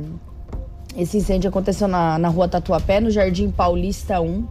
esse 0.97 1.17
incêndio 1.19 1.49
aconteceu 1.49 1.87
na, 1.87 2.19
na 2.19 2.29
rua 2.29 2.49
Tatuapé, 2.49 3.01
no 3.01 3.11
Jardim 3.11 3.51
Paulista 3.51 4.21
1. 4.21 4.45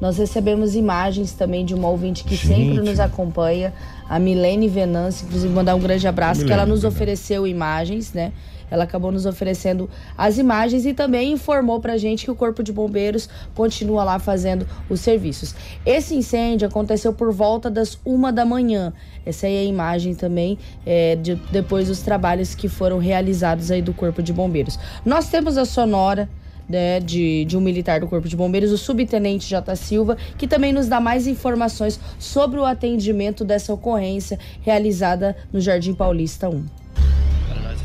Nós 0.00 0.18
recebemos 0.18 0.74
imagens 0.74 1.32
também 1.32 1.64
de 1.64 1.74
uma 1.74 1.88
ouvinte 1.88 2.24
que 2.24 2.34
Gente. 2.34 2.48
sempre 2.48 2.80
nos 2.80 2.98
acompanha, 2.98 3.72
a 4.08 4.18
Milene 4.18 4.68
Venance, 4.68 5.24
inclusive 5.24 5.52
mandar 5.54 5.74
um 5.74 5.80
grande 5.80 6.06
abraço, 6.08 6.40
Milene, 6.40 6.48
que 6.48 6.52
ela 6.52 6.66
nos 6.66 6.82
ofereceu 6.84 7.46
imagens, 7.46 8.12
né? 8.12 8.32
Ela 8.72 8.84
acabou 8.84 9.12
nos 9.12 9.26
oferecendo 9.26 9.88
as 10.16 10.38
imagens 10.38 10.86
e 10.86 10.94
também 10.94 11.32
informou 11.32 11.78
pra 11.78 11.98
gente 11.98 12.24
que 12.24 12.30
o 12.30 12.34
Corpo 12.34 12.62
de 12.62 12.72
Bombeiros 12.72 13.28
continua 13.54 14.02
lá 14.02 14.18
fazendo 14.18 14.66
os 14.88 15.00
serviços. 15.00 15.54
Esse 15.84 16.14
incêndio 16.14 16.66
aconteceu 16.66 17.12
por 17.12 17.30
volta 17.30 17.70
das 17.70 17.98
uma 18.02 18.32
da 18.32 18.46
manhã. 18.46 18.94
Essa 19.26 19.46
aí 19.46 19.56
é 19.56 19.60
a 19.60 19.64
imagem 19.64 20.14
também 20.14 20.58
é, 20.86 21.16
de, 21.16 21.34
depois 21.52 21.88
dos 21.88 22.00
trabalhos 22.00 22.54
que 22.54 22.66
foram 22.66 22.96
realizados 22.96 23.70
aí 23.70 23.82
do 23.82 23.92
Corpo 23.92 24.22
de 24.22 24.32
Bombeiros. 24.32 24.78
Nós 25.04 25.28
temos 25.28 25.58
a 25.58 25.66
sonora 25.66 26.26
né, 26.66 26.98
de, 26.98 27.44
de, 27.44 27.58
um 27.58 27.60
militar 27.60 28.00
do 28.00 28.08
Corpo 28.08 28.26
de 28.26 28.34
Bombeiros, 28.34 28.72
o 28.72 28.78
subtenente 28.78 29.46
J. 29.46 29.76
Silva, 29.76 30.16
que 30.38 30.48
também 30.48 30.72
nos 30.72 30.88
dá 30.88 30.98
mais 30.98 31.26
informações 31.26 32.00
sobre 32.18 32.58
o 32.58 32.64
atendimento 32.64 33.44
dessa 33.44 33.70
ocorrência 33.74 34.38
realizada 34.62 35.36
no 35.52 35.60
Jardim 35.60 35.92
Paulista 35.92 36.48
1 36.48 36.81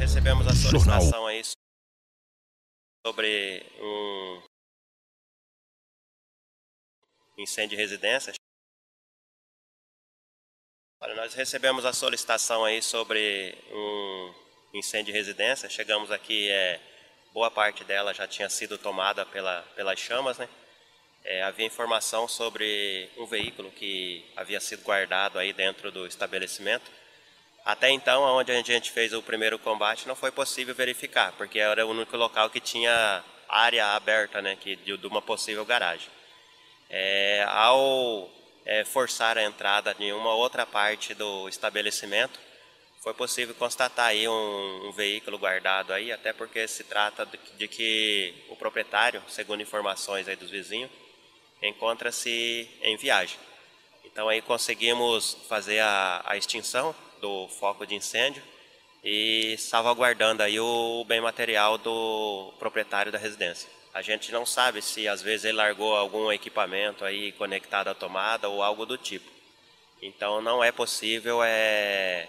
recebemos 0.08 0.48
a 0.48 0.56
solicitação 0.56 1.28
aí 1.28 1.42
sobre 3.06 3.66
um 3.82 4.42
incêndio 7.38 7.76
de 7.76 7.84
residência 7.84 8.34
Olha, 11.02 11.14
nós 11.14 11.34
recebemos 11.34 11.86
a 11.86 11.92
solicitação 11.92 12.64
aí 12.64 12.82
sobre 12.82 13.54
um 13.70 14.34
incêndio 14.76 15.12
de 15.14 15.20
residência. 15.20 15.70
Chegamos 15.70 16.10
aqui, 16.10 16.50
é, 16.50 16.80
boa 17.34 17.52
parte 17.52 17.84
dela 17.84 18.14
já 18.14 18.26
tinha 18.26 18.50
sido 18.50 18.78
tomada 18.78 19.26
pela, 19.26 19.62
pelas 19.76 20.00
chamas, 20.00 20.38
né? 20.38 20.48
É, 21.26 21.44
havia 21.44 21.66
informação 21.66 22.30
sobre 22.30 23.10
um 23.18 23.26
veículo 23.26 23.70
que 23.72 24.26
havia 24.38 24.60
sido 24.62 24.84
guardado 24.84 25.38
aí 25.38 25.52
dentro 25.52 25.92
do 25.92 26.08
estabelecimento. 26.08 26.90
Até 27.68 27.90
então, 27.90 28.24
onde 28.24 28.50
a 28.50 28.62
gente 28.62 28.94
fez 28.94 29.12
o 29.12 29.22
primeiro 29.22 29.60
combate, 29.60 30.08
não 30.08 30.16
foi 30.16 30.32
possível 30.32 30.74
verificar, 30.74 31.34
porque 31.34 31.60
era 31.60 31.86
o 31.86 31.90
único 31.90 32.16
local 32.16 32.50
que 32.50 32.62
tinha 32.62 33.22
área 33.46 33.88
aberta, 33.88 34.42
né, 34.42 34.56
que, 34.56 34.78
de, 34.78 34.94
uma 35.06 35.22
possível 35.22 35.66
garagem. 35.66 36.08
É, 36.90 37.46
ao 37.50 38.30
é, 38.66 38.86
forçar 38.86 39.38
a 39.38 39.44
entrada 39.44 39.94
de 39.94 40.14
uma 40.14 40.34
outra 40.34 40.66
parte 40.66 41.14
do 41.14 41.50
estabelecimento, 41.50 42.40
foi 43.04 43.14
possível 43.14 43.54
constatar 43.56 44.08
aí 44.08 44.26
um, 44.30 44.88
um 44.88 44.94
veículo 44.94 45.38
guardado 45.38 45.92
aí, 45.92 46.10
até 46.10 46.32
porque 46.32 46.70
se 46.70 46.86
trata 46.86 47.26
de, 47.26 47.38
de, 47.58 47.68
que 47.68 48.34
o 48.48 48.56
proprietário, 48.56 49.22
segundo 49.28 49.62
informações 49.62 50.26
aí 50.30 50.38
dos 50.38 50.50
vizinhos, 50.50 50.90
encontra-se 51.62 52.70
em 52.82 52.96
viagem. 52.96 53.38
Então 54.06 54.30
aí 54.30 54.42
conseguimos 54.42 55.38
fazer 55.50 55.80
a, 55.80 56.24
a 56.26 56.38
extinção 56.38 56.96
do 57.22 57.48
foco 57.48 57.86
de 57.86 57.96
incêndio 57.96 58.42
e 59.04 59.56
salvaguardando 59.58 60.44
aí 60.44 60.60
o 60.60 61.06
bem 61.06 61.22
material 61.22 61.78
do 61.78 62.54
proprietário 62.60 63.12
da 63.12 63.18
residência. 63.18 63.70
A 63.94 64.02
gente 64.02 64.32
não 64.32 64.46
sabe 64.46 64.82
se 64.82 65.08
às 65.08 65.22
vezes 65.22 65.46
ele 65.46 65.58
largou 65.58 65.96
algum 65.96 66.32
equipamento 66.32 67.04
aí 67.04 67.32
conectado 67.32 67.88
à 67.88 67.96
tomada 67.96 68.48
ou 68.50 68.62
algo 68.62 68.86
do 68.86 68.98
tipo. 68.98 69.30
Então 70.02 70.42
não 70.42 70.64
é 70.64 70.72
possível 70.72 71.42
é, 71.44 72.28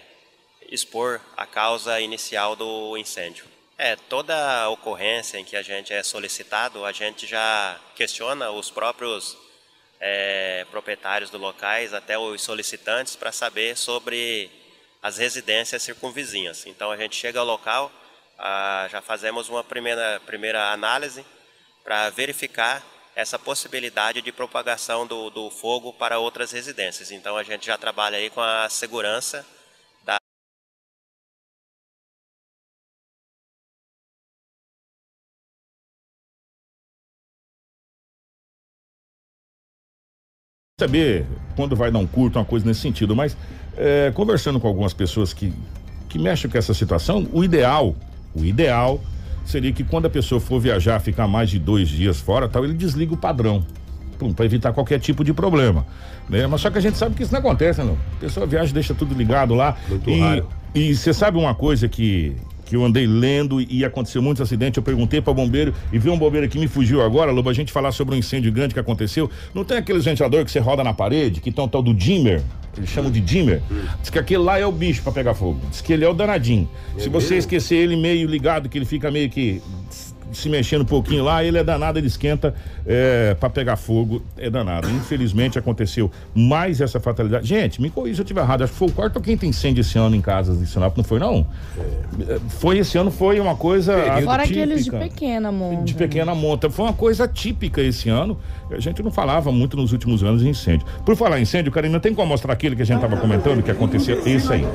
expor 0.69 1.21
a 1.37 1.45
causa 1.45 1.99
inicial 1.99 2.55
do 2.55 2.97
incêndio. 2.97 3.45
É, 3.77 3.95
toda 3.95 4.69
ocorrência 4.69 5.37
em 5.37 5.45
que 5.45 5.55
a 5.55 5.61
gente 5.61 5.93
é 5.93 6.03
solicitado, 6.03 6.83
a 6.83 6.91
gente 6.91 7.25
já 7.27 7.79
questiona 7.95 8.51
os 8.51 8.69
próprios 8.69 9.37
é, 9.99 10.65
proprietários 10.71 11.29
dos 11.29 11.39
locais, 11.39 11.93
até 11.93 12.17
os 12.17 12.41
solicitantes, 12.41 13.15
para 13.15 13.31
saber 13.31 13.77
sobre 13.77 14.49
as 15.01 15.17
residências 15.17 15.83
circunvizinhas. 15.83 16.65
Então 16.65 16.91
a 16.91 16.97
gente 16.97 17.15
chega 17.15 17.39
ao 17.39 17.45
local, 17.45 17.91
ah, 18.37 18.87
já 18.91 19.01
fazemos 19.01 19.49
uma 19.49 19.63
primeira, 19.63 20.19
primeira 20.25 20.71
análise 20.71 21.25
para 21.83 22.09
verificar 22.09 22.83
essa 23.15 23.37
possibilidade 23.37 24.21
de 24.21 24.31
propagação 24.31 25.05
do, 25.05 25.29
do 25.29 25.49
fogo 25.49 25.91
para 25.93 26.19
outras 26.19 26.51
residências. 26.51 27.11
Então 27.11 27.35
a 27.35 27.43
gente 27.43 27.65
já 27.65 27.77
trabalha 27.77 28.17
aí 28.17 28.29
com 28.29 28.41
a 28.41 28.69
segurança 28.69 29.45
da 30.05 30.17
saber 40.79 41.25
quando 41.55 41.75
vai 41.75 41.91
dar 41.91 41.99
um 41.99 42.07
curto, 42.07 42.39
uma 42.39 42.45
coisa 42.45 42.65
nesse 42.65 42.79
sentido, 42.81 43.13
mas 43.13 43.35
é, 43.79 44.11
conversando 44.13 44.59
com 44.59 44.67
algumas 44.67 44.93
pessoas 44.93 45.31
que, 45.31 45.53
que 46.09 46.19
mexem 46.19 46.51
com 46.51 46.57
essa 46.57 46.73
situação, 46.73 47.25
o 47.31 47.43
ideal, 47.43 47.95
o 48.35 48.43
ideal 48.43 48.99
seria 49.45 49.71
que 49.71 49.83
quando 49.83 50.05
a 50.05 50.09
pessoa 50.09 50.39
for 50.39 50.59
viajar, 50.59 50.99
ficar 50.99 51.27
mais 51.27 51.49
de 51.49 51.57
dois 51.57 51.87
dias 51.87 52.19
fora, 52.19 52.47
tal, 52.47 52.65
ele 52.65 52.73
desliga 52.73 53.13
o 53.13 53.17
padrão 53.17 53.65
para 54.35 54.45
evitar 54.45 54.73
qualquer 54.73 54.99
tipo 54.99 55.23
de 55.23 55.33
problema, 55.33 55.87
né? 56.27 56.45
Mas 56.45 56.59
só 56.59 56.69
que 56.69 56.77
a 56.77 56.81
gente 56.81 56.97
sabe 56.97 57.15
que 57.15 57.23
isso 57.23 57.31
não 57.31 57.39
acontece, 57.39 57.81
não. 57.81 57.97
A 58.17 58.19
pessoa 58.19 58.45
viaja, 58.45 58.73
deixa 58.73 58.93
tudo 58.93 59.15
ligado 59.15 59.55
lá. 59.55 59.77
Muito 59.87 60.09
e, 60.09 60.19
raro. 60.19 60.47
E 60.75 60.93
você 60.93 61.13
sabe 61.13 61.37
uma 61.37 61.55
coisa 61.55 61.87
que 61.87 62.35
que 62.69 62.75
eu 62.75 62.85
andei 62.85 63.07
lendo 63.07 63.59
e 63.59 63.83
aconteceu 63.83 64.21
muitos 64.21 64.41
acidentes, 64.41 64.77
eu 64.77 64.83
perguntei 64.83 65.19
para 65.19 65.33
bombeiro 65.33 65.73
e 65.91 65.97
vi 65.97 66.07
um 66.09 66.17
bombeiro 66.17 66.47
que 66.47 66.59
me 66.59 66.67
fugiu 66.67 67.01
agora, 67.01 67.31
Lobo, 67.31 67.49
a 67.49 67.53
gente 67.53 67.71
falar 67.71 67.91
sobre 67.91 68.13
um 68.13 68.17
incêndio 68.19 68.51
grande 68.51 68.75
que 68.75 68.79
aconteceu. 68.79 69.27
Não 69.55 69.65
tem 69.65 69.77
aqueles 69.77 70.05
ventilador 70.05 70.45
que 70.45 70.51
você 70.51 70.59
roda 70.59 70.83
na 70.83 70.93
parede, 70.93 71.41
que 71.41 71.51
tem 71.51 71.65
um 71.65 71.67
tal 71.67 71.81
do 71.81 71.95
dimmer, 71.95 72.43
eles 72.77 72.91
chamam 72.91 73.09
de 73.09 73.19
dimmer. 73.19 73.63
Diz 74.01 74.11
que 74.11 74.19
aquele 74.19 74.43
lá 74.43 74.59
é 74.59 74.65
o 74.65 74.71
bicho 74.71 75.01
para 75.01 75.11
pegar 75.11 75.33
fogo. 75.33 75.59
Diz 75.71 75.81
que 75.81 75.91
ele 75.91 76.05
é 76.05 76.09
o 76.09 76.13
danadinho. 76.13 76.69
Se 76.97 77.09
você 77.09 77.37
esquecer 77.37 77.75
ele 77.75 77.95
meio 77.95 78.27
ligado, 78.27 78.69
que 78.69 78.77
ele 78.77 78.85
fica 78.85 79.09
meio 79.09 79.31
que 79.31 79.61
se 80.31 80.49
mexendo 80.49 80.81
um 80.81 80.85
pouquinho 80.85 81.23
lá, 81.23 81.43
ele 81.43 81.57
é 81.57 81.63
danado, 81.63 81.99
ele 81.99 82.07
esquenta 82.07 82.53
é, 82.85 83.35
para 83.39 83.49
pegar 83.49 83.75
fogo, 83.75 84.21
é 84.37 84.49
danado. 84.49 84.89
Infelizmente 84.89 85.57
aconteceu 85.57 86.11
mais 86.33 86.81
essa 86.81 86.99
fatalidade. 86.99 87.47
Gente, 87.47 87.81
me 87.81 87.89
corrija 87.89 88.15
se 88.15 88.21
eu 88.21 88.23
estiver 88.23 88.41
errado, 88.41 88.63
acho 88.63 88.73
que 88.73 88.79
foi 88.79 88.87
o 88.87 88.91
quarto 88.91 89.17
ou 89.17 89.21
quinto 89.21 89.45
incêndio 89.45 89.81
esse 89.81 89.97
ano 89.97 90.15
em 90.15 90.21
casas 90.21 90.59
de 90.59 90.67
Sinop, 90.67 90.95
não 90.97 91.03
foi 91.03 91.19
não? 91.19 91.45
É, 92.27 92.39
Foi 92.49 92.77
esse 92.77 92.97
ano, 92.97 93.11
foi 93.11 93.39
uma 93.39 93.55
coisa 93.55 93.93
Fora 94.23 94.43
aqueles 94.43 94.85
de 94.85 94.91
pequena 94.91 95.51
monta. 95.51 95.83
De 95.83 95.93
pequena 95.93 96.35
monta. 96.35 96.69
Foi 96.69 96.85
uma 96.85 96.93
coisa 96.93 97.27
típica 97.27 97.81
esse 97.81 98.09
ano. 98.09 98.37
A 98.71 98.79
gente 98.79 99.01
não 99.01 99.11
falava 99.11 99.51
muito 99.51 99.75
nos 99.75 99.91
últimos 99.91 100.23
anos 100.23 100.41
de 100.41 100.49
incêndio. 100.49 100.85
Por 101.05 101.15
falar 101.15 101.39
em 101.39 101.43
incêndio, 101.43 101.71
Karina, 101.71 101.99
tem 101.99 102.13
como 102.13 102.27
mostrar 102.27 102.53
aquele 102.53 102.75
que 102.75 102.81
a 102.81 102.85
gente 102.85 102.97
estava 102.97 103.17
comentando 103.17 103.63
que 103.63 103.71
aconteceu? 103.71 104.21
Isso 104.25 104.53
aí. 104.53 104.65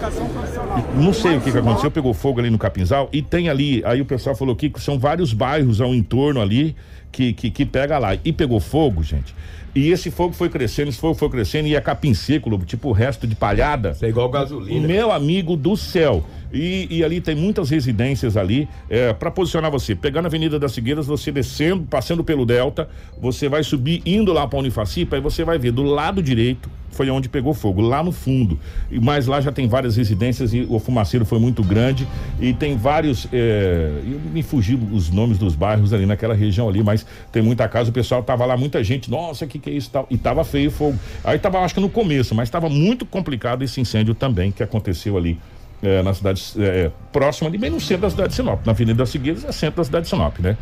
Não 0.96 1.12
sei 1.12 1.36
o 1.36 1.40
que, 1.40 1.52
que 1.52 1.58
aconteceu, 1.58 1.90
pegou 1.90 2.12
fogo 2.12 2.40
ali 2.40 2.50
no 2.50 2.58
Capinzal 2.58 3.08
e 3.12 3.22
tem 3.22 3.48
ali, 3.48 3.82
aí 3.84 4.00
o 4.00 4.04
pessoal 4.04 4.34
falou 4.34 4.56
que 4.56 4.72
são 4.78 4.98
vários 4.98 5.32
bairros 5.32 5.80
ao 5.80 5.94
entorno 5.94 6.40
ali 6.40 6.74
que, 7.14 7.32
que, 7.32 7.50
que 7.50 7.64
pega 7.64 7.96
lá. 7.98 8.18
E 8.24 8.32
pegou 8.32 8.58
fogo, 8.58 9.02
gente. 9.02 9.34
E 9.74 9.90
esse 9.90 10.10
fogo 10.10 10.34
foi 10.34 10.48
crescendo, 10.48 10.88
esse 10.88 10.98
fogo 10.98 11.14
foi 11.14 11.28
crescendo 11.28 11.66
e 11.66 11.74
é 11.74 11.80
capim 11.80 12.14
seco, 12.14 12.56
tipo 12.64 12.88
o 12.90 12.92
resto 12.92 13.26
de 13.26 13.34
palhada. 13.34 13.90
Isso 13.90 14.04
é 14.04 14.08
igual 14.08 14.28
gasolina. 14.28 14.86
Meu 14.86 15.10
amigo 15.10 15.56
do 15.56 15.76
céu. 15.76 16.24
E, 16.52 16.86
e 16.88 17.02
ali 17.02 17.20
tem 17.20 17.34
muitas 17.34 17.70
residências 17.70 18.36
ali 18.36 18.68
é, 18.88 19.12
para 19.12 19.30
posicionar 19.32 19.72
você. 19.72 19.96
Pegando 19.96 20.26
a 20.26 20.28
Avenida 20.28 20.58
das 20.60 20.72
Figueiras, 20.74 21.06
você 21.06 21.32
descendo, 21.32 21.84
passando 21.84 22.22
pelo 22.22 22.46
Delta, 22.46 22.88
você 23.20 23.48
vai 23.48 23.64
subir, 23.64 24.00
indo 24.06 24.32
lá 24.32 24.46
para 24.46 24.60
Unifacipa, 24.60 25.16
aí 25.16 25.22
você 25.22 25.42
vai 25.42 25.58
ver 25.58 25.72
do 25.72 25.82
lado 25.82 26.22
direito 26.22 26.70
foi 26.94 27.10
onde 27.10 27.28
pegou 27.28 27.52
fogo, 27.52 27.82
lá 27.82 28.02
no 28.02 28.12
fundo. 28.12 28.58
Mas 28.90 29.26
lá 29.26 29.40
já 29.40 29.52
tem 29.52 29.68
várias 29.68 29.96
residências 29.96 30.54
e 30.54 30.66
o 30.68 30.78
fumaceiro 30.78 31.24
foi 31.24 31.38
muito 31.38 31.62
grande 31.62 32.06
e 32.40 32.54
tem 32.54 32.76
vários. 32.76 33.28
É, 33.32 33.90
eu 34.06 34.20
me 34.32 34.42
fugi 34.42 34.78
os 34.92 35.10
nomes 35.10 35.36
dos 35.36 35.54
bairros 35.54 35.92
ali 35.92 36.06
naquela 36.06 36.34
região 36.34 36.68
ali, 36.68 36.82
mas 36.82 37.04
tem 37.32 37.42
muita 37.42 37.68
casa, 37.68 37.90
o 37.90 37.92
pessoal 37.92 38.22
tava 38.22 38.46
lá, 38.46 38.56
muita 38.56 38.82
gente, 38.82 39.10
nossa, 39.10 39.46
que 39.46 39.58
que 39.58 39.68
é 39.68 39.72
isso 39.72 39.88
e 39.88 39.92
tal. 39.92 40.06
E 40.10 40.16
tava 40.16 40.44
feio 40.44 40.68
o 40.68 40.72
fogo. 40.72 40.98
Aí 41.22 41.38
tava, 41.38 41.58
acho 41.58 41.74
que 41.74 41.80
no 41.80 41.90
começo, 41.90 42.34
mas 42.34 42.48
tava 42.48 42.68
muito 42.68 43.04
complicado 43.04 43.62
esse 43.62 43.80
incêndio 43.80 44.14
também 44.14 44.52
que 44.52 44.62
aconteceu 44.62 45.16
ali. 45.16 45.38
é, 45.84 46.02
na 46.02 46.14
cidade 46.14 46.42
é, 46.58 46.90
próxima 47.12 47.48
ali, 47.48 47.58
bem 47.58 47.70
no 47.70 47.78
centro 47.78 48.02
da 48.02 48.10
cidade 48.10 48.30
de 48.30 48.36
Sinop, 48.36 48.64
na 48.64 48.72
Avenida 48.72 48.96
das 48.98 49.12
Figueiras, 49.12 49.44
é 49.44 49.52
centro 49.52 49.76
da 49.76 49.84
cidade 49.84 50.04
de 50.04 50.10
Sinop, 50.10 50.38
né? 50.38 50.56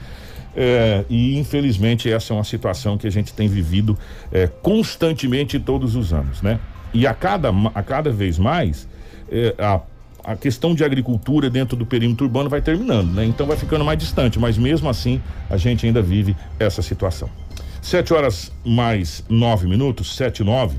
É, 0.55 1.05
e 1.09 1.39
infelizmente 1.39 2.11
essa 2.13 2.33
é 2.33 2.37
uma 2.37 2.45
situação 2.45 2.99
que 2.99 3.07
a 3.07 3.11
gente 3.11 3.33
tem 3.33 3.49
vivido 3.49 3.99
é, 4.31 4.47
constantemente 4.47 5.59
todos 5.59 5.97
os 5.97 6.13
anos, 6.13 6.43
né? 6.43 6.61
E 6.93 7.07
a 7.07 7.15
cada, 7.15 7.51
a 7.75 7.83
cada 7.83 8.11
vez 8.11 8.39
mais 8.39 8.87
é, 9.31 9.55
a, 9.59 9.81
a 10.23 10.37
questão 10.37 10.75
de 10.75 10.85
agricultura 10.85 11.49
dentro 11.49 11.75
do 11.75 11.87
perímetro 11.87 12.27
urbano 12.27 12.51
vai 12.51 12.61
terminando, 12.61 13.13
né? 13.15 13.25
Então 13.25 13.47
vai 13.47 13.57
ficando 13.57 13.85
mais 13.85 13.99
distante, 13.99 14.39
mas 14.39 14.59
mesmo 14.59 14.89
assim 14.89 15.23
a 15.49 15.57
gente 15.57 15.87
ainda 15.87 16.03
vive 16.03 16.37
essa 16.59 16.83
situação. 16.83 17.31
Sete 17.81 18.13
horas 18.13 18.53
mais 18.65 19.25
nove 19.29 19.67
minutos, 19.67 20.15
sete 20.15 20.45
nove. 20.45 20.77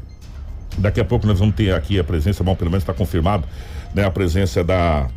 Daqui 0.77 1.01
a 1.01 1.05
pouco 1.05 1.25
nós 1.27 1.39
vamos 1.39 1.55
ter 1.55 1.73
aqui 1.73 1.99
a 1.99 2.03
presença, 2.03 2.43
bom, 2.43 2.55
pelo 2.55 2.69
menos 2.69 2.83
está 2.83 2.93
confirmado, 2.93 3.47
né? 3.93 4.05
A 4.05 4.11
presença 4.11 4.63
da 4.63 5.09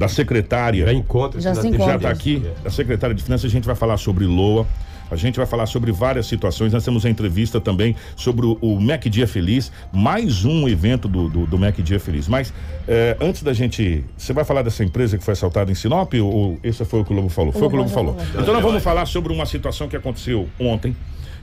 da 0.00 0.08
secretária 0.08 0.86
Já 0.86 0.92
encontra 0.94 1.38
Já 1.38 1.54
se 1.54 1.62
na 1.62 1.68
encontra. 1.68 1.92
já 1.92 1.96
está 1.96 2.08
aqui, 2.08 2.42
a 2.64 2.70
secretária 2.70 3.14
de 3.14 3.22
Finanças, 3.22 3.44
a 3.44 3.52
gente 3.52 3.66
vai 3.66 3.76
falar 3.76 3.98
sobre 3.98 4.24
LOA, 4.24 4.66
a 5.10 5.16
gente 5.16 5.36
vai 5.36 5.44
falar 5.44 5.66
sobre 5.66 5.92
várias 5.92 6.26
situações. 6.26 6.72
Nós 6.72 6.82
temos 6.82 7.04
a 7.04 7.10
entrevista 7.10 7.60
também 7.60 7.94
sobre 8.16 8.46
o, 8.46 8.56
o 8.62 8.80
Mac 8.80 9.04
Dia 9.06 9.26
Feliz, 9.26 9.70
mais 9.92 10.42
um 10.44 10.66
evento 10.66 11.06
do, 11.06 11.28
do, 11.28 11.46
do 11.46 11.58
Mac 11.58 11.76
Dia 11.80 12.00
Feliz. 12.00 12.28
Mas 12.28 12.50
eh, 12.88 13.14
antes 13.20 13.42
da 13.42 13.52
gente. 13.52 14.02
Você 14.16 14.32
vai 14.32 14.44
falar 14.44 14.62
dessa 14.62 14.82
empresa 14.82 15.18
que 15.18 15.24
foi 15.24 15.32
assaltada 15.32 15.70
em 15.70 15.74
Sinop? 15.74 16.14
Ou, 16.14 16.32
ou 16.32 16.58
esse 16.62 16.82
foi 16.84 17.00
o 17.00 17.04
que 17.04 17.12
o 17.12 17.16
Lobo 17.16 17.28
falou? 17.28 17.52
Foi 17.52 17.66
o 17.66 17.68
que 17.68 17.74
o 17.74 17.78
Lobo 17.78 17.90
falou. 17.90 18.16
Então 18.38 18.54
nós 18.54 18.62
vamos 18.62 18.82
falar 18.82 19.04
sobre 19.04 19.32
uma 19.32 19.44
situação 19.44 19.86
que 19.88 19.96
aconteceu 19.96 20.48
ontem. 20.58 20.96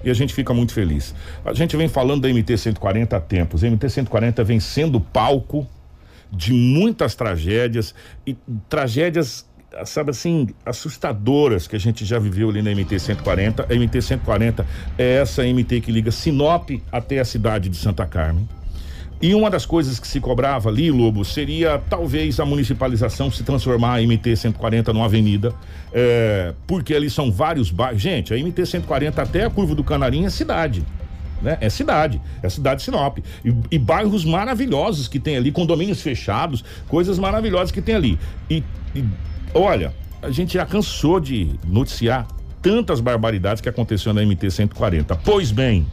E 0.04 0.10
a 0.10 0.14
gente 0.14 0.34
fica 0.34 0.54
muito 0.54 0.72
feliz. 0.74 1.14
A 1.46 1.54
gente 1.54 1.76
vem 1.76 1.90
falando 1.90 2.22
da 2.22 2.30
MT-140 2.30 3.14
há 3.14 3.20
tempos. 3.20 3.64
A 3.64 3.68
MT-140 3.68 4.44
vem 4.44 4.60
sendo 4.60 5.02
palco 5.02 5.68
de 6.32 6.54
muitas 6.54 7.16
tragédias 7.16 7.94
e 8.26 8.36
tragédias, 8.70 9.46
sabe 9.86 10.12
assim, 10.12 10.48
assustadoras 10.66 11.68
que 11.68 11.76
a 11.76 11.80
gente 11.80 12.06
já 12.06 12.20
viveu 12.20 12.50
ali 12.50 12.62
na 12.62 12.72
MT 12.72 13.00
140. 13.00 13.64
A 13.64 13.76
MT 13.76 14.02
140 14.02 14.66
é 14.98 15.16
essa 15.16 15.44
MT 15.44 15.82
que 15.82 15.92
liga 15.92 16.12
Sinop 16.12 16.70
até 16.92 17.20
a 17.20 17.26
cidade 17.26 17.70
de 17.70 17.78
Santa 17.78 18.06
Carmen. 18.06 18.48
E 19.20 19.34
uma 19.34 19.50
das 19.50 19.66
coisas 19.66 20.00
que 20.00 20.08
se 20.08 20.20
cobrava 20.20 20.70
ali, 20.70 20.92
Lobo, 20.92 21.26
seria 21.26 21.82
talvez 21.90 22.40
a 22.40 22.46
municipalização 22.46 23.32
se 23.32 23.44
transformar 23.44 23.98
a 23.98 24.02
MT 24.02 24.36
140 24.36 24.94
numa 24.94 25.06
avenida, 25.06 25.52
é, 25.92 26.54
porque 26.68 26.94
ali 26.94 27.10
são 27.10 27.32
vários 27.32 27.72
bairros. 27.72 28.00
Gente, 28.00 28.32
a 28.32 28.38
MT 28.38 28.64
140 28.68 29.20
até 29.20 29.44
a 29.44 29.50
curva 29.50 29.74
do 29.74 29.84
Canarinho 29.84 30.28
é 30.28 30.30
cidade. 30.30 30.84
Né? 31.42 31.58
É 31.62 31.70
cidade, 31.70 32.22
é 32.42 32.50
cidade 32.50 32.80
de 32.80 32.86
Sinop. 32.86 33.20
E, 33.44 33.54
e, 33.72 33.78
bairros 33.78 34.26
maravilhosos 34.26 35.08
que 35.08 35.20
tem 35.20 35.38
ali, 35.38 35.52
condomínios 35.52 36.02
fechados, 36.02 36.64
coisas 36.88 37.20
maravilhosas 37.20 37.72
que 37.72 37.82
tem 37.82 37.96
ali. 37.96 38.20
E, 38.50 38.64
e 38.96 39.04
olha, 39.54 39.94
a 40.22 40.32
gente 40.32 40.56
já 40.56 40.66
cansou 40.66 41.20
de 41.20 41.50
noticiar 41.66 42.28
tantas 42.62 43.00
barbaridades 43.00 43.62
que 43.62 43.70
aconteceu 43.70 44.14
na 44.14 44.22
MT 44.26 44.50
140. 44.50 45.16
Pois 45.24 45.52
bem, 45.52 45.86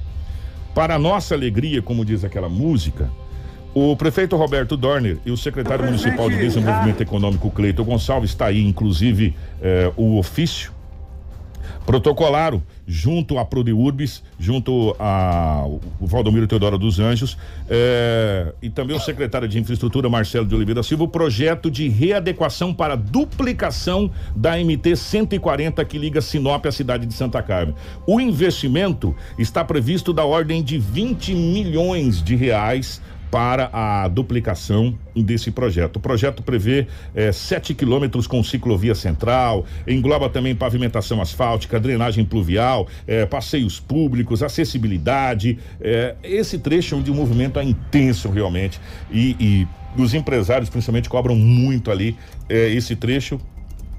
para 0.75 0.99
nossa 0.99 1.35
alegria, 1.35 1.81
como 1.81 2.05
diz 2.05 2.25
aquela 2.25 2.49
música, 2.49 3.11
o 3.75 3.97
prefeito 3.97 4.37
Roberto 4.37 4.77
Dorner 4.77 5.19
e 5.27 5.31
o 5.31 5.37
secretário 5.37 5.85
municipal 5.85 6.31
de 6.31 6.37
Desenvolvimento 6.37 7.01
Econômico, 7.01 7.51
Cleiton 7.51 7.85
Gonçalves, 7.85 8.31
está 8.31 8.47
aí, 8.47 8.65
inclusive, 8.65 9.37
eh, 9.61 9.93
o 9.97 10.17
ofício 10.17 10.73
protocolaram 11.87 12.63
junto 12.87 13.39
a 13.39 13.45
Prodeurbis, 13.45 14.23
junto 14.39 14.95
a 14.99 15.65
o 16.01 16.07
Valdomiro 16.07 16.47
Teodoro 16.47 16.79
dos 16.79 16.99
Anjos 16.99 17.37
eh, 17.69 18.53
e 18.61 18.69
também 18.69 18.97
o 18.97 19.01
secretário 19.01 19.49
de 19.49 19.59
Infraestrutura 19.59 20.09
Marcelo 20.09 20.47
de 20.47 20.55
Oliveira 20.55 20.83
Silva 20.83 21.05
o 21.05 21.09
projeto 21.09 21.71
de 21.71 21.89
readequação 21.89 22.75
para 22.75 22.97
duplicação 22.97 24.11
da 24.35 24.57
MT 24.57 24.97
140 24.97 25.85
que 25.85 25.99
liga 25.99 26.21
Sinop 26.21 26.67
à 26.67 26.73
cidade 26.73 27.07
de 27.07 27.15
Santa 27.15 27.43
Carmen. 27.43 27.75
O 28.07 28.21
investimento 28.21 29.15
está 29.39 29.65
previsto 29.65 30.13
da 30.13 30.25
ordem 30.25 30.63
de 30.63 30.79
20 30.79 31.35
milhões 31.35 32.23
de 32.23 32.35
reais 32.35 33.01
para 33.35 33.69
a 33.73 34.07
duplicação 34.07 34.97
desse 35.13 35.51
projeto. 35.51 35.97
O 35.97 36.01
projeto 36.01 36.41
prevê 36.41 36.87
eh, 37.17 37.33
sete 37.33 37.75
quilômetros 37.75 38.29
com 38.29 38.45
ciclovia 38.45 38.95
central, 38.95 39.67
engloba 39.89 40.29
também 40.29 40.55
pavimentação 40.55 41.21
asfáltica, 41.21 41.81
drenagem 41.81 42.25
pluvial, 42.25 42.87
eh, 43.09 43.27
passeios 43.27 43.81
públicos, 43.81 44.41
acessibilidade. 44.41 45.59
Eh, 45.81 46.15
esse 46.23 46.61
trecho 46.61 46.97
onde 46.97 47.11
o 47.11 47.15
movimento 47.15 47.59
é 47.59 47.65
intenso 47.65 48.31
realmente 48.31 48.81
e, 49.11 49.35
e 49.41 50.01
os 50.01 50.15
empresários 50.15 50.71
principalmente 50.71 51.09
cobram 51.09 51.35
muito 51.35 51.91
ali 51.91 52.17
esse 52.49 52.95
trecho 52.95 53.41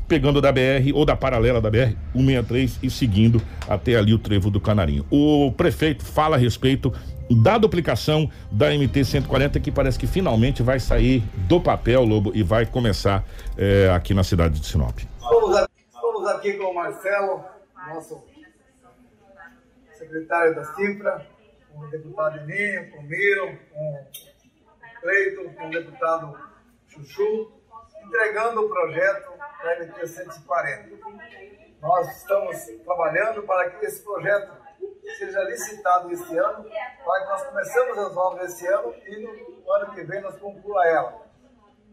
pegando 0.08 0.40
da 0.40 0.52
BR 0.52 0.94
ou 0.94 1.06
da 1.06 1.16
paralela 1.16 1.60
da 1.60 1.70
BR 1.70 1.96
163 2.14 2.80
e 2.84 2.90
seguindo 2.90 3.42
até 3.68 3.96
ali 3.96 4.14
o 4.14 4.20
trevo 4.20 4.50
do 4.50 4.60
Canarinho. 4.60 5.06
O 5.10 5.52
prefeito 5.52 6.04
fala 6.04 6.36
a 6.36 6.40
respeito 6.40 6.94
da 7.30 7.58
duplicação 7.58 8.30
da 8.52 8.70
MT 8.70 9.04
140 9.04 9.60
que 9.60 9.72
parece 9.72 9.98
que 9.98 10.08
finalmente 10.08 10.62
vai 10.62 10.80
sair 10.80 11.22
do 11.48 11.60
papel, 11.60 12.04
Lobo, 12.04 12.32
e 12.36 12.44
vai 12.44 12.66
começar 12.66 13.24
é, 13.58 13.90
aqui 13.90 14.14
na 14.14 14.24
cidade 14.24 14.60
de 14.60 14.66
Sinop. 14.66 15.00
Estamos 15.00 15.56
aqui, 15.56 15.72
aqui 16.28 16.54
com 16.54 16.66
o 16.66 16.76
Marcelo, 16.76 17.44
nosso 17.88 18.24
secretário 19.98 20.56
da 20.56 20.64
CIFRA, 20.76 21.26
com 21.72 21.80
o 21.80 21.88
deputado 21.90 22.46
Ninho, 22.46 22.92
com 22.92 23.00
o 23.00 23.04
Miro, 23.04 23.58
com 23.74 23.94
o 23.94 25.02
Cleito, 25.02 25.50
com 25.56 25.68
o 25.68 25.72
deputado 25.72 26.38
Chuchu, 26.88 27.52
entregando 28.06 28.66
o 28.66 28.70
projeto 28.70 29.32
da 29.64 29.80
MT 29.80 30.08
140. 30.08 30.96
Nós 31.82 32.18
estamos 32.18 32.58
trabalhando 32.84 33.44
para 33.44 33.70
que 33.72 33.86
esse 33.86 34.04
projeto 34.04 34.65
seja 35.14 35.44
licitado 35.44 36.12
esse 36.12 36.38
ano, 36.38 36.70
para 37.04 37.22
que 37.22 37.30
nós 37.30 37.44
comecemos 37.44 37.98
as 37.98 38.18
obras 38.18 38.54
esse 38.54 38.68
ano 38.68 38.94
e 39.06 39.20
no 39.20 39.72
ano 39.72 39.94
que 39.94 40.04
vem 40.04 40.22
nós 40.22 40.38
conclua 40.38 40.86
ela. 40.88 41.26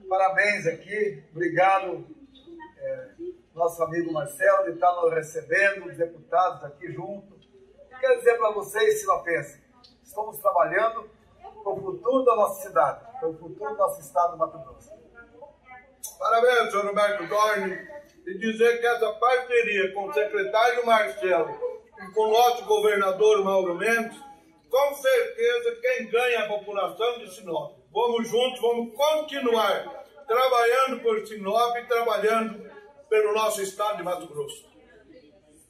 Parabéns 0.09 0.67
aqui, 0.67 1.25
obrigado, 1.31 2.07
é, 2.79 3.09
nosso 3.55 3.83
amigo 3.83 4.13
Marcelo, 4.13 4.65
de 4.65 4.73
estar 4.73 4.93
nos 4.97 5.13
recebendo, 5.13 5.87
os 5.87 5.97
deputados 5.97 6.65
aqui 6.65 6.93
junto. 6.93 7.41
Quero 8.01 8.19
dizer 8.19 8.37
para 8.37 8.51
vocês, 8.53 9.01
se 9.01 9.07
não 9.07 9.23
pensem, 9.23 9.63
estamos 10.03 10.39
trabalhando 10.39 11.09
para 11.63 11.73
o 11.73 11.81
futuro 11.81 12.25
da 12.25 12.37
nossa 12.37 12.69
cidade, 12.69 13.05
para 13.21 13.29
o 13.29 13.39
futuro 13.39 13.71
do 13.71 13.77
nosso 13.77 14.01
estado 14.01 14.33
do 14.33 14.39
Mato 14.39 14.59
Grosso. 14.59 14.91
Parabéns, 16.19 16.71
senhor 16.71 16.87
Roberto 16.87 17.27
Dorne, 17.29 17.89
e 18.27 18.39
dizer 18.39 18.81
que 18.81 18.87
essa 18.87 19.13
parceria 19.13 19.93
com 19.95 20.07
o 20.07 20.13
secretário 20.13 20.87
Marcelo 20.87 21.72
com 22.11 22.23
o 22.23 22.31
nosso 22.31 22.65
governador 22.65 23.45
Mauro 23.45 23.75
Mendes, 23.77 24.19
com 24.69 24.95
certeza 24.95 25.79
quem 25.81 26.09
ganha 26.09 26.39
é 26.39 26.43
a 26.43 26.49
população 26.49 27.19
de 27.19 27.35
Sinop. 27.35 27.79
Vamos 27.93 28.29
juntos, 28.29 28.61
vamos 28.61 28.95
continuar 28.95 30.07
trabalhando 30.27 31.01
por 31.01 31.27
Sinop 31.27 31.77
e 31.77 31.87
trabalhando 31.87 32.71
pelo 33.09 33.35
nosso 33.35 33.63
estado 33.63 33.99
de 33.99 34.03
Mato 34.03 34.27
Grosso. 34.27 34.65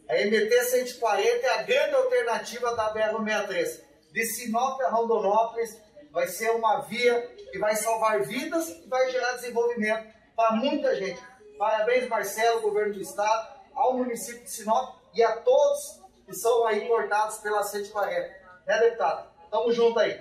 A 0.08 0.14
MT 0.14 0.64
140 0.64 1.46
é 1.46 1.50
a 1.50 1.62
grande 1.62 1.94
alternativa 1.94 2.74
da 2.74 2.94
BR-63. 2.94 3.80
De 4.12 4.24
Sinop 4.26 4.80
a 4.82 4.90
Rondonópolis 4.90 5.80
vai 6.10 6.28
ser 6.28 6.50
uma 6.50 6.82
via 6.82 7.20
que 7.50 7.58
vai 7.58 7.74
salvar 7.74 8.22
vidas 8.22 8.68
e 8.68 8.88
vai 8.88 9.10
gerar 9.10 9.32
desenvolvimento 9.32 10.06
para 10.36 10.52
muita 10.52 10.94
gente. 10.94 11.20
Parabéns, 11.58 12.08
Marcelo, 12.08 12.60
governo 12.60 12.94
do 12.94 13.00
estado, 13.00 13.60
ao 13.74 13.94
município 13.94 14.44
de 14.44 14.50
Sinop 14.50 14.96
e 15.14 15.22
a 15.22 15.36
todos 15.36 16.01
que 16.32 16.38
são 16.38 16.66
aí 16.66 16.88
cortados 16.88 17.38
pela 17.38 17.62
140. 17.62 18.42
Né, 18.66 18.78
deputado? 18.80 19.28
Tamo 19.50 19.70
junto 19.70 19.98
aí. 19.98 20.18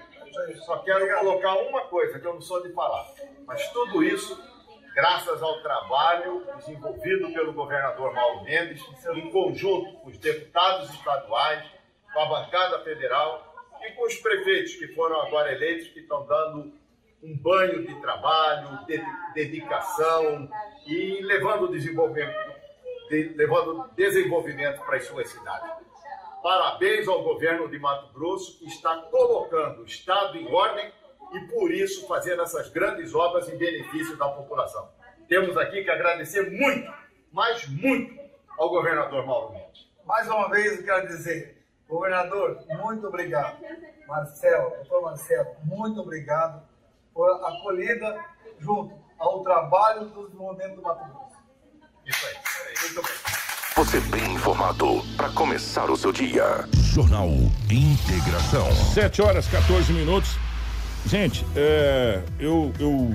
Só 0.66 0.80
quero 0.80 1.08
colocar 1.20 1.56
uma 1.56 1.88
coisa 1.88 2.20
que 2.20 2.28
eu 2.28 2.34
não 2.34 2.42
sou 2.42 2.62
de 2.62 2.74
falar. 2.74 3.08
Mas 3.46 3.70
tudo 3.70 4.04
isso 4.04 4.38
graças 4.94 5.42
ao 5.42 5.62
trabalho 5.62 6.46
desenvolvido 6.58 7.32
pelo 7.32 7.54
governador 7.54 8.14
Mauro 8.14 8.44
Mendes, 8.44 8.84
em 9.16 9.32
conjunto 9.32 10.00
com 10.00 10.10
os 10.10 10.18
deputados 10.18 10.90
estaduais, 10.94 11.64
com 12.14 12.20
a 12.20 12.26
bancada 12.26 12.84
federal 12.84 13.56
e 13.82 13.92
com 13.94 14.06
os 14.06 14.16
prefeitos 14.16 14.76
que 14.76 14.90
foram 14.90 15.22
agora 15.22 15.54
eleitos, 15.54 15.88
que 15.88 16.02
estão 16.02 16.26
dando 16.26 16.74
um 17.24 17.38
banho 17.38 17.88
de 17.88 18.02
trabalho, 18.02 18.86
de 18.86 19.02
dedicação 19.34 20.50
e 20.86 21.22
levando 21.22 21.72
desenvolvimento, 21.72 22.36
de, 23.10 23.34
levando 23.38 23.90
desenvolvimento 23.96 24.82
para 24.82 24.98
as 24.98 25.06
suas 25.06 25.30
cidades. 25.30 25.91
Parabéns 26.42 27.08
ao 27.08 27.22
governo 27.24 27.70
de 27.70 27.78
Mato 27.78 28.12
Grosso 28.14 28.58
que 28.58 28.66
está 28.66 28.96
colocando 29.12 29.82
o 29.82 29.86
Estado 29.86 30.38
em 30.38 30.52
ordem 30.52 30.92
e, 31.34 31.40
por 31.42 31.72
isso, 31.72 32.08
fazendo 32.08 32.42
essas 32.42 32.70
grandes 32.70 33.14
obras 33.14 33.48
em 33.48 33.58
benefício 33.58 34.18
da 34.18 34.28
população. 34.28 34.90
Temos 35.28 35.56
aqui 35.56 35.84
que 35.84 35.90
agradecer 35.90 36.50
muito, 36.52 36.92
mas 37.32 37.68
muito, 37.68 38.20
ao 38.58 38.70
governador 38.70 39.26
Mauro 39.26 39.54
Mendes. 39.54 39.88
Mais 40.06 40.28
uma 40.28 40.50
vez, 40.50 40.80
eu 40.80 40.84
quero 40.84 41.08
dizer, 41.08 41.64
governador, 41.88 42.64
muito 42.68 43.08
obrigado. 43.08 43.60
Marcelo, 44.08 44.72
doutor 44.72 45.02
Marcelo, 45.04 45.56
muito 45.64 46.02
obrigado 46.02 46.68
por 47.14 47.30
acolhida 47.46 48.26
junto 48.60 48.94
ao 49.18 49.42
trabalho 49.44 50.06
do 50.06 50.26
desenvolvimento 50.26 50.76
do 50.76 50.82
Mato 50.82 51.06
Grosso. 51.06 51.38
Isso 52.06 52.28
aí, 52.28 52.36
muito 52.82 53.08
bem. 53.08 53.16
Você 53.76 54.00
bem 54.02 54.21
informado 54.62 55.04
para 55.18 55.30
começar 55.30 55.90
o 55.90 55.98
seu 55.98 56.12
dia. 56.12 56.66
Jornal 56.94 57.30
Integração. 57.70 58.72
7 58.72 59.20
horas 59.20 59.48
14 59.48 59.92
minutos. 59.92 60.38
Gente, 61.08 61.44
é, 61.56 62.22
eu, 62.40 62.72
eu, 62.80 63.10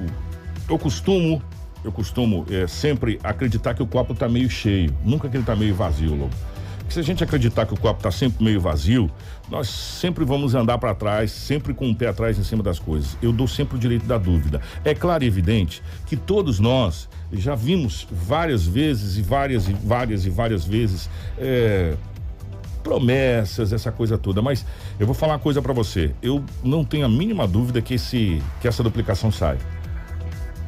eu 0.68 0.76
costumo, 0.76 1.40
eu 1.84 1.92
costumo 1.92 2.44
é, 2.50 2.66
sempre 2.66 3.20
acreditar 3.22 3.74
que 3.74 3.82
o 3.82 3.86
copo 3.86 4.12
tá 4.12 4.28
meio 4.28 4.50
cheio. 4.50 4.92
Nunca 5.04 5.28
que 5.28 5.36
ele 5.36 5.44
tá 5.44 5.54
meio 5.54 5.72
vazio, 5.72 6.16
Lobo. 6.16 6.34
Se 6.88 6.98
a 6.98 7.02
gente 7.02 7.22
acreditar 7.22 7.64
que 7.64 7.74
o 7.74 7.78
copo 7.78 8.02
tá 8.02 8.10
sempre 8.10 8.42
meio 8.42 8.60
vazio, 8.60 9.08
nós 9.48 9.68
sempre 9.68 10.24
vamos 10.24 10.54
andar 10.56 10.78
para 10.78 10.94
trás, 10.96 11.30
sempre 11.30 11.72
com 11.72 11.88
o 11.88 11.94
pé 11.94 12.08
atrás 12.08 12.38
em 12.38 12.44
cima 12.44 12.62
das 12.62 12.80
coisas. 12.80 13.16
Eu 13.22 13.32
dou 13.32 13.46
sempre 13.46 13.76
o 13.76 13.78
direito 13.78 14.04
da 14.04 14.18
dúvida. 14.18 14.60
É 14.84 14.94
claro 14.94 15.22
e 15.22 15.28
evidente 15.28 15.80
que 16.06 16.16
todos 16.16 16.58
nós 16.58 17.08
já 17.32 17.54
vimos 17.54 18.06
várias 18.10 18.66
vezes 18.66 19.16
e 19.16 19.22
várias 19.22 19.68
e 19.68 19.72
várias 19.72 20.24
e 20.26 20.30
várias 20.30 20.64
vezes 20.64 21.10
é, 21.38 21.94
promessas, 22.82 23.72
essa 23.72 23.90
coisa 23.90 24.16
toda. 24.16 24.40
Mas 24.40 24.64
eu 24.98 25.06
vou 25.06 25.14
falar 25.14 25.34
uma 25.34 25.38
coisa 25.38 25.60
para 25.60 25.72
você. 25.72 26.14
Eu 26.22 26.44
não 26.62 26.84
tenho 26.84 27.04
a 27.04 27.08
mínima 27.08 27.46
dúvida 27.46 27.82
que 27.82 27.94
esse 27.94 28.40
que 28.60 28.68
essa 28.68 28.82
duplicação 28.82 29.32
sai. 29.32 29.58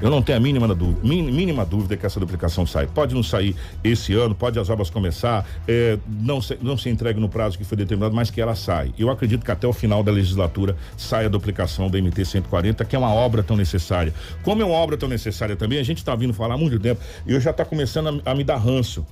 Eu 0.00 0.10
não 0.10 0.22
tenho 0.22 0.38
a 0.38 0.40
mínima 0.40 0.68
dúvida, 0.74 1.00
mínima 1.02 1.64
dúvida 1.64 1.96
que 1.96 2.06
essa 2.06 2.20
duplicação 2.20 2.64
sai. 2.64 2.86
Pode 2.86 3.14
não 3.14 3.22
sair 3.22 3.56
esse 3.82 4.14
ano, 4.14 4.34
pode 4.34 4.58
as 4.58 4.70
obras 4.70 4.90
começar, 4.90 5.44
é, 5.66 5.98
não, 6.06 6.40
se, 6.40 6.56
não 6.62 6.76
se 6.76 6.88
entregue 6.88 7.18
no 7.18 7.28
prazo 7.28 7.58
que 7.58 7.64
foi 7.64 7.76
determinado, 7.76 8.14
mas 8.14 8.30
que 8.30 8.40
ela 8.40 8.54
sai. 8.54 8.92
Eu 8.98 9.10
acredito 9.10 9.44
que 9.44 9.50
até 9.50 9.66
o 9.66 9.72
final 9.72 10.02
da 10.02 10.12
legislatura 10.12 10.76
saia 10.96 11.26
a 11.26 11.30
duplicação 11.30 11.90
da 11.90 12.00
MT 12.00 12.24
140, 12.24 12.84
que 12.84 12.94
é 12.94 12.98
uma 12.98 13.12
obra 13.12 13.42
tão 13.42 13.56
necessária. 13.56 14.14
Como 14.42 14.62
é 14.62 14.64
uma 14.64 14.76
obra 14.76 14.96
tão 14.96 15.08
necessária 15.08 15.56
também, 15.56 15.78
a 15.78 15.82
gente 15.82 15.98
está 15.98 16.14
vindo 16.14 16.32
falar 16.32 16.54
há 16.54 16.58
muito 16.58 16.78
tempo 16.78 17.00
e 17.26 17.32
eu 17.32 17.40
já 17.40 17.50
está 17.50 17.64
começando 17.64 18.22
a, 18.24 18.30
a 18.30 18.34
me 18.34 18.44
dar 18.44 18.56
ranço 18.56 19.04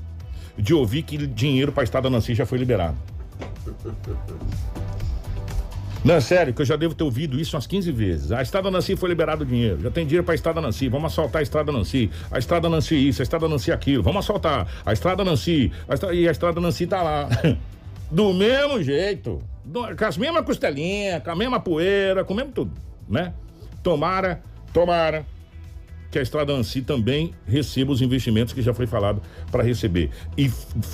de 0.56 0.72
ouvir 0.72 1.02
que 1.02 1.16
dinheiro 1.26 1.72
para 1.72 1.82
a 1.82 1.84
Estrada 1.84 2.08
Nancy 2.08 2.34
já 2.34 2.46
foi 2.46 2.58
liberado. 2.58 2.96
Não, 6.06 6.20
sério, 6.20 6.54
que 6.54 6.62
eu 6.62 6.66
já 6.66 6.76
devo 6.76 6.94
ter 6.94 7.02
ouvido 7.02 7.36
isso 7.36 7.56
umas 7.56 7.66
15 7.66 7.90
vezes. 7.90 8.30
A 8.30 8.40
Estrada 8.40 8.70
Nancy 8.70 8.94
foi 8.94 9.08
liberado 9.08 9.42
o 9.42 9.46
dinheiro. 9.46 9.80
Já 9.80 9.90
tem 9.90 10.06
dinheiro 10.06 10.22
para 10.22 10.34
a 10.34 10.36
Estrada 10.36 10.60
Nancy. 10.60 10.88
Vamos 10.88 11.12
assaltar 11.12 11.40
a 11.40 11.42
Estrada 11.42 11.72
Nancy. 11.72 12.08
A 12.30 12.38
Estrada 12.38 12.68
Nancy 12.68 13.08
isso, 13.08 13.22
a 13.22 13.24
Estrada 13.24 13.48
Nancy 13.48 13.72
aquilo. 13.72 14.04
Vamos 14.04 14.24
assaltar. 14.24 14.68
A 14.86 14.92
Estrada 14.92 15.24
Nancy. 15.24 15.72
A 15.88 16.14
e 16.14 16.28
a 16.28 16.30
Estrada 16.30 16.60
Nancy 16.60 16.86
tá 16.86 17.02
lá. 17.02 17.28
Do 18.08 18.32
mesmo 18.32 18.80
jeito. 18.84 19.42
Com 19.72 20.04
as 20.04 20.16
mesmas 20.16 20.44
costelinhas, 20.44 21.24
com 21.24 21.30
a 21.32 21.34
mesma 21.34 21.58
poeira, 21.58 22.24
com 22.24 22.34
o 22.34 22.36
mesmo 22.36 22.52
tudo, 22.52 22.70
né? 23.08 23.34
Tomara, 23.82 24.40
tomara 24.72 25.26
que 26.08 26.20
a 26.20 26.22
Estrada 26.22 26.52
Ansi 26.52 26.82
também 26.82 27.34
receba 27.48 27.90
os 27.90 28.00
investimentos 28.00 28.54
que 28.54 28.62
já 28.62 28.72
foi 28.72 28.86
falado 28.86 29.20
para 29.50 29.64
receber. 29.64 30.10
E 30.38 30.48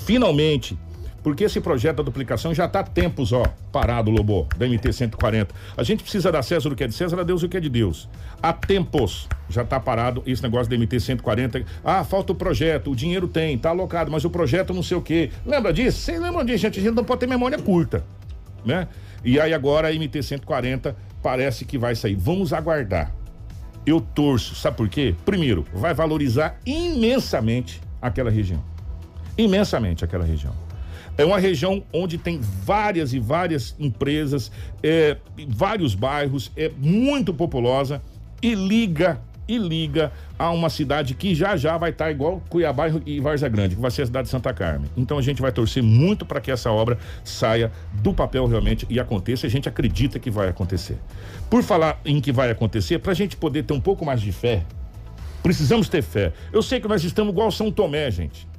finalmente, 0.06 0.74
porque 1.22 1.44
esse 1.44 1.60
projeto 1.60 1.98
da 1.98 2.02
duplicação 2.02 2.52
já 2.52 2.64
está 2.64 2.82
tempos, 2.82 3.32
ó, 3.32 3.44
parado, 3.70 4.10
Lobo, 4.10 4.48
da 4.56 4.66
MT 4.66 4.92
140. 4.92 5.54
A 5.76 5.82
gente 5.82 6.02
precisa 6.02 6.32
dar 6.32 6.42
César 6.42 6.68
o 6.68 6.74
que 6.74 6.82
é 6.82 6.86
de 6.86 6.94
César, 6.94 7.20
a 7.20 7.22
Deus 7.22 7.42
o 7.42 7.48
que 7.48 7.56
é 7.56 7.60
de 7.60 7.68
Deus. 7.68 8.08
Há 8.42 8.52
tempos 8.52 9.28
já 9.48 9.62
está 9.62 9.78
parado 9.78 10.22
esse 10.26 10.42
negócio 10.42 10.68
da 10.68 10.76
MT 10.76 10.98
140. 10.98 11.64
Ah, 11.84 12.02
falta 12.02 12.32
o 12.32 12.34
projeto, 12.34 12.90
o 12.90 12.96
dinheiro 12.96 13.28
tem, 13.28 13.54
está 13.54 13.70
alocado, 13.70 14.10
mas 14.10 14.24
o 14.24 14.30
projeto 14.30 14.74
não 14.74 14.82
sei 14.82 14.96
o 14.96 15.02
quê. 15.02 15.30
Lembra 15.46 15.72
disso? 15.72 15.98
Vocês 15.98 16.20
lembram 16.20 16.44
disso, 16.44 16.58
gente? 16.58 16.80
A 16.80 16.82
gente 16.82 16.94
não 16.94 17.04
pode 17.04 17.20
ter 17.20 17.28
memória 17.28 17.58
curta, 17.58 18.04
né? 18.64 18.88
E 19.24 19.38
aí 19.38 19.54
agora 19.54 19.88
a 19.88 19.92
MT 19.92 20.22
140 20.22 20.96
parece 21.22 21.64
que 21.64 21.78
vai 21.78 21.94
sair. 21.94 22.16
Vamos 22.16 22.52
aguardar. 22.52 23.12
Eu 23.86 24.00
torço, 24.00 24.54
sabe 24.54 24.76
por 24.76 24.88
quê? 24.88 25.14
Primeiro, 25.24 25.64
vai 25.72 25.94
valorizar 25.94 26.58
imensamente 26.66 27.80
aquela 28.00 28.30
região. 28.30 28.62
Imensamente 29.36 30.04
aquela 30.04 30.24
região. 30.24 30.52
É 31.16 31.24
uma 31.24 31.38
região 31.38 31.82
onde 31.92 32.16
tem 32.16 32.40
várias 32.40 33.12
e 33.12 33.18
várias 33.18 33.76
empresas, 33.78 34.50
é, 34.82 35.16
vários 35.48 35.94
bairros, 35.94 36.50
é 36.56 36.70
muito 36.78 37.34
populosa 37.34 38.02
e 38.42 38.54
liga 38.54 39.20
e 39.46 39.58
liga 39.58 40.12
a 40.38 40.50
uma 40.50 40.70
cidade 40.70 41.14
que 41.14 41.34
já 41.34 41.56
já 41.56 41.76
vai 41.76 41.90
estar 41.90 42.06
tá 42.06 42.10
igual 42.10 42.42
Cuiabá 42.48 42.86
e 43.04 43.20
Varza 43.20 43.48
Grande, 43.48 43.74
que 43.74 43.82
vai 43.82 43.90
ser 43.90 44.02
a 44.02 44.06
cidade 44.06 44.26
de 44.26 44.30
Santa 44.30 44.52
Carmen. 44.54 44.90
Então 44.96 45.18
a 45.18 45.22
gente 45.22 45.42
vai 45.42 45.52
torcer 45.52 45.82
muito 45.82 46.24
para 46.24 46.40
que 46.40 46.50
essa 46.50 46.70
obra 46.70 46.98
saia 47.24 47.70
do 47.94 48.14
papel 48.14 48.46
realmente 48.46 48.86
e 48.88 48.98
aconteça. 48.98 49.46
A 49.46 49.50
gente 49.50 49.68
acredita 49.68 50.18
que 50.18 50.30
vai 50.30 50.48
acontecer. 50.48 50.96
Por 51.50 51.62
falar 51.62 52.00
em 52.04 52.20
que 52.20 52.32
vai 52.32 52.50
acontecer, 52.50 52.98
para 53.00 53.12
a 53.12 53.14
gente 53.14 53.36
poder 53.36 53.64
ter 53.64 53.74
um 53.74 53.80
pouco 53.80 54.04
mais 54.04 54.20
de 54.20 54.32
fé, 54.32 54.64
precisamos 55.42 55.88
ter 55.88 56.02
fé. 56.02 56.32
Eu 56.52 56.62
sei 56.62 56.80
que 56.80 56.88
nós 56.88 57.04
estamos 57.04 57.32
igual 57.32 57.50
São 57.50 57.70
Tomé, 57.70 58.10
gente 58.10 58.51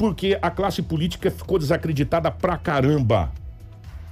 porque 0.00 0.38
a 0.40 0.50
classe 0.50 0.80
política 0.80 1.30
ficou 1.30 1.58
desacreditada 1.58 2.30
pra 2.30 2.56
caramba, 2.56 3.30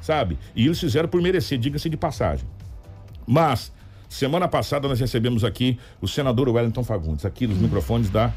sabe? 0.03 0.38
E 0.55 0.66
eles 0.66 0.79
fizeram 0.79 1.09
por 1.09 1.22
merecer, 1.22 1.59
diga-se 1.59 1.88
de 1.88 1.96
passagem. 1.96 2.46
Mas, 3.27 3.72
semana 4.07 4.46
passada 4.46 4.87
nós 4.87 5.01
recebemos 5.01 5.44
aqui 5.44 5.79
o 5.98 6.07
senador 6.07 6.46
Wellington 6.51 6.85
Fagundes, 6.85 7.24
aqui 7.24 7.46
nos 7.46 7.57
microfones 7.57 8.11
da, 8.11 8.31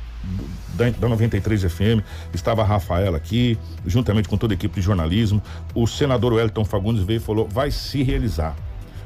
da, 0.76 0.92
da 0.92 1.10
93 1.10 1.64
FM, 1.64 2.02
estava 2.34 2.62
a 2.62 2.66
Rafaela 2.66 3.18
aqui, 3.18 3.58
juntamente 3.86 4.30
com 4.30 4.38
toda 4.38 4.54
a 4.54 4.56
equipe 4.56 4.76
de 4.76 4.82
jornalismo. 4.82 5.44
O 5.76 5.86
senador 5.86 6.32
Wellington 6.32 6.64
Fagundes 6.64 7.04
veio 7.04 7.18
e 7.18 7.20
falou: 7.20 7.50
vai 7.50 7.70
se 7.70 8.02
realizar. 8.02 8.56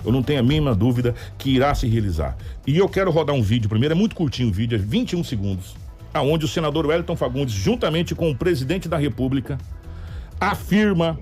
Eu 0.06 0.12
não 0.12 0.22
tenho 0.22 0.42
a 0.42 0.44
mínima 0.44 0.76
dúvida 0.76 1.16
que 1.36 1.50
irá 1.50 1.74
se 1.74 1.88
realizar. 1.88 2.38
E 2.68 2.78
eu 2.78 2.88
quero 2.88 3.10
rodar 3.10 3.36
um 3.36 3.42
vídeo 3.42 3.68
primeiro, 3.68 3.96
é 3.96 3.98
muito 3.98 4.16
curtinho 4.16 4.50
o 4.50 4.54
vídeo, 4.54 4.76
é 4.76 4.80
21 4.80 5.24
segundos 5.24 5.84
aonde 6.16 6.46
o 6.46 6.48
senador 6.48 6.86
Wellington 6.86 7.16
Fagundes, 7.18 7.54
juntamente 7.54 8.16
com 8.16 8.32
o 8.32 8.36
presidente 8.36 8.88
da 8.88 8.98
República, 8.98 9.58
afirma 10.40 11.20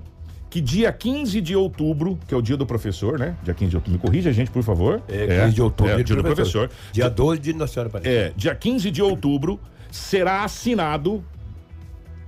que 0.51 0.61
dia 0.61 0.93
15 0.93 1.41
de 1.41 1.55
outubro, 1.55 2.19
que 2.27 2.33
é 2.33 2.37
o 2.37 2.41
dia 2.41 2.55
do 2.55 2.63
professor, 2.63 3.17
né? 3.17 3.35
Dia 3.41 3.55
15 3.55 3.69
de 3.71 3.75
outubro, 3.75 3.99
me 3.99 4.05
corrija, 4.05 4.31
gente, 4.31 4.51
por 4.51 4.61
favor. 4.61 5.01
É, 5.07 5.25
15 5.25 5.31
é, 5.31 5.47
de 5.49 5.61
outubro, 5.63 5.99
é, 5.99 6.03
dia 6.03 6.15
do 6.15 6.21
professor. 6.21 6.69
Dia 6.91 7.09
12 7.09 7.41
de 7.41 7.53
Nossa 7.53 7.73
Senhora 7.73 7.89
Aparecida. 7.89 8.15
É, 8.15 8.33
dia 8.37 8.53
15 8.53 8.91
de 8.91 9.01
outubro 9.01 9.59
será 9.89 10.43
assinado 10.43 11.25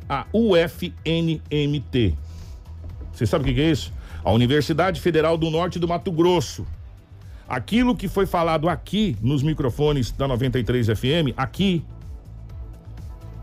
a 0.10 0.26
UFNMT. 0.34 2.16
Você 3.14 3.28
sabe 3.28 3.44
o 3.44 3.54
que 3.54 3.62
é 3.62 3.70
isso? 3.70 3.94
A 4.24 4.32
Universidade 4.32 5.00
Federal 5.00 5.38
do 5.38 5.52
Norte 5.52 5.78
do 5.78 5.88
Mato 5.88 6.12
Grosso. 6.12 6.66
Aquilo 7.48 7.96
que 7.96 8.08
foi 8.08 8.26
falado 8.26 8.68
aqui 8.68 9.16
nos 9.22 9.44
microfones 9.44 10.12
da 10.12 10.28
93 10.28 10.88
FM, 10.88 11.38
aqui 11.38 11.86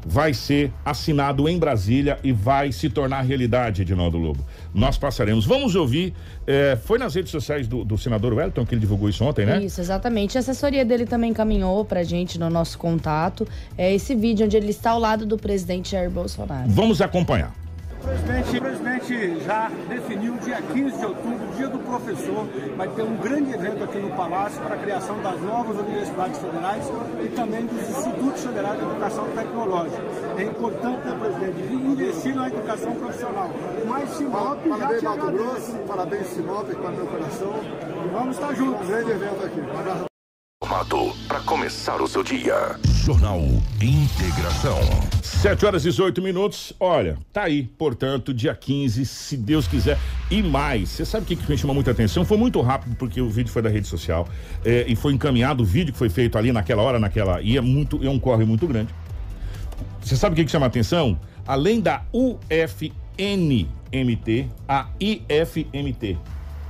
vai 0.05 0.35
ser 0.35 0.73
assinado 0.85 1.49
em 1.49 1.59
Brasília 1.59 2.19
e 2.23 2.33
vai 2.33 2.73
se 2.73 2.89
tornar 2.89 3.23
realidade, 3.23 3.83
Edinaldo 3.83 4.19
Lobo. 4.19 4.45
Nós 4.75 4.99
passaremos. 4.99 5.45
Vamos 5.45 5.75
ouvir. 5.75 6.15
É, 6.47 6.77
foi 6.85 6.99
nas 6.99 7.15
redes 7.15 7.31
sociais 7.31 7.69
do, 7.69 7.85
do, 7.85 7.97
senador 7.97 8.33
Wellington 8.33 8.67
que 8.67 8.75
ele 8.75 8.81
divulgou 8.81 9.09
isso 9.09 9.25
ontem, 9.25 9.47
né? 9.47 9.63
Isso, 9.63 9.81
exatamente. 9.81 10.37
A 10.37 10.41
assessoria 10.41 10.85
dele 10.85 11.07
também 11.07 11.31
encaminhou 11.31 11.85
pra 11.85 12.03
gente 12.03 12.39
no 12.39 12.51
nosso 12.51 12.79
contato 12.79 13.47
é 13.79 13.95
esse 13.95 14.15
vídeo 14.15 14.47
onde 14.47 14.57
ele 14.57 14.71
está 14.71 14.91
ao 14.91 14.99
lado 14.99 15.25
do 15.25 15.37
presidente 15.37 15.93
Jair 15.93 16.11
Bolsonaro. 16.11 16.69
Vamos 16.69 17.01
acompanhar. 17.01 17.62
O 18.03 18.05
presidente, 18.05 18.57
o 18.57 18.61
presidente 18.61 19.45
já 19.45 19.71
definiu 19.89 20.35
dia 20.39 20.61
15 20.61 20.99
de 20.99 21.07
outubro, 21.07 21.47
dia 21.57 21.69
do 21.69 21.79
professor. 21.79 22.49
Vai 22.77 22.89
ter 22.89 23.03
um 23.03 23.17
grande 23.17 23.53
evento 23.53 23.85
aqui 23.85 23.99
no 23.99 24.11
Palácio 24.17 24.61
para 24.61 24.75
a 24.75 24.79
criação 24.79 25.23
das 25.23 25.41
novas 25.41 25.79
universidades 25.79 26.37
federais 26.41 26.85
e 27.25 27.29
também 27.29 27.65
dos 27.65 27.81
institutos 27.81 28.45
federais 28.45 28.81
de 28.81 28.87
educação 28.87 29.25
tecnológica. 29.37 30.03
É 30.37 30.43
importante, 30.43 31.07
né, 31.07 31.17
presidente, 31.21 31.75
investir 31.75 32.35
na 32.35 32.49
educação 32.49 32.93
profissional. 32.97 33.51
Mas 33.87 34.11
Sinop 34.11 34.59
parabéns, 34.69 35.01
já 35.01 35.11
te 35.13 35.19
Mato 35.19 35.33
Grosso, 35.33 35.73
parabéns 35.87 36.27
Sinop, 36.27 36.73
com 36.73 36.89
o 36.89 36.91
meu 36.91 37.07
coração. 37.07 37.55
Vamos 38.13 38.35
estar 38.35 38.53
juntos. 38.53 38.85
Um 38.85 38.91
grande 38.91 39.11
evento 39.13 39.45
aqui. 39.45 39.61
Para 41.29 41.41
começar 41.41 42.01
o 42.01 42.07
seu 42.07 42.23
dia. 42.23 42.79
Jornal 43.05 43.41
Integração. 43.81 44.79
7 45.21 45.67
horas 45.67 45.85
e 45.85 45.89
18 45.89 46.23
minutos. 46.23 46.73
Olha, 46.79 47.19
tá 47.33 47.43
aí, 47.43 47.65
portanto, 47.65 48.33
dia 48.33 48.55
15, 48.55 49.05
se 49.05 49.37
Deus 49.37 49.67
quiser. 49.67 49.99
E 50.31 50.41
mais, 50.41 50.89
você 50.89 51.05
sabe 51.05 51.25
o 51.25 51.27
que, 51.27 51.35
que 51.35 51.51
me 51.51 51.59
chamou 51.59 51.75
muita 51.75 51.91
atenção? 51.91 52.25
Foi 52.25 52.39
muito 52.39 52.61
rápido, 52.61 52.95
porque 52.97 53.21
o 53.21 53.29
vídeo 53.29 53.53
foi 53.53 53.61
da 53.61 53.69
rede 53.69 53.89
social. 53.89 54.29
É, 54.65 54.85
e 54.87 54.95
foi 54.95 55.13
encaminhado 55.13 55.65
o 55.65 55.67
vídeo 55.67 55.93
que 55.93 55.99
foi 55.99 56.09
feito 56.09 56.39
ali 56.39 56.53
naquela 56.53 56.83
hora, 56.83 56.99
naquela. 56.99 57.43
E 57.43 57.57
é 57.57 57.61
muito, 57.61 58.03
é 58.05 58.09
um 58.09 58.19
corre 58.19 58.45
muito 58.45 58.67
grande. 58.67 58.95
Você 60.01 60.17
sabe 60.17 60.35
o 60.35 60.37
que, 60.37 60.45
que 60.45 60.51
chama 60.51 60.67
atenção? 60.67 61.19
Além 61.47 61.81
da 61.81 62.05
UFNMT, 62.13 62.89
a 64.69 64.87
IFMT. 65.01 66.19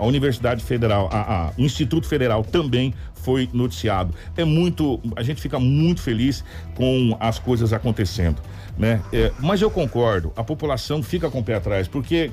A 0.02 0.06
Universidade 0.06 0.64
Federal, 0.64 1.08
a, 1.12 1.46
a 1.46 1.52
Instituto 1.56 2.08
Federal 2.08 2.42
também 2.42 2.92
foi 3.14 3.48
noticiado. 3.52 4.12
É 4.36 4.44
muito, 4.44 5.00
a 5.14 5.22
gente 5.22 5.40
fica 5.40 5.60
muito 5.60 6.00
feliz 6.00 6.44
com 6.74 7.16
as 7.20 7.38
coisas 7.38 7.72
acontecendo, 7.72 8.42
né? 8.76 9.00
É, 9.12 9.30
mas 9.38 9.62
eu 9.62 9.70
concordo, 9.70 10.32
a 10.34 10.42
população 10.42 11.04
fica 11.04 11.30
com 11.30 11.38
o 11.38 11.44
pé 11.44 11.54
atrás, 11.54 11.86
porque 11.86 12.32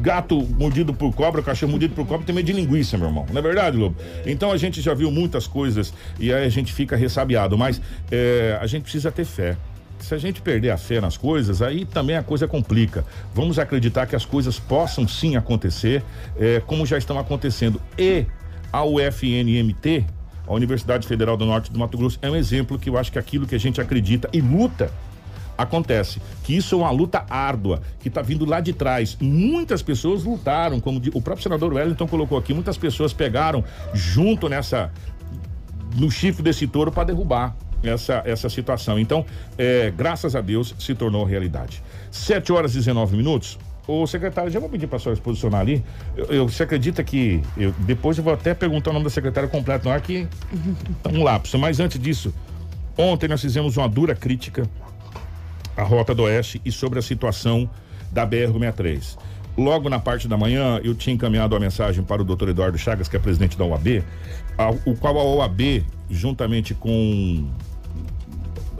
gato 0.00 0.40
mordido 0.56 0.94
por 0.94 1.12
cobra, 1.12 1.42
cachorro 1.42 1.72
mordido 1.72 1.94
por 1.96 2.06
cobra 2.06 2.24
tem 2.24 2.32
medo 2.32 2.46
de 2.46 2.52
linguiça, 2.52 2.96
meu 2.96 3.08
irmão. 3.08 3.26
Não 3.28 3.38
é 3.38 3.42
verdade, 3.42 3.76
Lobo? 3.76 3.96
Então 4.24 4.52
a 4.52 4.56
gente 4.56 4.80
já 4.80 4.94
viu 4.94 5.10
muitas 5.10 5.48
coisas 5.48 5.92
e 6.20 6.32
aí 6.32 6.44
a 6.44 6.48
gente 6.48 6.72
fica 6.72 6.94
ressabiado, 6.94 7.58
mas 7.58 7.82
é, 8.08 8.56
a 8.60 8.66
gente 8.68 8.84
precisa 8.84 9.10
ter 9.10 9.24
fé. 9.24 9.56
Se 9.98 10.14
a 10.14 10.18
gente 10.18 10.40
perder 10.40 10.70
a 10.70 10.76
fé 10.76 11.00
nas 11.00 11.16
coisas, 11.16 11.62
aí 11.62 11.84
também 11.84 12.16
a 12.16 12.22
coisa 12.22 12.46
complica. 12.46 13.04
Vamos 13.34 13.58
acreditar 13.58 14.06
que 14.06 14.14
as 14.14 14.24
coisas 14.24 14.58
possam 14.58 15.06
sim 15.08 15.36
acontecer, 15.36 16.02
é, 16.38 16.60
como 16.60 16.86
já 16.86 16.98
estão 16.98 17.18
acontecendo. 17.18 17.80
E 17.98 18.26
a 18.72 18.84
UFNMT, 18.84 20.04
a 20.46 20.52
Universidade 20.52 21.06
Federal 21.06 21.36
do 21.36 21.46
Norte 21.46 21.72
do 21.72 21.78
Mato 21.78 21.96
Grosso, 21.96 22.18
é 22.22 22.30
um 22.30 22.36
exemplo 22.36 22.78
que 22.78 22.90
eu 22.90 22.98
acho 22.98 23.10
que 23.10 23.18
aquilo 23.18 23.46
que 23.46 23.54
a 23.54 23.58
gente 23.58 23.80
acredita 23.80 24.28
e 24.32 24.40
luta 24.40 24.92
acontece. 25.56 26.20
Que 26.44 26.56
isso 26.56 26.74
é 26.74 26.78
uma 26.78 26.90
luta 26.90 27.24
árdua, 27.28 27.82
que 27.98 28.08
está 28.08 28.22
vindo 28.22 28.44
lá 28.44 28.60
de 28.60 28.72
trás. 28.72 29.16
Muitas 29.20 29.82
pessoas 29.82 30.24
lutaram, 30.24 30.78
como 30.78 31.00
o 31.14 31.22
próprio 31.22 31.42
senador 31.42 31.72
Wellington 31.72 32.06
colocou 32.06 32.36
aqui, 32.38 32.52
muitas 32.52 32.76
pessoas 32.76 33.12
pegaram 33.12 33.64
junto 33.94 34.48
nessa. 34.48 34.92
no 35.96 36.10
chifre 36.10 36.42
desse 36.42 36.66
touro 36.66 36.92
para 36.92 37.04
derrubar 37.04 37.56
essa, 37.82 38.22
essa 38.24 38.48
situação. 38.48 38.98
Então, 38.98 39.24
é, 39.56 39.92
graças 39.96 40.34
a 40.34 40.40
Deus, 40.40 40.74
se 40.78 40.94
tornou 40.94 41.24
realidade. 41.24 41.82
7 42.10 42.52
horas 42.52 42.72
e 42.72 42.78
19 42.78 43.16
minutos. 43.16 43.58
Ô, 43.86 44.04
secretário, 44.06 44.50
já 44.50 44.58
vou 44.58 44.68
pedir 44.68 44.88
para 44.88 44.96
a 44.96 44.98
senhora 44.98 45.16
se 45.16 45.22
posicionar 45.22 45.60
ali. 45.60 45.84
Eu, 46.16 46.24
eu, 46.26 46.48
você 46.48 46.64
acredita 46.64 47.04
que. 47.04 47.40
Eu, 47.56 47.72
depois 47.78 48.18
eu 48.18 48.24
vou 48.24 48.32
até 48.32 48.52
perguntar 48.52 48.90
o 48.90 48.92
nome 48.92 49.04
da 49.04 49.10
secretária 49.10 49.48
completo, 49.48 49.88
não 49.88 49.94
é 49.94 50.00
que. 50.00 50.26
Tá 51.02 51.10
um 51.10 51.22
lapso. 51.22 51.56
Mas 51.56 51.78
antes 51.78 52.00
disso, 52.00 52.34
ontem 52.98 53.28
nós 53.28 53.40
fizemos 53.40 53.76
uma 53.76 53.88
dura 53.88 54.14
crítica 54.14 54.68
à 55.76 55.84
Rota 55.84 56.14
do 56.14 56.24
Oeste 56.24 56.60
e 56.64 56.72
sobre 56.72 56.98
a 56.98 57.02
situação 57.02 57.70
da 58.10 58.26
BR-63. 58.26 59.16
Logo 59.56 59.88
na 59.88 59.98
parte 59.98 60.28
da 60.28 60.36
manhã, 60.36 60.80
eu 60.82 60.94
tinha 60.94 61.14
encaminhado 61.14 61.56
a 61.56 61.60
mensagem 61.60 62.04
para 62.04 62.20
o 62.20 62.24
doutor 62.24 62.48
Eduardo 62.48 62.76
Chagas, 62.76 63.08
que 63.08 63.16
é 63.16 63.18
presidente 63.18 63.56
da 63.56 63.64
OAB, 63.64 64.04
o 64.84 64.94
qual 64.96 65.18
a 65.18 65.24
OAB, 65.24 65.84
juntamente 66.10 66.74
com 66.74 67.48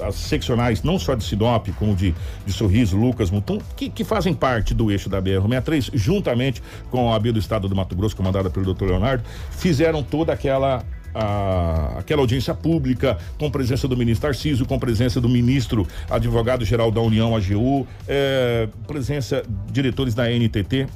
as 0.03 0.15
seccionais, 0.15 0.83
não 0.83 0.99
só 0.99 1.15
de 1.15 1.25
Sinop, 1.25 1.69
como 1.79 1.95
de, 1.95 2.15
de 2.45 2.53
Sorriso, 2.53 2.97
Lucas, 2.97 3.31
Mutum, 3.31 3.59
que, 3.77 3.89
que 3.89 4.05
fazem 4.05 4.35
parte 4.35 4.75
do 4.75 4.91
eixo 4.91 5.09
da 5.09 5.21
BR-63, 5.21 5.91
juntamente 5.95 6.63
com 6.91 7.13
a 7.13 7.17
AB 7.17 7.33
do 7.33 7.39
Estado 7.39 7.69
do 7.69 7.75
Mato 7.75 7.95
Grosso, 7.95 8.17
comandada 8.17 8.51
pelo 8.51 8.75
Dr. 8.75 8.85
Leonardo, 8.85 9.25
fizeram 9.51 10.03
toda 10.03 10.33
aquela 10.33 10.85
a, 11.17 11.99
aquela 11.99 12.21
audiência 12.21 12.55
pública, 12.55 13.17
com 13.39 13.51
presença 13.51 13.89
do 13.89 13.97
ministro 13.97 14.29
Tarcísio, 14.29 14.67
com 14.67 14.79
presença 14.79 15.21
do 15.21 15.29
ministro 15.29 15.87
advogado-geral 16.11 16.91
da 16.91 17.01
União, 17.01 17.35
AGU, 17.35 17.87
é, 18.07 18.69
presença 18.87 19.43
diretores 19.73 20.15
da 20.15 20.29
NTT. 20.29 20.87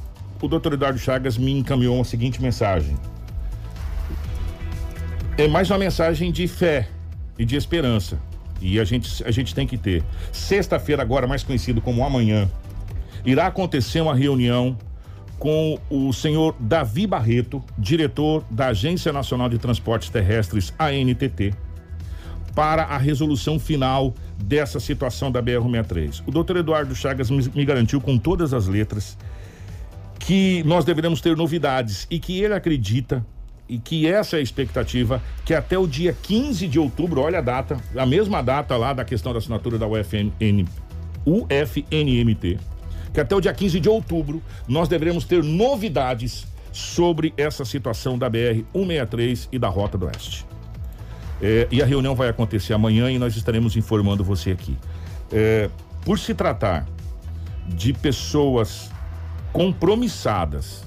O 0.42 0.48
doutor 0.48 0.74
Eduardo 0.74 0.98
Chagas 0.98 1.38
me 1.38 1.53
encaminhou 1.53 2.01
a 2.01 2.05
seguinte 2.05 2.40
mensagem. 2.40 2.96
É 5.38 5.48
mais 5.48 5.70
uma 5.70 5.78
mensagem 5.78 6.30
de 6.30 6.46
fé 6.46 6.88
e 7.38 7.44
de 7.44 7.57
esperança. 7.57 8.18
E 8.61 8.79
a 8.79 8.85
gente, 8.85 9.25
a 9.25 9.31
gente 9.31 9.55
tem 9.55 9.67
que 9.67 9.79
ter. 9.79 10.03
Sexta-feira, 10.33 11.03
agora 11.03 11.27
mais 11.27 11.43
conhecido 11.43 11.81
como 11.81 12.05
amanhã, 12.05 12.51
irá 13.25 13.47
acontecer 13.47 14.01
uma 14.01 14.15
reunião 14.15 14.77
com 15.39 15.79
o 15.89 16.13
senhor 16.13 16.55
Davi 16.61 17.07
Barreto, 17.07 17.65
diretor 17.79 18.45
da 18.51 18.69
Agência 18.69 19.11
Nacional 19.11 19.49
de 19.49 19.59
Transportes 19.59 20.11
Terrestres, 20.11 20.73
ANTT, 20.79 21.55
para 22.55 22.83
a 22.85 22.99
resolução 22.99 23.59
final 23.59 24.15
dessa 24.37 24.79
situação 24.79 25.33
da 25.33 25.43
BR-63. 25.43 26.23
O 26.27 26.31
doutor 26.31 26.59
Eduardo 26.59 26.95
Chagas 26.95 27.31
me, 27.31 27.65
garantiu 27.65 28.03
com 28.03 28.19
todas 28.19 28.53
as 28.53 28.67
letras 28.67 29.17
que 30.19 30.63
nós 30.65 30.85
deveremos 30.85 31.23
ter 31.23 31.35
novidades 31.35 32.07
e 32.11 32.19
que 32.19 32.43
ele 32.43 32.53
acredita 32.53 33.25
e 33.71 33.79
que 33.79 34.05
essa 34.05 34.37
é 34.37 34.41
a 34.41 34.43
expectativa, 34.43 35.23
que 35.45 35.55
até 35.55 35.79
o 35.79 35.87
dia 35.87 36.12
15 36.21 36.66
de 36.66 36.77
outubro, 36.77 37.21
olha 37.21 37.39
a 37.39 37.41
data, 37.41 37.77
a 37.97 38.05
mesma 38.05 38.43
data 38.43 38.77
lá 38.77 38.93
da 38.93 39.05
questão 39.05 39.33
da 39.33 39.39
assinatura 39.39 39.79
da 39.79 39.87
UFN, 39.87 40.33
UFNMT, 41.25 42.59
que 43.14 43.21
até 43.21 43.37
o 43.37 43.41
dia 43.41 43.55
15 43.55 43.79
de 43.79 43.89
outubro 43.89 44.43
nós 44.66 44.89
deveremos 44.89 45.25
ter 45.25 45.45
novidades 45.45 46.49
sobre 46.73 47.33
essa 47.37 47.64
situação 47.64 48.18
da 48.18 48.29
BR 48.29 48.64
163 48.73 49.49
e 49.53 49.59
da 49.59 49.68
Rota 49.68 49.97
do 49.97 50.07
Oeste. 50.07 50.45
É, 51.41 51.68
e 51.71 51.81
a 51.81 51.87
reunião 51.87 52.16
vai 52.16 52.29
acontecer 52.29 52.75
amanhã 52.75 53.09
e 53.09 53.21
nós 53.21 53.37
estaremos 53.37 53.77
informando 53.77 54.25
você 54.25 54.51
aqui. 54.51 54.77
É, 55.33 55.71
por 56.05 56.18
se 56.18 56.35
tratar 56.35 56.89
de 57.68 57.93
pessoas 57.93 58.91
compromissadas 59.53 60.85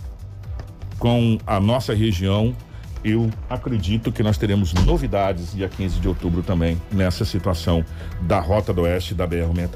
com 1.00 1.38
a 1.48 1.60
nossa 1.60 1.94
região, 1.94 2.56
eu 3.04 3.30
acredito 3.50 4.12
que 4.12 4.24
nós 4.24 4.38
teremos 4.38 4.74
novidades 4.74 5.54
dia 5.54 5.68
15 5.68 6.00
de 6.00 6.08
outubro 6.08 6.42
também 6.42 6.82
nessa 6.92 7.26
situação 7.26 7.84
da 8.22 8.40
Rota 8.40 8.74
do 8.74 8.82
Oeste 8.82 9.14
da 9.14 9.28
BR-63. 9.28 9.70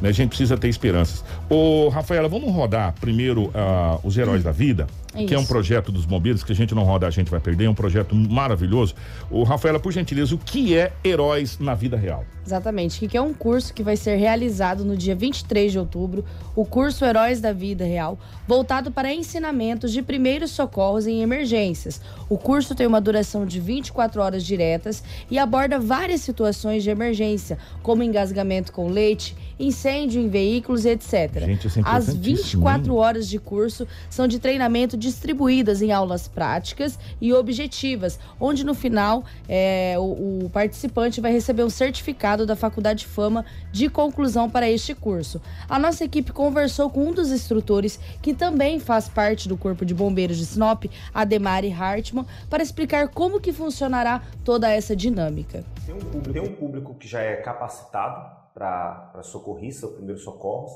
Né? 0.00 0.08
A 0.08 0.12
gente 0.12 0.28
precisa 0.30 0.56
ter 0.56 0.68
esperanças. 0.68 1.24
Ô, 1.48 1.88
Rafaela, 1.88 2.28
vamos 2.28 2.52
rodar 2.54 2.94
primeiro 3.00 3.44
uh, 3.44 4.00
Os 4.02 4.16
Heróis 4.16 4.42
da 4.42 4.52
Vida, 4.52 4.86
é 5.14 5.24
que 5.24 5.34
é 5.34 5.38
um 5.38 5.44
projeto 5.44 5.90
dos 5.90 6.04
bombeiros, 6.04 6.44
que 6.44 6.52
a 6.52 6.54
gente 6.54 6.74
não 6.74 6.84
roda, 6.84 7.06
a 7.06 7.10
gente 7.10 7.30
vai 7.30 7.40
perder, 7.40 7.64
é 7.64 7.70
um 7.70 7.74
projeto 7.74 8.14
maravilhoso. 8.14 8.94
Ô, 9.30 9.42
Rafaela, 9.42 9.80
por 9.80 9.92
gentileza, 9.92 10.34
o 10.34 10.38
que 10.38 10.76
é 10.76 10.92
Heróis 11.04 11.58
na 11.58 11.74
Vida 11.74 11.96
Real? 11.96 12.24
Exatamente, 12.46 13.06
que 13.06 13.16
é 13.16 13.20
um 13.20 13.34
curso 13.34 13.74
que 13.74 13.82
vai 13.82 13.96
ser 13.96 14.16
realizado 14.16 14.84
no 14.84 14.96
dia 14.96 15.14
23 15.14 15.72
de 15.72 15.78
outubro, 15.78 16.24
o 16.56 16.64
curso 16.64 17.04
Heróis 17.04 17.40
da 17.40 17.52
Vida 17.52 17.84
Real, 17.84 18.18
voltado 18.46 18.90
para 18.90 19.12
ensinamentos 19.12 19.92
de 19.92 20.00
primeiros 20.00 20.50
socorros 20.52 21.06
em 21.06 21.22
emergências. 21.22 22.00
O 22.28 22.38
curso 22.38 22.74
tem 22.74 22.86
uma 22.86 23.00
duração 23.00 23.44
de 23.44 23.60
24 23.60 24.20
horas 24.20 24.44
diretas 24.44 25.02
e 25.30 25.38
aborda 25.38 25.78
várias 25.78 26.22
situações 26.22 26.82
de 26.82 26.90
emergência, 26.90 27.58
como 27.82 28.02
engasgamento 28.02 28.72
com 28.72 28.88
leite, 28.88 29.36
incêndio 29.58 30.20
em 30.20 30.28
veículos, 30.28 30.84
etc. 30.86 31.44
Gente, 31.44 31.66
é 31.68 31.82
As 31.84 32.14
24 32.14 32.94
horas 32.96 33.28
de 33.28 33.38
curso 33.38 33.86
são 34.08 34.26
de 34.26 34.38
treinamento 34.38 34.96
distribuídas 35.00 35.82
em 35.82 35.90
aulas 35.90 36.28
práticas 36.28 36.98
e 37.20 37.32
objetivas, 37.32 38.20
onde 38.38 38.64
no 38.64 38.74
final 38.74 39.24
é, 39.48 39.96
o, 39.98 40.44
o 40.44 40.50
participante 40.52 41.20
vai 41.20 41.32
receber 41.32 41.64
um 41.64 41.70
certificado 41.70 42.46
da 42.46 42.54
Faculdade 42.54 43.06
Fama 43.06 43.44
de 43.72 43.88
conclusão 43.88 44.48
para 44.48 44.70
este 44.70 44.94
curso. 44.94 45.40
A 45.68 45.78
nossa 45.78 46.04
equipe 46.04 46.30
conversou 46.30 46.88
com 46.90 47.08
um 47.08 47.12
dos 47.12 47.32
instrutores, 47.32 47.98
que 48.22 48.32
também 48.32 48.78
faz 48.78 49.08
parte 49.08 49.48
do 49.48 49.56
Corpo 49.56 49.84
de 49.84 49.94
Bombeiros 49.94 50.36
de 50.36 50.46
Sinop, 50.46 50.84
Ademari 51.12 51.72
Hartmann, 51.72 52.26
para 52.48 52.62
explicar 52.62 53.08
como 53.08 53.40
que 53.40 53.52
funcionará 53.52 54.22
toda 54.44 54.70
essa 54.70 54.94
dinâmica. 54.94 55.64
Tem 55.86 55.94
um 55.94 55.98
público, 55.98 56.32
tem 56.32 56.42
um 56.42 56.54
público 56.54 56.94
que 56.94 57.08
já 57.08 57.20
é 57.20 57.36
capacitado 57.36 58.38
para 58.54 59.22
socorrista, 59.22 59.86
o 59.86 59.92
primeiro 59.92 60.20
socorros. 60.20 60.72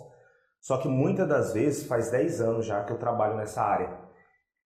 Só 0.60 0.78
que 0.78 0.88
muitas 0.88 1.28
das 1.28 1.52
vezes, 1.52 1.86
faz 1.86 2.10
10 2.10 2.40
anos 2.40 2.66
já 2.66 2.82
que 2.84 2.92
eu 2.92 2.96
trabalho 2.96 3.36
nessa 3.36 3.62
área. 3.62 4.03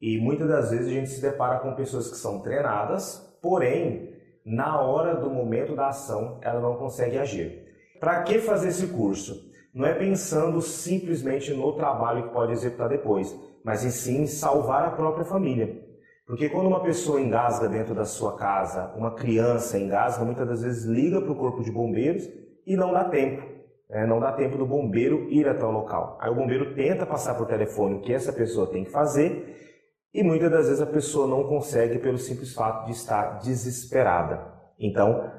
E 0.01 0.19
muitas 0.21 0.49
das 0.49 0.71
vezes 0.71 0.87
a 0.87 0.91
gente 0.91 1.11
se 1.11 1.21
depara 1.21 1.59
com 1.59 1.75
pessoas 1.75 2.09
que 2.09 2.17
são 2.17 2.41
treinadas, 2.41 3.37
porém, 3.43 4.15
na 4.45 4.81
hora 4.81 5.17
do 5.17 5.29
momento 5.29 5.75
da 5.75 5.89
ação, 5.89 6.39
ela 6.41 6.61
não 6.61 6.77
consegue 6.77 7.19
agir. 7.19 7.67
Para 7.99 8.23
que 8.23 8.39
fazer 8.39 8.69
esse 8.69 8.87
curso? 8.87 9.49
Não 9.75 9.87
é 9.87 9.93
pensando 9.93 10.63
simplesmente 10.63 11.53
no 11.53 11.73
trabalho 11.75 12.29
que 12.29 12.33
pode 12.33 12.53
executar 12.53 12.89
depois, 12.89 13.37
mas 13.65 13.85
em 13.85 13.91
sim 13.91 14.27
salvar 14.27 14.85
a 14.85 14.91
própria 14.93 15.25
família. 15.25 15.85
Porque 16.27 16.49
quando 16.49 16.69
uma 16.69 16.83
pessoa 16.83 17.21
engasga 17.21 17.69
dentro 17.69 17.95
da 17.95 18.05
sua 18.05 18.37
casa, 18.37 18.93
uma 18.97 19.15
criança 19.15 19.79
engasga, 19.79 20.25
muitas 20.25 20.47
das 20.47 20.63
vezes 20.63 20.85
liga 20.85 21.21
para 21.21 21.33
o 21.33 21.37
corpo 21.37 21.63
de 21.63 21.73
bombeiros 21.73 22.29
e 22.67 22.77
não 22.77 22.93
dá 22.93 23.05
tempo. 23.05 23.43
É, 23.91 24.07
não 24.07 24.21
dá 24.21 24.33
tempo 24.33 24.59
do 24.59 24.67
bombeiro 24.67 25.27
ir 25.31 25.49
até 25.49 25.65
o 25.65 25.71
local. 25.71 26.19
Aí 26.21 26.31
o 26.31 26.35
bombeiro 26.35 26.75
tenta 26.75 27.07
passar 27.07 27.35
por 27.35 27.47
telefone 27.47 27.97
o 27.97 28.01
que 28.01 28.13
essa 28.13 28.33
pessoa 28.33 28.71
tem 28.71 28.85
que 28.85 28.91
fazer 28.91 29.68
e 30.13 30.23
muitas 30.23 30.51
das 30.51 30.67
vezes 30.67 30.81
a 30.81 30.87
pessoa 30.87 31.27
não 31.27 31.45
consegue 31.45 31.99
pelo 31.99 32.19
simples 32.19 32.55
fato 32.55 32.87
de 32.87 32.93
estar 32.93 33.39
desesperada. 33.39 34.41
Então, 34.79 35.31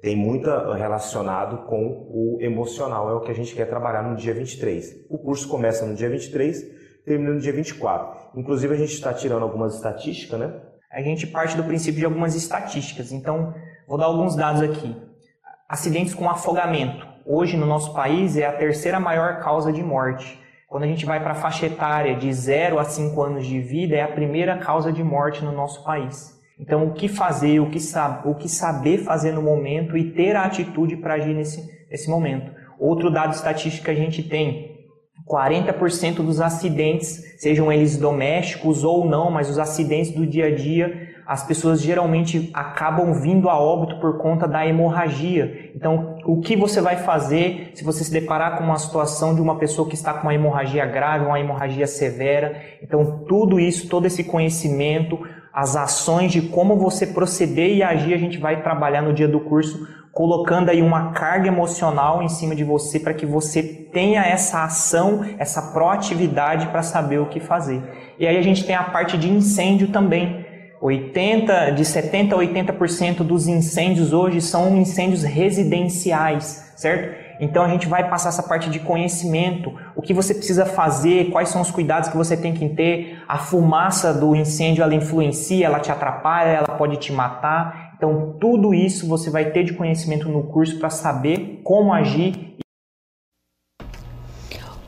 tem 0.00 0.16
muito 0.16 0.48
relacionado 0.72 1.66
com 1.66 2.06
o 2.10 2.38
emocional, 2.40 3.10
é 3.10 3.14
o 3.14 3.20
que 3.20 3.30
a 3.30 3.34
gente 3.34 3.54
quer 3.54 3.68
trabalhar 3.68 4.02
no 4.02 4.16
dia 4.16 4.34
23. 4.34 5.06
O 5.08 5.18
curso 5.18 5.48
começa 5.48 5.86
no 5.86 5.94
dia 5.94 6.10
23, 6.10 7.02
termina 7.04 7.32
no 7.32 7.40
dia 7.40 7.52
24. 7.52 8.38
Inclusive, 8.38 8.74
a 8.74 8.76
gente 8.76 8.92
está 8.92 9.12
tirando 9.12 9.42
algumas 9.42 9.74
estatísticas, 9.74 10.38
né? 10.38 10.60
A 10.92 11.00
gente 11.02 11.26
parte 11.26 11.56
do 11.56 11.64
princípio 11.64 11.98
de 11.98 12.04
algumas 12.04 12.34
estatísticas. 12.34 13.12
Então, 13.12 13.52
vou 13.88 13.98
dar 13.98 14.06
alguns 14.06 14.36
dados 14.36 14.62
aqui 14.62 14.94
acidentes 15.68 16.14
com 16.14 16.28
afogamento. 16.28 17.06
Hoje 17.26 17.56
no 17.56 17.66
nosso 17.66 17.94
país 17.94 18.36
é 18.36 18.46
a 18.46 18.52
terceira 18.52 19.00
maior 19.00 19.40
causa 19.40 19.72
de 19.72 19.82
morte. 19.82 20.40
Quando 20.74 20.82
a 20.82 20.88
gente 20.88 21.06
vai 21.06 21.22
para 21.22 21.30
a 21.30 21.36
faixa 21.36 21.66
etária 21.66 22.16
de 22.16 22.32
0 22.32 22.80
a 22.80 22.84
5 22.84 23.22
anos 23.22 23.46
de 23.46 23.60
vida, 23.60 23.94
é 23.94 24.02
a 24.02 24.08
primeira 24.08 24.58
causa 24.58 24.92
de 24.92 25.04
morte 25.04 25.44
no 25.44 25.52
nosso 25.52 25.84
país. 25.84 26.36
Então, 26.58 26.84
o 26.84 26.92
que 26.92 27.06
fazer, 27.06 27.60
o 27.60 27.70
que, 27.70 27.78
o 28.24 28.34
que 28.34 28.48
saber 28.48 28.98
fazer 28.98 29.30
no 29.30 29.40
momento 29.40 29.96
e 29.96 30.10
ter 30.10 30.34
a 30.34 30.42
atitude 30.42 30.96
para 30.96 31.14
agir 31.14 31.32
nesse, 31.32 31.64
nesse 31.88 32.10
momento. 32.10 32.50
Outro 32.76 33.08
dado 33.08 33.34
estatístico 33.34 33.84
que 33.84 33.90
a 33.92 33.94
gente 33.94 34.20
tem: 34.24 34.88
40% 35.30 36.16
dos 36.16 36.40
acidentes, 36.40 37.40
sejam 37.40 37.70
eles 37.70 37.96
domésticos 37.96 38.82
ou 38.82 39.04
não, 39.04 39.30
mas 39.30 39.48
os 39.48 39.60
acidentes 39.60 40.10
do 40.10 40.26
dia 40.26 40.46
a 40.46 40.54
dia, 40.56 41.03
as 41.26 41.42
pessoas 41.42 41.80
geralmente 41.80 42.50
acabam 42.52 43.14
vindo 43.14 43.48
a 43.48 43.58
óbito 43.58 43.98
por 43.98 44.18
conta 44.18 44.46
da 44.46 44.66
hemorragia. 44.66 45.70
Então, 45.74 46.16
o 46.24 46.40
que 46.40 46.54
você 46.54 46.80
vai 46.80 46.96
fazer 46.96 47.70
se 47.74 47.82
você 47.82 48.04
se 48.04 48.12
deparar 48.12 48.58
com 48.58 48.64
uma 48.64 48.76
situação 48.76 49.34
de 49.34 49.40
uma 49.40 49.56
pessoa 49.56 49.88
que 49.88 49.94
está 49.94 50.12
com 50.12 50.22
uma 50.22 50.34
hemorragia 50.34 50.84
grave, 50.84 51.24
uma 51.24 51.40
hemorragia 51.40 51.86
severa? 51.86 52.60
Então, 52.82 53.24
tudo 53.26 53.58
isso, 53.58 53.88
todo 53.88 54.06
esse 54.06 54.22
conhecimento, 54.22 55.18
as 55.52 55.76
ações 55.76 56.30
de 56.30 56.42
como 56.42 56.76
você 56.76 57.06
proceder 57.06 57.74
e 57.74 57.82
agir, 57.82 58.12
a 58.12 58.18
gente 58.18 58.36
vai 58.36 58.62
trabalhar 58.62 59.00
no 59.00 59.14
dia 59.14 59.28
do 59.28 59.40
curso, 59.40 59.88
colocando 60.12 60.68
aí 60.68 60.82
uma 60.82 61.12
carga 61.12 61.48
emocional 61.48 62.22
em 62.22 62.28
cima 62.28 62.54
de 62.54 62.64
você 62.64 63.00
para 63.00 63.14
que 63.14 63.24
você 63.24 63.62
tenha 63.62 64.22
essa 64.22 64.62
ação, 64.62 65.24
essa 65.38 65.72
proatividade 65.72 66.66
para 66.66 66.82
saber 66.82 67.18
o 67.18 67.26
que 67.26 67.40
fazer. 67.40 67.82
E 68.18 68.26
aí 68.26 68.36
a 68.36 68.42
gente 68.42 68.64
tem 68.64 68.76
a 68.76 68.84
parte 68.84 69.16
de 69.16 69.30
incêndio 69.30 69.88
também 69.88 70.43
80, 70.84 71.70
de 71.70 71.82
70 71.82 72.34
a 72.34 72.38
80% 72.38 73.22
dos 73.22 73.48
incêndios 73.48 74.12
hoje 74.12 74.42
são 74.42 74.76
incêndios 74.76 75.22
residenciais, 75.22 76.74
certo? 76.76 77.24
Então 77.40 77.64
a 77.64 77.68
gente 77.68 77.88
vai 77.88 78.10
passar 78.10 78.28
essa 78.28 78.42
parte 78.42 78.68
de 78.68 78.78
conhecimento, 78.80 79.72
o 79.96 80.02
que 80.02 80.12
você 80.12 80.34
precisa 80.34 80.66
fazer, 80.66 81.30
quais 81.30 81.48
são 81.48 81.62
os 81.62 81.70
cuidados 81.70 82.10
que 82.10 82.16
você 82.16 82.36
tem 82.36 82.52
que 82.52 82.68
ter. 82.68 83.18
A 83.26 83.38
fumaça 83.38 84.12
do 84.12 84.36
incêndio 84.36 84.82
ela 84.82 84.94
influencia, 84.94 85.64
ela 85.64 85.80
te 85.80 85.90
atrapalha, 85.90 86.50
ela 86.50 86.76
pode 86.76 86.98
te 86.98 87.10
matar. 87.10 87.94
Então 87.96 88.36
tudo 88.38 88.74
isso 88.74 89.08
você 89.08 89.30
vai 89.30 89.46
ter 89.46 89.64
de 89.64 89.72
conhecimento 89.72 90.28
no 90.28 90.42
curso 90.42 90.78
para 90.78 90.90
saber 90.90 91.62
como 91.64 91.94
agir. 91.94 92.58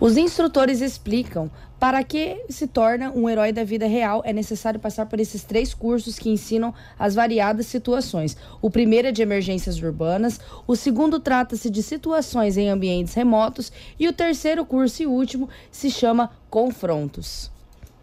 Os 0.07 0.17
instrutores 0.17 0.81
explicam 0.83 1.51
para 1.81 2.05
que 2.05 2.45
se 2.49 2.69
torna 2.69 3.11
um 3.11 3.29
herói 3.29 3.51
da 3.51 3.65
vida 3.65 3.89
real, 3.89 4.23
é 4.25 4.33
necessário 4.33 4.79
passar 4.79 5.07
por 5.07 5.19
esses 5.19 5.43
três 5.43 5.75
cursos 5.75 6.17
que 6.17 6.31
ensinam 6.31 6.73
as 6.97 7.17
variadas 7.17 7.67
situações. 7.67 8.37
O 8.63 8.71
primeiro 8.71 9.09
é 9.09 9.11
de 9.11 9.21
emergências 9.21 9.83
urbanas, 9.83 10.41
o 10.65 10.77
segundo 10.77 11.19
trata-se 11.19 11.69
de 11.69 11.83
situações 11.83 12.57
em 12.57 12.69
ambientes 12.69 13.15
remotos 13.15 13.73
e 13.99 14.07
o 14.07 14.13
terceiro 14.13 14.65
curso 14.65 15.03
e 15.03 15.09
último 15.09 15.49
se 15.73 15.91
chama 15.91 16.31
Confrontos. 16.49 17.51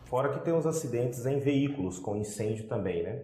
Fora 0.03 0.27
que 0.27 0.43
tem 0.43 0.53
os 0.53 0.67
acidentes 0.67 1.25
em 1.25 1.39
veículos 1.39 1.99
com 1.99 2.17
incêndio 2.17 2.67
também, 2.67 3.01
né? 3.01 3.21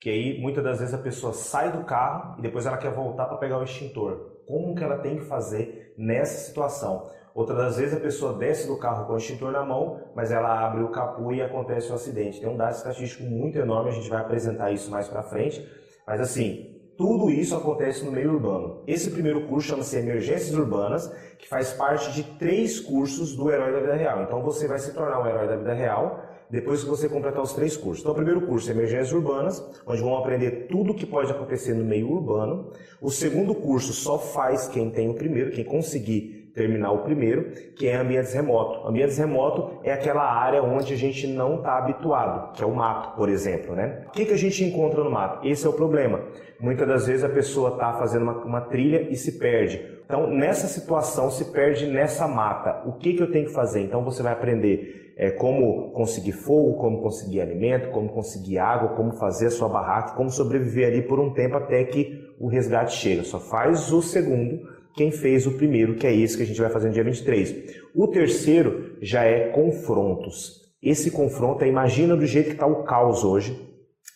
que 0.00 0.10
aí 0.10 0.40
muitas 0.40 0.64
das 0.64 0.80
vezes 0.80 0.94
a 0.94 0.98
pessoa 0.98 1.32
sai 1.32 1.70
do 1.70 1.84
carro 1.84 2.40
e 2.40 2.42
depois 2.42 2.66
ela 2.66 2.76
quer 2.76 2.90
voltar 2.90 3.26
para 3.26 3.36
pegar 3.36 3.60
o 3.60 3.62
extintor. 3.62 4.42
Como 4.48 4.74
que 4.74 4.82
ela 4.82 4.98
tem 4.98 5.16
que 5.16 5.24
fazer 5.24 5.94
nessa 5.96 6.44
situação? 6.44 7.08
Outras 7.36 7.58
das 7.58 7.76
vezes 7.76 7.94
a 7.94 8.00
pessoa 8.00 8.32
desce 8.32 8.66
do 8.66 8.78
carro 8.78 9.04
com 9.04 9.12
o 9.12 9.18
extintor 9.18 9.52
na 9.52 9.62
mão, 9.62 10.00
mas 10.14 10.32
ela 10.32 10.58
abre 10.58 10.82
o 10.82 10.88
capô 10.88 11.32
e 11.32 11.42
acontece 11.42 11.90
o 11.90 11.92
um 11.92 11.94
acidente. 11.94 12.40
Tem 12.40 12.48
um 12.48 12.56
dado 12.56 12.74
estatístico 12.74 13.24
muito 13.24 13.58
enorme, 13.58 13.90
a 13.90 13.92
gente 13.92 14.08
vai 14.08 14.22
apresentar 14.22 14.72
isso 14.72 14.90
mais 14.90 15.06
para 15.06 15.22
frente. 15.22 15.62
Mas 16.06 16.18
assim, 16.18 16.80
tudo 16.96 17.30
isso 17.30 17.54
acontece 17.54 18.06
no 18.06 18.10
meio 18.10 18.32
urbano. 18.32 18.82
Esse 18.86 19.10
primeiro 19.10 19.46
curso 19.46 19.68
chama-se 19.68 19.98
Emergências 19.98 20.54
Urbanas, 20.54 21.12
que 21.38 21.46
faz 21.46 21.74
parte 21.74 22.10
de 22.12 22.22
três 22.38 22.80
cursos 22.80 23.36
do 23.36 23.50
Herói 23.50 23.70
da 23.70 23.80
Vida 23.80 23.94
Real. 23.96 24.22
Então 24.22 24.42
você 24.42 24.66
vai 24.66 24.78
se 24.78 24.94
tornar 24.94 25.20
um 25.20 25.26
herói 25.26 25.46
da 25.46 25.56
vida 25.56 25.74
real 25.74 26.22
depois 26.48 26.82
que 26.82 26.88
você 26.88 27.06
completar 27.06 27.42
os 27.42 27.52
três 27.52 27.76
cursos. 27.76 28.00
Então, 28.00 28.12
o 28.12 28.14
primeiro 28.14 28.46
curso 28.46 28.70
é 28.70 28.72
Emergências 28.72 29.12
Urbanas, 29.12 29.62
onde 29.86 30.00
vão 30.00 30.16
aprender 30.16 30.68
tudo 30.70 30.92
o 30.92 30.94
que 30.94 31.04
pode 31.04 31.30
acontecer 31.30 31.74
no 31.74 31.84
meio 31.84 32.10
urbano. 32.10 32.70
O 33.00 33.10
segundo 33.10 33.54
curso 33.54 33.92
só 33.92 34.18
faz 34.18 34.68
quem 34.68 34.90
tem 34.90 35.10
o 35.10 35.14
primeiro, 35.14 35.50
quem 35.50 35.64
conseguir 35.64 36.35
terminar 36.56 36.90
o 36.90 37.02
primeiro, 37.02 37.50
que 37.76 37.86
é 37.86 37.96
ambientes 37.96 38.32
remoto. 38.32 38.88
Ambientes 38.88 39.18
remoto 39.18 39.78
é 39.84 39.92
aquela 39.92 40.24
área 40.24 40.62
onde 40.62 40.94
a 40.94 40.96
gente 40.96 41.26
não 41.26 41.56
está 41.56 41.76
habituado, 41.76 42.54
que 42.54 42.64
é 42.64 42.66
o 42.66 42.74
mato, 42.74 43.14
por 43.14 43.28
exemplo, 43.28 43.76
né? 43.76 44.04
O 44.08 44.10
que, 44.10 44.24
que 44.24 44.32
a 44.32 44.38
gente 44.38 44.64
encontra 44.64 45.04
no 45.04 45.10
mato? 45.10 45.46
Esse 45.46 45.66
é 45.66 45.68
o 45.68 45.74
problema. 45.74 46.22
Muitas 46.58 46.88
das 46.88 47.06
vezes 47.06 47.22
a 47.22 47.28
pessoa 47.28 47.74
está 47.74 47.92
fazendo 47.92 48.22
uma, 48.22 48.44
uma, 48.44 48.60
trilha 48.62 49.06
e 49.10 49.16
se 49.16 49.38
perde. 49.38 49.84
Então, 50.06 50.26
nessa 50.28 50.66
situação, 50.66 51.30
se 51.30 51.52
perde 51.52 51.84
nessa 51.86 52.26
mata. 52.26 52.82
O 52.88 52.94
que, 52.94 53.12
que 53.12 53.22
eu 53.22 53.30
tenho 53.30 53.46
que 53.46 53.52
fazer? 53.52 53.82
Então, 53.82 54.02
você 54.02 54.22
vai 54.22 54.32
aprender 54.32 55.12
é, 55.18 55.30
como 55.30 55.90
conseguir 55.90 56.32
fogo, 56.32 56.78
como 56.78 57.02
conseguir 57.02 57.42
alimento, 57.42 57.90
como 57.90 58.08
conseguir 58.08 58.58
água, 58.58 58.96
como 58.96 59.12
fazer 59.12 59.48
a 59.48 59.50
sua 59.50 59.68
barraca, 59.68 60.14
como 60.14 60.30
sobreviver 60.30 60.88
ali 60.88 61.02
por 61.02 61.20
um 61.20 61.34
tempo 61.34 61.56
até 61.56 61.84
que 61.84 62.34
o 62.40 62.48
resgate 62.48 62.94
chega. 62.94 63.24
Só 63.24 63.38
faz 63.38 63.92
o 63.92 64.00
segundo 64.00 64.75
quem 64.96 65.10
fez 65.10 65.46
o 65.46 65.52
primeiro, 65.52 65.94
que 65.94 66.06
é 66.06 66.14
esse 66.14 66.36
que 66.36 66.42
a 66.42 66.46
gente 66.46 66.60
vai 66.60 66.70
fazer 66.70 66.88
no 66.88 66.94
dia 66.94 67.04
23. 67.04 67.76
O 67.94 68.08
terceiro 68.08 68.96
já 69.02 69.24
é 69.24 69.48
confrontos. 69.50 70.62
Esse 70.82 71.10
confronto 71.10 71.62
é, 71.62 71.68
imagina 71.68 72.16
do 72.16 72.24
jeito 72.24 72.46
que 72.46 72.52
está 72.54 72.66
o 72.66 72.84
caos 72.84 73.22
hoje, 73.22 73.60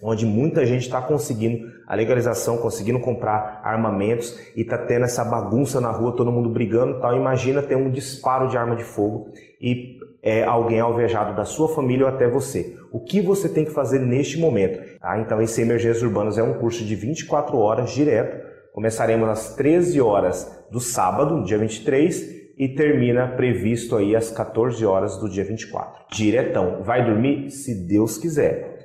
onde 0.03 0.24
muita 0.24 0.64
gente 0.64 0.83
está 0.83 1.03
conseguindo 1.03 1.70
a 1.87 1.95
legalização, 1.95 2.57
conseguindo 2.57 2.99
comprar 2.99 3.61
armamentos 3.62 4.39
e 4.57 4.62
está 4.62 4.78
tendo 4.78 5.05
essa 5.05 5.22
bagunça 5.22 5.81
na 5.81 5.91
rua, 5.91 6.16
todo 6.16 6.33
mundo 6.33 6.49
brigando 6.49 6.99
tal. 7.01 7.14
Imagina 7.14 7.61
ter 7.61 7.76
um 7.76 7.91
disparo 7.91 8.49
de 8.49 8.57
arma 8.57 8.74
de 8.74 8.85
fogo 8.85 9.31
e 9.61 9.99
é, 10.22 10.45
alguém 10.45 10.81
alvejado 10.81 11.37
da 11.37 11.45
sua 11.45 11.68
família 11.68 12.07
ou 12.07 12.12
até 12.12 12.26
você. 12.26 12.76
O 12.91 13.01
que 13.01 13.20
você 13.20 13.49
tem 13.49 13.64
que 13.64 13.70
fazer 13.70 13.99
neste 13.99 14.39
momento? 14.39 14.81
Ah, 15.03 15.18
então, 15.18 15.43
esse 15.43 15.61
Emergências 15.61 16.03
Urbanas 16.03 16.39
é 16.39 16.43
um 16.43 16.55
curso 16.55 16.85
de 16.85 16.95
24 16.95 17.57
horas 17.59 17.91
direto. 17.91 18.49
Começaremos 18.73 19.29
às 19.29 19.55
13 19.57 20.01
horas 20.01 20.64
do 20.71 20.81
sábado, 20.81 21.45
dia 21.45 21.59
23, 21.59 22.41
e 22.57 22.68
termina 22.68 23.27
previsto 23.27 23.97
aí 23.97 24.14
às 24.14 24.31
14 24.31 24.85
horas 24.85 25.16
do 25.16 25.29
dia 25.29 25.45
24. 25.45 26.05
Diretão. 26.12 26.83
Vai 26.83 27.05
dormir? 27.05 27.51
Se 27.51 27.75
Deus 27.87 28.18
quiser. 28.18 28.79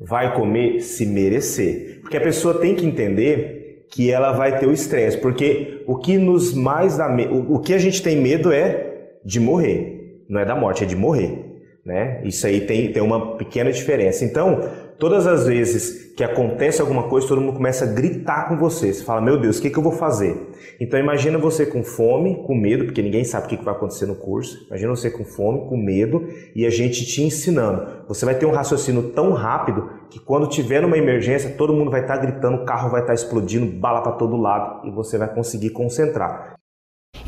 Vai 0.00 0.34
comer? 0.34 0.80
Se 0.80 1.06
merecer. 1.06 2.00
Porque 2.00 2.16
a 2.16 2.20
pessoa 2.20 2.58
tem 2.58 2.74
que 2.74 2.84
entender 2.84 3.60
que 3.90 4.10
ela 4.10 4.32
vai 4.32 4.58
ter 4.58 4.66
o 4.66 4.72
estresse, 4.72 5.18
porque 5.18 5.82
o 5.86 5.96
que 5.96 6.16
nos 6.16 6.54
mais 6.54 6.96
dá 6.96 7.08
medo, 7.08 7.52
o 7.52 7.58
que 7.58 7.74
a 7.74 7.78
gente 7.78 8.02
tem 8.02 8.16
medo 8.16 8.52
é 8.52 9.16
de 9.24 9.40
morrer, 9.40 10.24
não 10.28 10.40
é 10.40 10.44
da 10.44 10.54
morte, 10.54 10.84
é 10.84 10.86
de 10.86 10.94
morrer, 10.94 11.60
né? 11.84 12.22
Isso 12.24 12.46
aí 12.46 12.60
tem, 12.60 12.92
tem 12.92 13.02
uma 13.02 13.36
pequena 13.36 13.72
diferença. 13.72 14.24
Então, 14.24 14.60
Todas 15.00 15.26
as 15.26 15.46
vezes 15.46 16.12
que 16.14 16.22
acontece 16.22 16.82
alguma 16.82 17.04
coisa, 17.04 17.26
todo 17.26 17.40
mundo 17.40 17.54
começa 17.54 17.86
a 17.86 17.88
gritar 17.88 18.50
com 18.50 18.58
você. 18.58 18.92
Você 18.92 19.02
fala, 19.02 19.22
meu 19.22 19.40
Deus, 19.40 19.58
o 19.58 19.62
que, 19.62 19.70
que 19.70 19.78
eu 19.78 19.82
vou 19.82 19.92
fazer? 19.92 20.36
Então 20.78 21.00
imagina 21.00 21.38
você 21.38 21.64
com 21.64 21.82
fome, 21.82 22.44
com 22.46 22.54
medo, 22.54 22.84
porque 22.84 23.00
ninguém 23.00 23.24
sabe 23.24 23.46
o 23.46 23.48
que, 23.48 23.56
que 23.56 23.64
vai 23.64 23.72
acontecer 23.72 24.04
no 24.04 24.14
curso. 24.14 24.66
Imagina 24.66 24.94
você 24.94 25.10
com 25.10 25.24
fome, 25.24 25.66
com 25.70 25.76
medo 25.78 26.28
e 26.54 26.66
a 26.66 26.70
gente 26.70 27.06
te 27.06 27.22
ensinando. 27.22 28.04
Você 28.08 28.26
vai 28.26 28.34
ter 28.34 28.44
um 28.44 28.52
raciocínio 28.52 29.04
tão 29.14 29.32
rápido 29.32 29.88
que 30.10 30.20
quando 30.20 30.46
tiver 30.46 30.82
numa 30.82 30.98
emergência, 30.98 31.54
todo 31.56 31.72
mundo 31.72 31.90
vai 31.90 32.02
estar 32.02 32.16
tá 32.16 32.20
gritando, 32.20 32.58
o 32.58 32.66
carro 32.66 32.90
vai 32.90 33.00
estar 33.00 33.14
tá 33.14 33.14
explodindo, 33.14 33.64
bala 33.80 34.02
para 34.02 34.12
todo 34.12 34.36
lado 34.36 34.86
e 34.86 34.90
você 34.90 35.16
vai 35.16 35.32
conseguir 35.32 35.70
concentrar. 35.70 36.59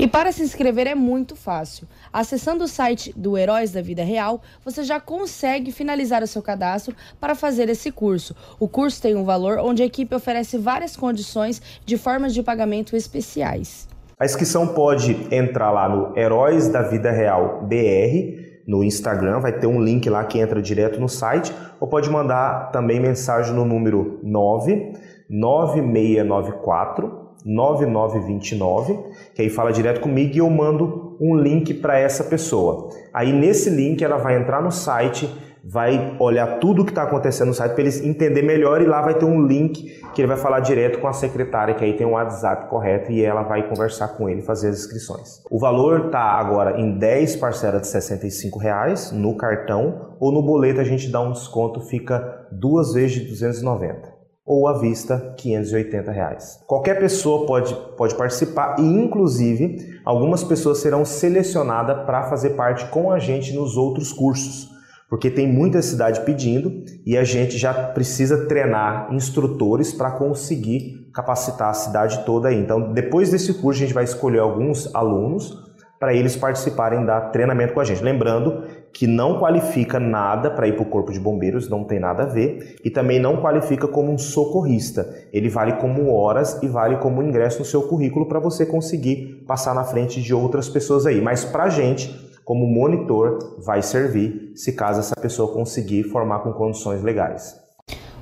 E 0.03 0.09
para 0.09 0.33
se 0.33 0.43
inscrever 0.43 0.89
é 0.89 0.97
muito 0.97 1.37
fácil. 1.37 1.87
Acessando 2.13 2.65
o 2.65 2.69
site 2.69 3.15
do 3.17 3.39
Heróis 3.39 3.71
da 3.71 3.81
Vida 3.81 4.03
Real, 4.03 4.43
você 4.65 4.83
já 4.83 4.99
consegue 4.99 5.71
finalizar 5.71 6.25
o 6.25 6.27
seu 6.27 6.43
cadastro 6.43 6.93
para 7.21 7.37
fazer 7.37 7.69
esse 7.69 7.93
curso. 7.93 8.35
O 8.59 8.67
curso 8.67 9.01
tem 9.01 9.15
um 9.15 9.23
valor 9.23 9.59
onde 9.59 9.81
a 9.81 9.87
equipe 9.87 10.13
oferece 10.13 10.59
várias 10.59 10.97
condições 10.97 11.63
de 11.85 11.97
formas 11.97 12.35
de 12.35 12.43
pagamento 12.43 12.97
especiais. 12.97 13.87
A 14.19 14.25
inscrição 14.25 14.67
pode 14.69 15.17
entrar 15.31 15.71
lá 15.71 15.89
no 15.89 16.19
Heróis 16.19 16.69
da 16.69 16.83
Vida 16.83 17.13
Real 17.13 17.63
BR 17.63 18.65
no 18.67 18.83
Instagram, 18.83 19.39
vai 19.39 19.53
ter 19.53 19.69
um 19.69 19.81
link 19.81 20.11
lá 20.11 20.25
que 20.25 20.41
entra 20.41 20.61
direto 20.61 21.01
no 21.01 21.09
site, 21.09 21.55
ou 21.79 21.87
pode 21.87 22.11
mandar 22.11 22.73
também 22.73 22.99
mensagem 22.99 23.55
no 23.55 23.65
número 23.65 24.19
99694 24.23 27.22
9929, 27.45 28.99
que 29.35 29.43
aí 29.43 29.51
fala 29.51 29.73
direto 29.73 30.01
comigo 30.01 30.35
e 30.35 30.39
eu 30.39 30.49
mando 30.49 31.17
um 31.21 31.37
link 31.37 31.75
para 31.75 31.99
essa 31.99 32.25
pessoa. 32.25 32.91
Aí 33.13 33.33
nesse 33.33 33.71
link 33.71 34.03
ela 34.03 34.17
vai 34.17 34.37
entrar 34.37 34.63
no 34.63 34.71
site, 34.71 35.29
vai 35.65 36.17
olhar 36.19 36.59
tudo 36.59 36.83
o 36.83 36.85
que 36.85 36.91
está 36.91 37.05
acontecendo 37.05 37.49
no 37.49 37.55
site 37.55 37.73
para 37.73 37.83
eles 37.83 38.03
entender 38.03 38.43
melhor 38.43 38.83
e 38.83 38.87
lá 38.87 39.01
vai 39.01 39.15
ter 39.15 39.25
um 39.25 39.47
link 39.47 40.01
que 40.13 40.21
ele 40.21 40.29
vai 40.29 40.37
falar 40.37 40.61
direto 40.61 40.99
com 40.99 41.07
a 41.07 41.13
secretária, 41.13 41.75
que 41.75 41.85
aí 41.85 41.97
tem 41.97 42.07
um 42.07 42.13
WhatsApp 42.13 42.69
correto 42.69 43.13
e 43.13 43.25
ela 43.25 43.43
vai 43.43 43.69
conversar 43.69 44.09
com 44.09 44.29
ele 44.29 44.43
fazer 44.43 44.69
as 44.69 44.81
inscrições. 44.81 45.43
O 45.51 45.59
valor 45.59 46.07
está 46.07 46.21
agora 46.21 46.81
em 46.81 46.99
10 46.99 47.37
parcelas 47.37 47.83
de 47.83 47.89
65 47.89 48.59
reais 48.59 49.13
no 49.13 49.37
cartão 49.37 50.17
ou 50.19 50.33
no 50.33 50.43
boleto 50.43 50.81
a 50.81 50.85
gente 50.85 51.11
dá 51.11 51.21
um 51.21 51.33
desconto, 51.33 51.81
fica 51.81 52.47
duas 52.51 52.93
vezes 52.93 53.21
de 53.21 53.29
290 53.29 54.12
ou 54.45 54.67
à 54.67 54.79
vista 54.79 55.35
580 55.37 56.11
reais. 56.11 56.59
Qualquer 56.67 56.99
pessoa 56.99 57.47
pode, 57.47 57.75
pode 57.97 58.15
participar 58.17 58.77
e, 58.79 58.83
inclusive, 58.83 60.01
algumas 60.05 60.43
pessoas 60.43 60.79
serão 60.79 61.05
selecionadas 61.05 62.05
para 62.05 62.25
fazer 62.25 62.51
parte 62.51 62.87
com 62.87 63.13
a 63.13 63.19
gente 63.19 63.55
nos 63.55 63.77
outros 63.77 64.13
cursos, 64.13 64.69
porque 65.09 65.31
tem 65.31 65.47
muita 65.47 65.81
cidade 65.81 66.21
pedindo 66.23 66.83
e 67.07 67.17
a 67.17 67.23
gente 67.23 67.57
já 67.57 67.73
precisa 67.73 68.47
treinar 68.47 69.15
instrutores 69.15 69.93
para 69.93 70.11
conseguir 70.11 71.09
capacitar 71.15 71.69
a 71.69 71.75
cidade 71.75 72.25
toda 72.25 72.49
aí. 72.49 72.59
Então, 72.59 72.93
depois 72.93 73.31
desse 73.31 73.55
curso, 73.55 73.81
a 73.81 73.85
gente 73.85 73.95
vai 73.95 74.05
escolher 74.05 74.41
alguns 74.41 74.93
alunos 74.95 75.62
para 76.03 76.13
eles 76.13 76.35
participarem 76.35 77.05
da 77.05 77.21
treinamento 77.21 77.75
com 77.75 77.79
a 77.79 77.85
gente. 77.85 78.03
Lembrando 78.03 78.65
que 78.93 79.07
não 79.07 79.39
qualifica 79.39 80.01
nada 80.01 80.51
para 80.51 80.67
ir 80.67 80.73
para 80.73 80.83
o 80.83 80.87
Corpo 80.87 81.13
de 81.13 81.21
Bombeiros, 81.21 81.69
não 81.69 81.85
tem 81.85 82.01
nada 82.01 82.25
a 82.25 82.27
ver, 82.27 82.75
e 82.85 82.91
também 82.91 83.21
não 83.21 83.37
qualifica 83.37 83.87
como 83.87 84.11
um 84.11 84.19
socorrista. 84.19 85.09
Ele 85.33 85.49
vale 85.49 85.75
como 85.75 86.13
horas 86.13 86.61
e 86.61 86.67
vale 86.67 86.97
como 86.97 87.23
ingresso 87.23 87.61
no 87.61 87.65
seu 87.65 87.83
currículo 87.83 88.27
para 88.27 88.41
você 88.41 88.67
conseguir 88.67 89.45
passar 89.47 89.77
na 89.77 89.85
frente 89.85 90.21
de 90.21 90.35
outras 90.35 90.69
pessoas 90.69 91.07
aí. 91.07 91.21
Mas 91.21 91.45
para 91.45 91.63
a 91.63 91.69
gente, 91.69 92.13
como 92.45 92.67
monitor, 92.67 93.63
vai 93.65 93.81
servir 93.81 94.51
se 94.57 94.73
caso 94.73 94.99
essa 94.99 95.15
pessoa 95.15 95.55
conseguir 95.55 96.03
formar 96.03 96.41
com 96.41 96.53
condições 96.53 97.01
legais. 97.01 97.62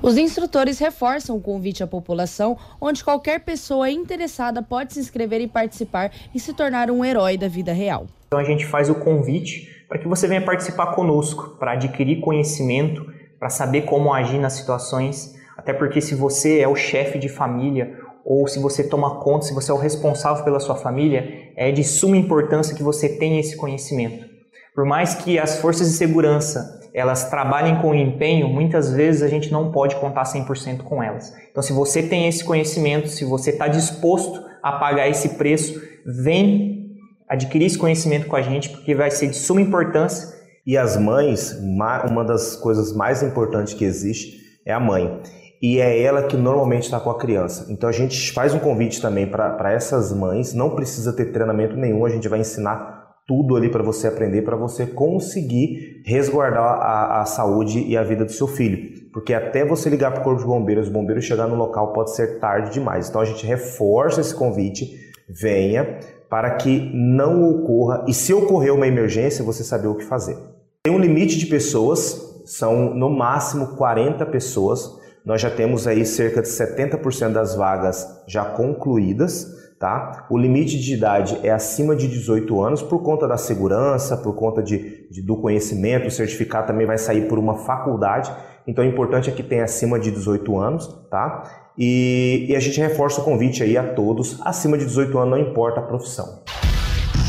Os 0.03 0.17
instrutores 0.17 0.79
reforçam 0.79 1.37
o 1.37 1.41
convite 1.41 1.83
à 1.83 1.87
população, 1.87 2.57
onde 2.81 3.03
qualquer 3.03 3.41
pessoa 3.41 3.87
interessada 3.87 4.63
pode 4.63 4.93
se 4.93 4.99
inscrever 4.99 5.41
e 5.41 5.47
participar 5.47 6.11
e 6.33 6.39
se 6.39 6.53
tornar 6.53 6.89
um 6.89 7.05
herói 7.05 7.37
da 7.37 7.47
vida 7.47 7.71
real. 7.71 8.07
Então 8.25 8.39
a 8.39 8.43
gente 8.43 8.65
faz 8.65 8.89
o 8.89 8.95
convite 8.95 9.69
para 9.87 9.99
que 9.99 10.07
você 10.07 10.27
venha 10.27 10.41
participar 10.41 10.95
conosco, 10.95 11.55
para 11.59 11.73
adquirir 11.73 12.19
conhecimento, 12.19 13.05
para 13.37 13.49
saber 13.49 13.83
como 13.83 14.11
agir 14.11 14.39
nas 14.39 14.53
situações, 14.53 15.35
até 15.55 15.71
porque 15.71 16.01
se 16.01 16.15
você 16.15 16.61
é 16.61 16.67
o 16.67 16.75
chefe 16.75 17.19
de 17.19 17.29
família 17.29 17.95
ou 18.25 18.47
se 18.47 18.57
você 18.57 18.83
toma 18.83 19.19
conta, 19.19 19.45
se 19.45 19.53
você 19.53 19.69
é 19.69 19.73
o 19.73 19.77
responsável 19.77 20.43
pela 20.43 20.59
sua 20.59 20.75
família, 20.75 21.51
é 21.55 21.71
de 21.71 21.83
suma 21.83 22.17
importância 22.17 22.75
que 22.75 22.81
você 22.81 23.07
tenha 23.07 23.39
esse 23.39 23.55
conhecimento. 23.55 24.25
Por 24.73 24.83
mais 24.83 25.13
que 25.13 25.37
as 25.37 25.59
forças 25.59 25.89
de 25.89 25.93
segurança 25.93 26.80
elas 26.93 27.29
trabalhem 27.29 27.81
com 27.81 27.95
empenho, 27.95 28.47
muitas 28.47 28.91
vezes 28.91 29.21
a 29.21 29.27
gente 29.27 29.51
não 29.51 29.71
pode 29.71 29.95
contar 29.95 30.23
100% 30.23 30.83
com 30.83 31.01
elas. 31.01 31.33
Então, 31.49 31.63
se 31.63 31.71
você 31.71 32.03
tem 32.03 32.27
esse 32.27 32.43
conhecimento, 32.43 33.07
se 33.07 33.23
você 33.23 33.51
está 33.51 33.67
disposto 33.67 34.43
a 34.61 34.73
pagar 34.73 35.07
esse 35.07 35.29
preço, 35.29 35.81
vem 36.05 36.97
adquirir 37.29 37.65
esse 37.65 37.77
conhecimento 37.77 38.27
com 38.27 38.35
a 38.35 38.41
gente, 38.41 38.69
porque 38.69 38.93
vai 38.93 39.09
ser 39.09 39.27
de 39.27 39.37
suma 39.37 39.61
importância. 39.61 40.39
E 40.65 40.77
as 40.77 40.97
mães, 40.97 41.53
uma 41.53 42.23
das 42.23 42.55
coisas 42.55 42.93
mais 42.93 43.23
importantes 43.23 43.73
que 43.73 43.85
existe 43.85 44.37
é 44.65 44.73
a 44.73 44.79
mãe. 44.79 45.21
E 45.61 45.79
é 45.79 46.01
ela 46.01 46.23
que 46.23 46.35
normalmente 46.35 46.83
está 46.83 46.99
com 46.99 47.09
a 47.09 47.17
criança. 47.17 47.67
Então 47.71 47.87
a 47.87 47.91
gente 47.91 48.31
faz 48.31 48.53
um 48.53 48.59
convite 48.59 49.01
também 49.01 49.27
para 49.27 49.71
essas 49.71 50.11
mães. 50.11 50.53
Não 50.53 50.71
precisa 50.71 51.13
ter 51.13 51.31
treinamento 51.31 51.75
nenhum, 51.75 52.05
a 52.05 52.09
gente 52.09 52.27
vai 52.27 52.39
ensinar 52.39 53.00
tudo 53.31 53.55
ali 53.55 53.69
para 53.69 53.81
você 53.81 54.09
aprender, 54.09 54.41
para 54.41 54.57
você 54.57 54.85
conseguir 54.85 56.01
resguardar 56.03 56.61
a, 56.61 57.21
a, 57.21 57.25
saúde 57.25 57.79
e 57.79 57.95
a 57.95 58.03
vida 58.03 58.25
do 58.25 58.31
seu 58.33 58.45
filho. 58.45 59.09
porque 59.13 59.33
até 59.33 59.65
você 59.65 59.89
ligar 59.89 60.11
para 60.11 60.19
o 60.19 60.23
Corpo 60.25 60.41
de 60.41 60.45
Bombeiros, 60.45 60.89
o 60.89 60.91
bombeiro 60.91 61.21
chegar 61.21 61.47
no 61.47 61.55
local 61.55 61.93
pode 61.93 62.13
ser 62.13 62.39
tarde 62.39 62.71
demais. 62.71 63.07
Então 63.07 63.21
a 63.21 63.25
gente 63.25 63.45
reforça 63.45 64.19
esse 64.19 64.35
convite, 64.35 64.99
venha 65.29 65.97
para 66.29 66.51
que 66.55 66.91
não 66.93 67.49
ocorra 67.49 68.03
e 68.05 68.13
se 68.13 68.33
ocorrer 68.33 68.73
uma 68.73 68.85
emergência, 68.85 69.45
você 69.45 69.63
saber 69.63 69.87
o 69.87 69.95
que 69.95 70.03
fazer. 70.03 70.37
Tem 70.83 70.93
um 70.93 70.99
limite 70.99 71.37
de 71.37 71.45
pessoas, 71.45 72.43
são 72.45 72.93
no 72.93 73.09
máximo 73.09 73.77
40 73.77 74.25
pessoas. 74.25 74.99
Nós 75.23 75.39
já 75.39 75.49
temos 75.49 75.87
aí 75.87 76.05
cerca 76.05 76.41
de 76.41 76.49
70% 76.49 77.31
das 77.31 77.55
vagas 77.55 78.05
já 78.27 78.43
concluídas. 78.43 79.60
Tá? 79.81 80.27
O 80.29 80.37
limite 80.37 80.79
de 80.79 80.93
idade 80.93 81.39
é 81.41 81.49
acima 81.49 81.95
de 81.95 82.07
18 82.07 82.61
anos 82.61 82.83
por 82.83 83.01
conta 83.01 83.27
da 83.27 83.35
segurança, 83.35 84.15
por 84.15 84.35
conta 84.35 84.61
de, 84.61 85.07
de, 85.09 85.23
do 85.23 85.35
conhecimento. 85.35 86.07
O 86.07 86.11
certificado 86.11 86.67
também 86.67 86.85
vai 86.85 86.99
sair 86.99 87.27
por 87.27 87.39
uma 87.39 87.55
faculdade. 87.55 88.31
Então, 88.67 88.85
o 88.85 88.87
importante 88.87 89.31
é 89.31 89.33
que 89.33 89.41
tenha 89.41 89.63
acima 89.63 89.99
de 89.99 90.11
18 90.11 90.55
anos, 90.55 90.87
tá? 91.09 91.71
E, 91.75 92.45
e 92.47 92.55
a 92.55 92.59
gente 92.59 92.79
reforça 92.79 93.21
o 93.21 93.23
convite 93.23 93.63
aí 93.63 93.75
a 93.75 93.95
todos. 93.95 94.39
Acima 94.45 94.77
de 94.77 94.85
18 94.85 95.17
anos, 95.17 95.31
não 95.31 95.49
importa 95.49 95.79
a 95.79 95.83
profissão. 95.83 96.43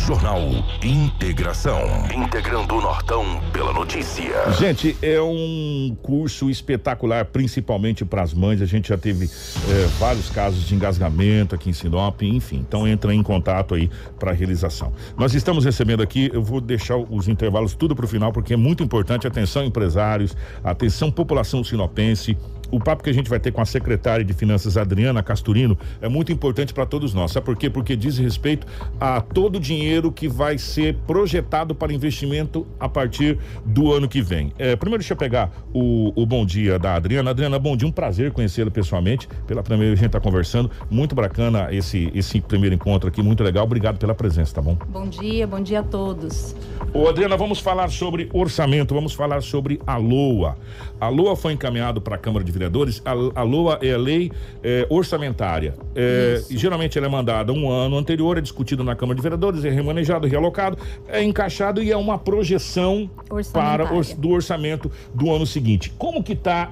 Jornal 0.06 0.40
Integração. 0.82 1.80
Integrando 2.12 2.74
o 2.74 2.80
Nortão 2.80 3.40
pela 3.52 3.72
notícia. 3.72 4.50
Gente, 4.58 4.96
é 5.00 5.20
um 5.22 5.96
curso 6.02 6.50
espetacular, 6.50 7.26
principalmente 7.26 8.04
para 8.04 8.20
as 8.20 8.34
mães. 8.34 8.60
A 8.60 8.66
gente 8.66 8.88
já 8.88 8.98
teve 8.98 9.26
é, 9.26 9.86
vários 10.00 10.28
casos 10.28 10.66
de 10.66 10.74
engasgamento 10.74 11.54
aqui 11.54 11.70
em 11.70 11.72
Sinop, 11.72 12.20
enfim. 12.22 12.64
Então 12.66 12.86
entra 12.86 13.14
em 13.14 13.22
contato 13.22 13.76
aí 13.76 13.88
para 14.18 14.32
a 14.32 14.34
realização. 14.34 14.92
Nós 15.16 15.34
estamos 15.34 15.64
recebendo 15.64 16.02
aqui, 16.02 16.28
eu 16.32 16.42
vou 16.42 16.60
deixar 16.60 16.96
os 16.96 17.28
intervalos 17.28 17.74
tudo 17.74 17.94
para 17.94 18.04
o 18.04 18.08
final, 18.08 18.32
porque 18.32 18.54
é 18.54 18.56
muito 18.56 18.82
importante. 18.82 19.28
Atenção, 19.28 19.64
empresários, 19.64 20.36
atenção, 20.64 21.12
população 21.12 21.62
sinopense 21.62 22.36
o 22.72 22.80
papo 22.80 23.04
que 23.04 23.10
a 23.10 23.12
gente 23.12 23.28
vai 23.28 23.38
ter 23.38 23.52
com 23.52 23.60
a 23.60 23.66
secretária 23.66 24.24
de 24.24 24.32
Finanças, 24.32 24.78
Adriana 24.78 25.22
Casturino, 25.22 25.78
é 26.00 26.08
muito 26.08 26.32
importante 26.32 26.72
para 26.72 26.86
todos 26.86 27.12
nós. 27.12 27.30
Sabe 27.30 27.44
por 27.44 27.56
quê? 27.56 27.68
Porque 27.68 27.94
diz 27.94 28.16
respeito 28.16 28.66
a 28.98 29.20
todo 29.20 29.56
o 29.56 29.60
dinheiro 29.60 30.10
que 30.10 30.26
vai 30.26 30.56
ser 30.56 30.96
projetado 31.06 31.74
para 31.74 31.92
investimento 31.92 32.66
a 32.80 32.88
partir 32.88 33.38
do 33.64 33.92
ano 33.92 34.08
que 34.08 34.22
vem. 34.22 34.54
É, 34.58 34.74
primeiro, 34.74 35.00
deixa 35.00 35.12
eu 35.12 35.18
pegar 35.18 35.52
o, 35.72 36.12
o 36.16 36.24
bom 36.24 36.46
dia 36.46 36.78
da 36.78 36.94
Adriana. 36.94 37.30
Adriana, 37.30 37.58
bom 37.58 37.76
dia, 37.76 37.86
um 37.86 37.92
prazer 37.92 38.32
conhecê-la 38.32 38.70
pessoalmente. 38.70 39.28
Pela 39.46 39.62
primeira 39.62 39.90
vez 39.90 39.98
a 39.98 40.02
gente 40.02 40.06
está 40.06 40.20
conversando. 40.20 40.70
Muito 40.90 41.14
bacana 41.14 41.68
esse, 41.70 42.10
esse 42.14 42.40
primeiro 42.40 42.74
encontro 42.74 43.08
aqui, 43.08 43.22
muito 43.22 43.42
legal. 43.42 43.64
Obrigado 43.64 43.98
pela 43.98 44.14
presença, 44.14 44.54
tá 44.54 44.62
bom? 44.62 44.78
Bom 44.88 45.06
dia, 45.06 45.46
bom 45.46 45.60
dia 45.60 45.80
a 45.80 45.82
todos. 45.82 46.56
Ô, 46.94 47.06
Adriana, 47.06 47.36
vamos 47.36 47.58
falar 47.58 47.90
sobre 47.90 48.30
orçamento, 48.32 48.94
vamos 48.94 49.12
falar 49.12 49.42
sobre 49.42 49.78
a 49.86 49.98
LOA. 49.98 50.56
A 50.98 51.08
LOA 51.08 51.36
foi 51.36 51.52
encaminhado 51.52 52.00
para 52.00 52.14
a 52.14 52.18
Câmara 52.18 52.44
de 52.44 52.52
Vereadores. 52.62 53.02
A, 53.04 53.40
a 53.40 53.42
LOA 53.42 53.78
é 53.82 53.92
a 53.92 53.98
lei 53.98 54.30
é, 54.62 54.86
orçamentária. 54.88 55.74
É, 55.94 56.42
geralmente 56.50 56.96
ela 56.96 57.06
é 57.06 57.10
mandada 57.10 57.52
um 57.52 57.70
ano 57.70 57.96
anterior, 57.96 58.38
é 58.38 58.40
discutida 58.40 58.84
na 58.84 58.94
Câmara 58.94 59.16
de 59.16 59.22
Vereadores, 59.22 59.64
é 59.64 59.70
remanejado, 59.70 60.26
realocado, 60.26 60.78
é 61.08 61.22
encaixado 61.22 61.82
e 61.82 61.90
é 61.90 61.96
uma 61.96 62.18
projeção 62.18 63.10
para 63.52 63.84
do 64.16 64.30
orçamento 64.30 64.90
do 65.14 65.30
ano 65.30 65.46
seguinte. 65.46 65.92
Como 65.98 66.22
que 66.22 66.32
está 66.32 66.70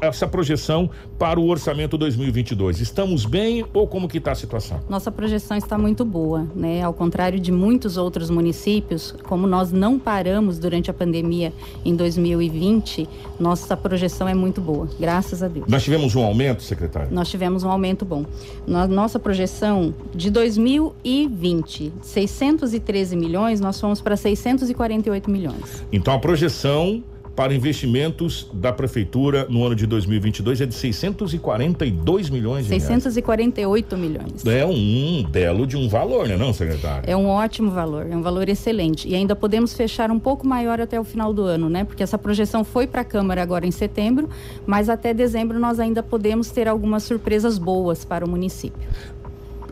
essa 0.00 0.26
projeção 0.26 0.90
para 1.18 1.38
o 1.38 1.48
orçamento 1.48 1.96
2022? 1.96 2.80
Estamos 2.80 3.24
bem 3.24 3.64
ou 3.72 3.86
como 3.86 4.08
que 4.08 4.18
está 4.18 4.32
a 4.32 4.34
situação? 4.34 4.80
Nossa 4.88 5.10
projeção 5.10 5.56
está 5.56 5.78
muito 5.78 6.04
boa, 6.04 6.46
né? 6.54 6.82
Ao 6.82 6.92
contrário 6.92 7.38
de 7.38 7.52
muitos 7.52 7.96
outros 7.96 8.30
municípios, 8.30 9.14
como 9.24 9.46
nós 9.46 9.72
não 9.72 9.98
paramos 9.98 10.58
durante 10.58 10.90
a 10.90 10.94
pandemia 10.94 11.52
em 11.84 11.94
2020, 11.94 13.08
nossa 13.38 13.76
projeção 13.76 14.28
é 14.28 14.34
muito 14.34 14.60
boa, 14.60 14.88
graças 14.98 15.42
a 15.42 15.48
Deus. 15.48 15.66
Nós 15.68 15.82
tivemos 15.82 16.14
um 16.14 16.24
aumento, 16.24 16.62
secretário? 16.62 17.08
Nós 17.12 17.28
tivemos 17.28 17.62
um 17.62 17.70
aumento 17.70 18.04
bom. 18.04 18.24
Na 18.66 18.86
nossa 18.86 19.18
projeção 19.18 19.94
de 20.14 20.30
2020, 20.30 21.92
613 22.02 23.16
milhões, 23.16 23.60
nós 23.60 23.80
fomos 23.80 24.00
para 24.00 24.16
648 24.16 25.30
milhões. 25.30 25.84
Então 25.92 26.14
a 26.14 26.18
projeção 26.18 27.02
para 27.36 27.54
investimentos 27.54 28.48
da 28.52 28.72
prefeitura 28.72 29.46
no 29.48 29.64
ano 29.64 29.74
de 29.74 29.86
2022 29.86 30.62
é 30.62 30.66
de 30.66 30.74
642 30.74 32.30
milhões 32.30 32.64
de 32.64 32.70
648 32.70 33.94
reais. 33.94 34.02
milhões. 34.02 34.46
É 34.46 34.64
um 34.64 35.22
belo 35.22 35.66
de 35.66 35.76
um 35.76 35.86
valor, 35.86 36.26
né, 36.26 36.36
não, 36.36 36.54
secretário? 36.54 37.08
É 37.08 37.14
um 37.14 37.28
ótimo 37.28 37.70
valor, 37.70 38.06
é 38.10 38.16
um 38.16 38.22
valor 38.22 38.48
excelente. 38.48 39.06
E 39.06 39.14
ainda 39.14 39.36
podemos 39.36 39.74
fechar 39.74 40.10
um 40.10 40.18
pouco 40.18 40.46
maior 40.46 40.80
até 40.80 40.98
o 40.98 41.04
final 41.04 41.34
do 41.34 41.42
ano, 41.42 41.68
né? 41.68 41.84
Porque 41.84 42.02
essa 42.02 42.16
projeção 42.16 42.64
foi 42.64 42.86
para 42.86 43.02
a 43.02 43.04
Câmara 43.04 43.42
agora 43.42 43.66
em 43.66 43.70
setembro, 43.70 44.30
mas 44.66 44.88
até 44.88 45.12
dezembro 45.12 45.60
nós 45.60 45.78
ainda 45.78 46.02
podemos 46.02 46.50
ter 46.50 46.66
algumas 46.66 47.02
surpresas 47.02 47.58
boas 47.58 48.04
para 48.04 48.24
o 48.24 48.28
município. 48.28 48.88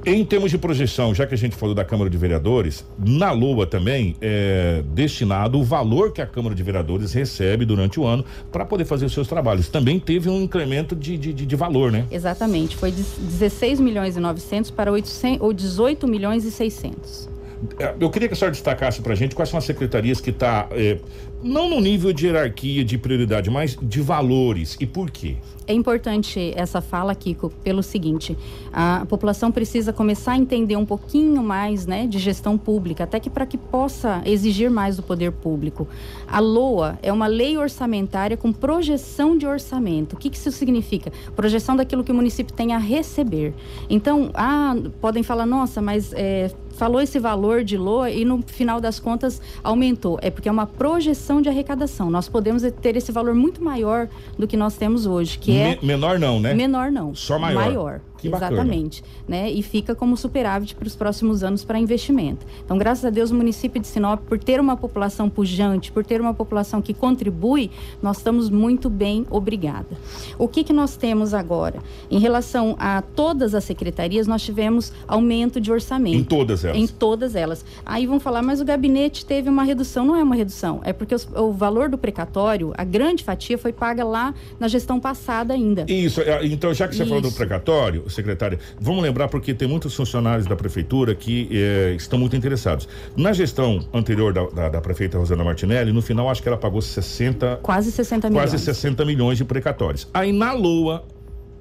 Em 0.06 0.22
termos 0.22 0.50
de 0.50 0.58
projeção, 0.58 1.14
já 1.14 1.26
que 1.26 1.32
a 1.32 1.38
gente 1.38 1.56
falou 1.56 1.74
da 1.74 1.82
Câmara 1.82 2.10
de 2.10 2.18
Vereadores, 2.18 2.84
na 2.98 3.32
LOA 3.32 3.66
também 3.66 4.14
é 4.20 4.82
destinado 4.92 5.58
o 5.58 5.64
valor 5.64 6.12
que 6.12 6.20
a 6.20 6.26
Câmara 6.26 6.54
de 6.54 6.62
Vereadores 6.62 7.14
recebe 7.14 7.64
durante 7.64 7.98
o 7.98 8.04
ano 8.04 8.22
para 8.52 8.66
poder 8.66 8.84
fazer 8.84 9.06
os 9.06 9.14
seus 9.14 9.26
trabalhos. 9.26 9.68
Também 9.68 9.98
teve 9.98 10.28
um 10.28 10.42
incremento 10.42 10.94
de, 10.94 11.16
de, 11.16 11.32
de, 11.32 11.56
valor, 11.56 11.90
né? 11.90 12.04
Exatamente. 12.10 12.76
Foi 12.76 12.90
de 12.90 13.02
16 13.02 13.80
milhões 13.80 14.14
e 14.14 14.20
900 14.20 14.70
para 14.70 14.92
800, 14.92 15.40
ou 15.40 15.54
18 15.54 16.06
milhões 16.06 16.44
e 16.44 16.50
600. 16.50 17.33
É, 17.78 17.94
eu 17.98 18.10
queria 18.10 18.28
que 18.28 18.34
a 18.34 18.36
senhora 18.36 18.52
destacasse 18.52 19.00
para 19.00 19.12
a 19.12 19.16
gente 19.16 19.34
quais 19.34 19.48
são 19.48 19.58
as 19.58 19.64
secretarias 19.64 20.20
que 20.20 20.30
está, 20.30 20.68
é, 20.72 20.98
não 21.42 21.68
no 21.68 21.80
nível 21.80 22.12
de 22.12 22.26
hierarquia, 22.26 22.84
de 22.84 22.96
prioridade, 22.98 23.50
mas 23.50 23.76
de 23.80 24.00
valores 24.00 24.76
e 24.80 24.86
por 24.86 25.10
quê? 25.10 25.36
É 25.66 25.72
importante 25.72 26.52
essa 26.56 26.82
fala, 26.82 27.14
Kiko, 27.14 27.50
pelo 27.62 27.82
seguinte: 27.82 28.36
a 28.72 29.06
população 29.08 29.50
precisa 29.50 29.92
começar 29.92 30.32
a 30.32 30.38
entender 30.38 30.76
um 30.76 30.84
pouquinho 30.84 31.42
mais 31.42 31.86
né, 31.86 32.06
de 32.06 32.18
gestão 32.18 32.58
pública, 32.58 33.04
até 33.04 33.18
que 33.18 33.30
para 33.30 33.46
que 33.46 33.56
possa 33.56 34.22
exigir 34.26 34.70
mais 34.70 34.96
do 34.96 35.02
poder 35.02 35.32
público. 35.32 35.88
A 36.26 36.38
LOA 36.38 36.98
é 37.02 37.12
uma 37.12 37.26
lei 37.26 37.56
orçamentária 37.56 38.36
com 38.36 38.52
projeção 38.52 39.38
de 39.38 39.46
orçamento. 39.46 40.14
O 40.14 40.16
que, 40.16 40.28
que 40.28 40.36
isso 40.36 40.52
significa? 40.52 41.10
Projeção 41.34 41.76
daquilo 41.76 42.04
que 42.04 42.12
o 42.12 42.14
município 42.14 42.54
tem 42.54 42.74
a 42.74 42.78
receber. 42.78 43.54
Então, 43.88 44.30
ah, 44.34 44.74
podem 45.00 45.22
falar, 45.22 45.46
nossa, 45.46 45.80
mas 45.80 46.12
é, 46.12 46.50
falou 46.76 47.00
esse 47.00 47.18
valor 47.18 47.64
de 47.64 47.76
LOA 47.76 48.10
e 48.10 48.24
no 48.24 48.42
final 48.46 48.80
das 48.80 48.98
contas 48.98 49.40
aumentou. 49.62 50.18
É 50.20 50.30
porque 50.30 50.48
é 50.48 50.52
uma 50.52 50.66
projeção 50.66 51.40
de 51.40 51.48
arrecadação. 51.48 52.10
Nós 52.10 52.28
podemos 52.28 52.62
ter 52.80 52.96
esse 52.96 53.12
valor 53.12 53.34
muito 53.34 53.62
maior 53.62 54.08
do 54.38 54.46
que 54.46 54.56
nós 54.56 54.76
temos 54.76 55.06
hoje, 55.06 55.38
que 55.38 55.56
é... 55.56 55.78
menor 55.82 56.18
não, 56.18 56.40
né? 56.40 56.54
Menor 56.54 56.90
não. 56.90 57.14
Só 57.14 57.38
maior. 57.38 57.64
Maior. 57.64 58.00
Que 58.30 58.36
Exatamente. 58.36 59.04
Né? 59.26 59.50
E 59.50 59.62
fica 59.62 59.94
como 59.94 60.16
superávit 60.16 60.74
para 60.74 60.86
os 60.86 60.96
próximos 60.96 61.42
anos 61.42 61.64
para 61.64 61.78
investimento. 61.78 62.46
Então, 62.64 62.78
graças 62.78 63.04
a 63.04 63.10
Deus, 63.10 63.30
o 63.30 63.34
município 63.34 63.80
de 63.80 63.86
Sinop, 63.86 64.20
por 64.26 64.38
ter 64.38 64.60
uma 64.60 64.76
população 64.76 65.28
pujante, 65.28 65.92
por 65.92 66.04
ter 66.04 66.20
uma 66.20 66.34
população 66.34 66.80
que 66.80 66.94
contribui, 66.94 67.70
nós 68.02 68.18
estamos 68.18 68.50
muito 68.50 68.88
bem, 68.88 69.26
obrigada. 69.30 69.96
O 70.38 70.48
que, 70.48 70.64
que 70.64 70.72
nós 70.72 70.96
temos 70.96 71.34
agora? 71.34 71.80
Em 72.10 72.18
relação 72.18 72.76
a 72.78 73.02
todas 73.02 73.54
as 73.54 73.64
secretarias, 73.64 74.26
nós 74.26 74.42
tivemos 74.42 74.92
aumento 75.06 75.60
de 75.60 75.70
orçamento. 75.70 76.16
Em 76.16 76.24
todas 76.24 76.64
elas? 76.64 76.76
Em 76.76 76.86
todas 76.86 77.34
elas. 77.34 77.64
Aí 77.84 78.06
vão 78.06 78.20
falar, 78.20 78.42
mas 78.42 78.60
o 78.60 78.64
gabinete 78.64 79.24
teve 79.24 79.48
uma 79.48 79.64
redução. 79.64 80.04
Não 80.04 80.16
é 80.16 80.22
uma 80.22 80.34
redução, 80.34 80.80
é 80.84 80.92
porque 80.92 81.14
os, 81.14 81.28
o 81.34 81.52
valor 81.52 81.88
do 81.88 81.98
precatório, 81.98 82.72
a 82.76 82.84
grande 82.84 83.24
fatia, 83.24 83.58
foi 83.58 83.72
paga 83.72 84.04
lá 84.04 84.34
na 84.58 84.68
gestão 84.68 85.00
passada 85.00 85.54
ainda. 85.54 85.84
Isso, 85.88 86.20
é, 86.20 86.46
então 86.46 86.72
já 86.72 86.88
que 86.88 86.94
você 86.94 87.02
Isso. 87.02 87.08
falou 87.08 87.22
do 87.22 87.32
precatório, 87.32 88.04
secretária, 88.14 88.58
vamos 88.80 89.02
lembrar 89.02 89.28
porque 89.28 89.52
tem 89.54 89.68
muitos 89.68 89.94
funcionários 89.94 90.46
da 90.46 90.56
prefeitura 90.56 91.14
que 91.14 91.48
eh, 91.50 91.94
estão 91.96 92.18
muito 92.18 92.36
interessados. 92.36 92.88
Na 93.16 93.32
gestão 93.32 93.86
anterior 93.92 94.32
da, 94.32 94.46
da, 94.46 94.68
da, 94.68 94.80
prefeita 94.80 95.18
Rosana 95.18 95.44
Martinelli, 95.44 95.92
no 95.92 96.02
final 96.02 96.30
acho 96.30 96.42
que 96.42 96.48
ela 96.48 96.56
pagou 96.56 96.80
60. 96.80 97.60
Quase 97.62 97.90
60 97.90 98.30
milhões. 98.30 98.50
Quase 98.50 98.64
60 98.64 99.04
milhões 99.04 99.38
de 99.38 99.44
precatórios. 99.44 100.08
Aí 100.12 100.32
na 100.32 100.52
LOA, 100.52 101.04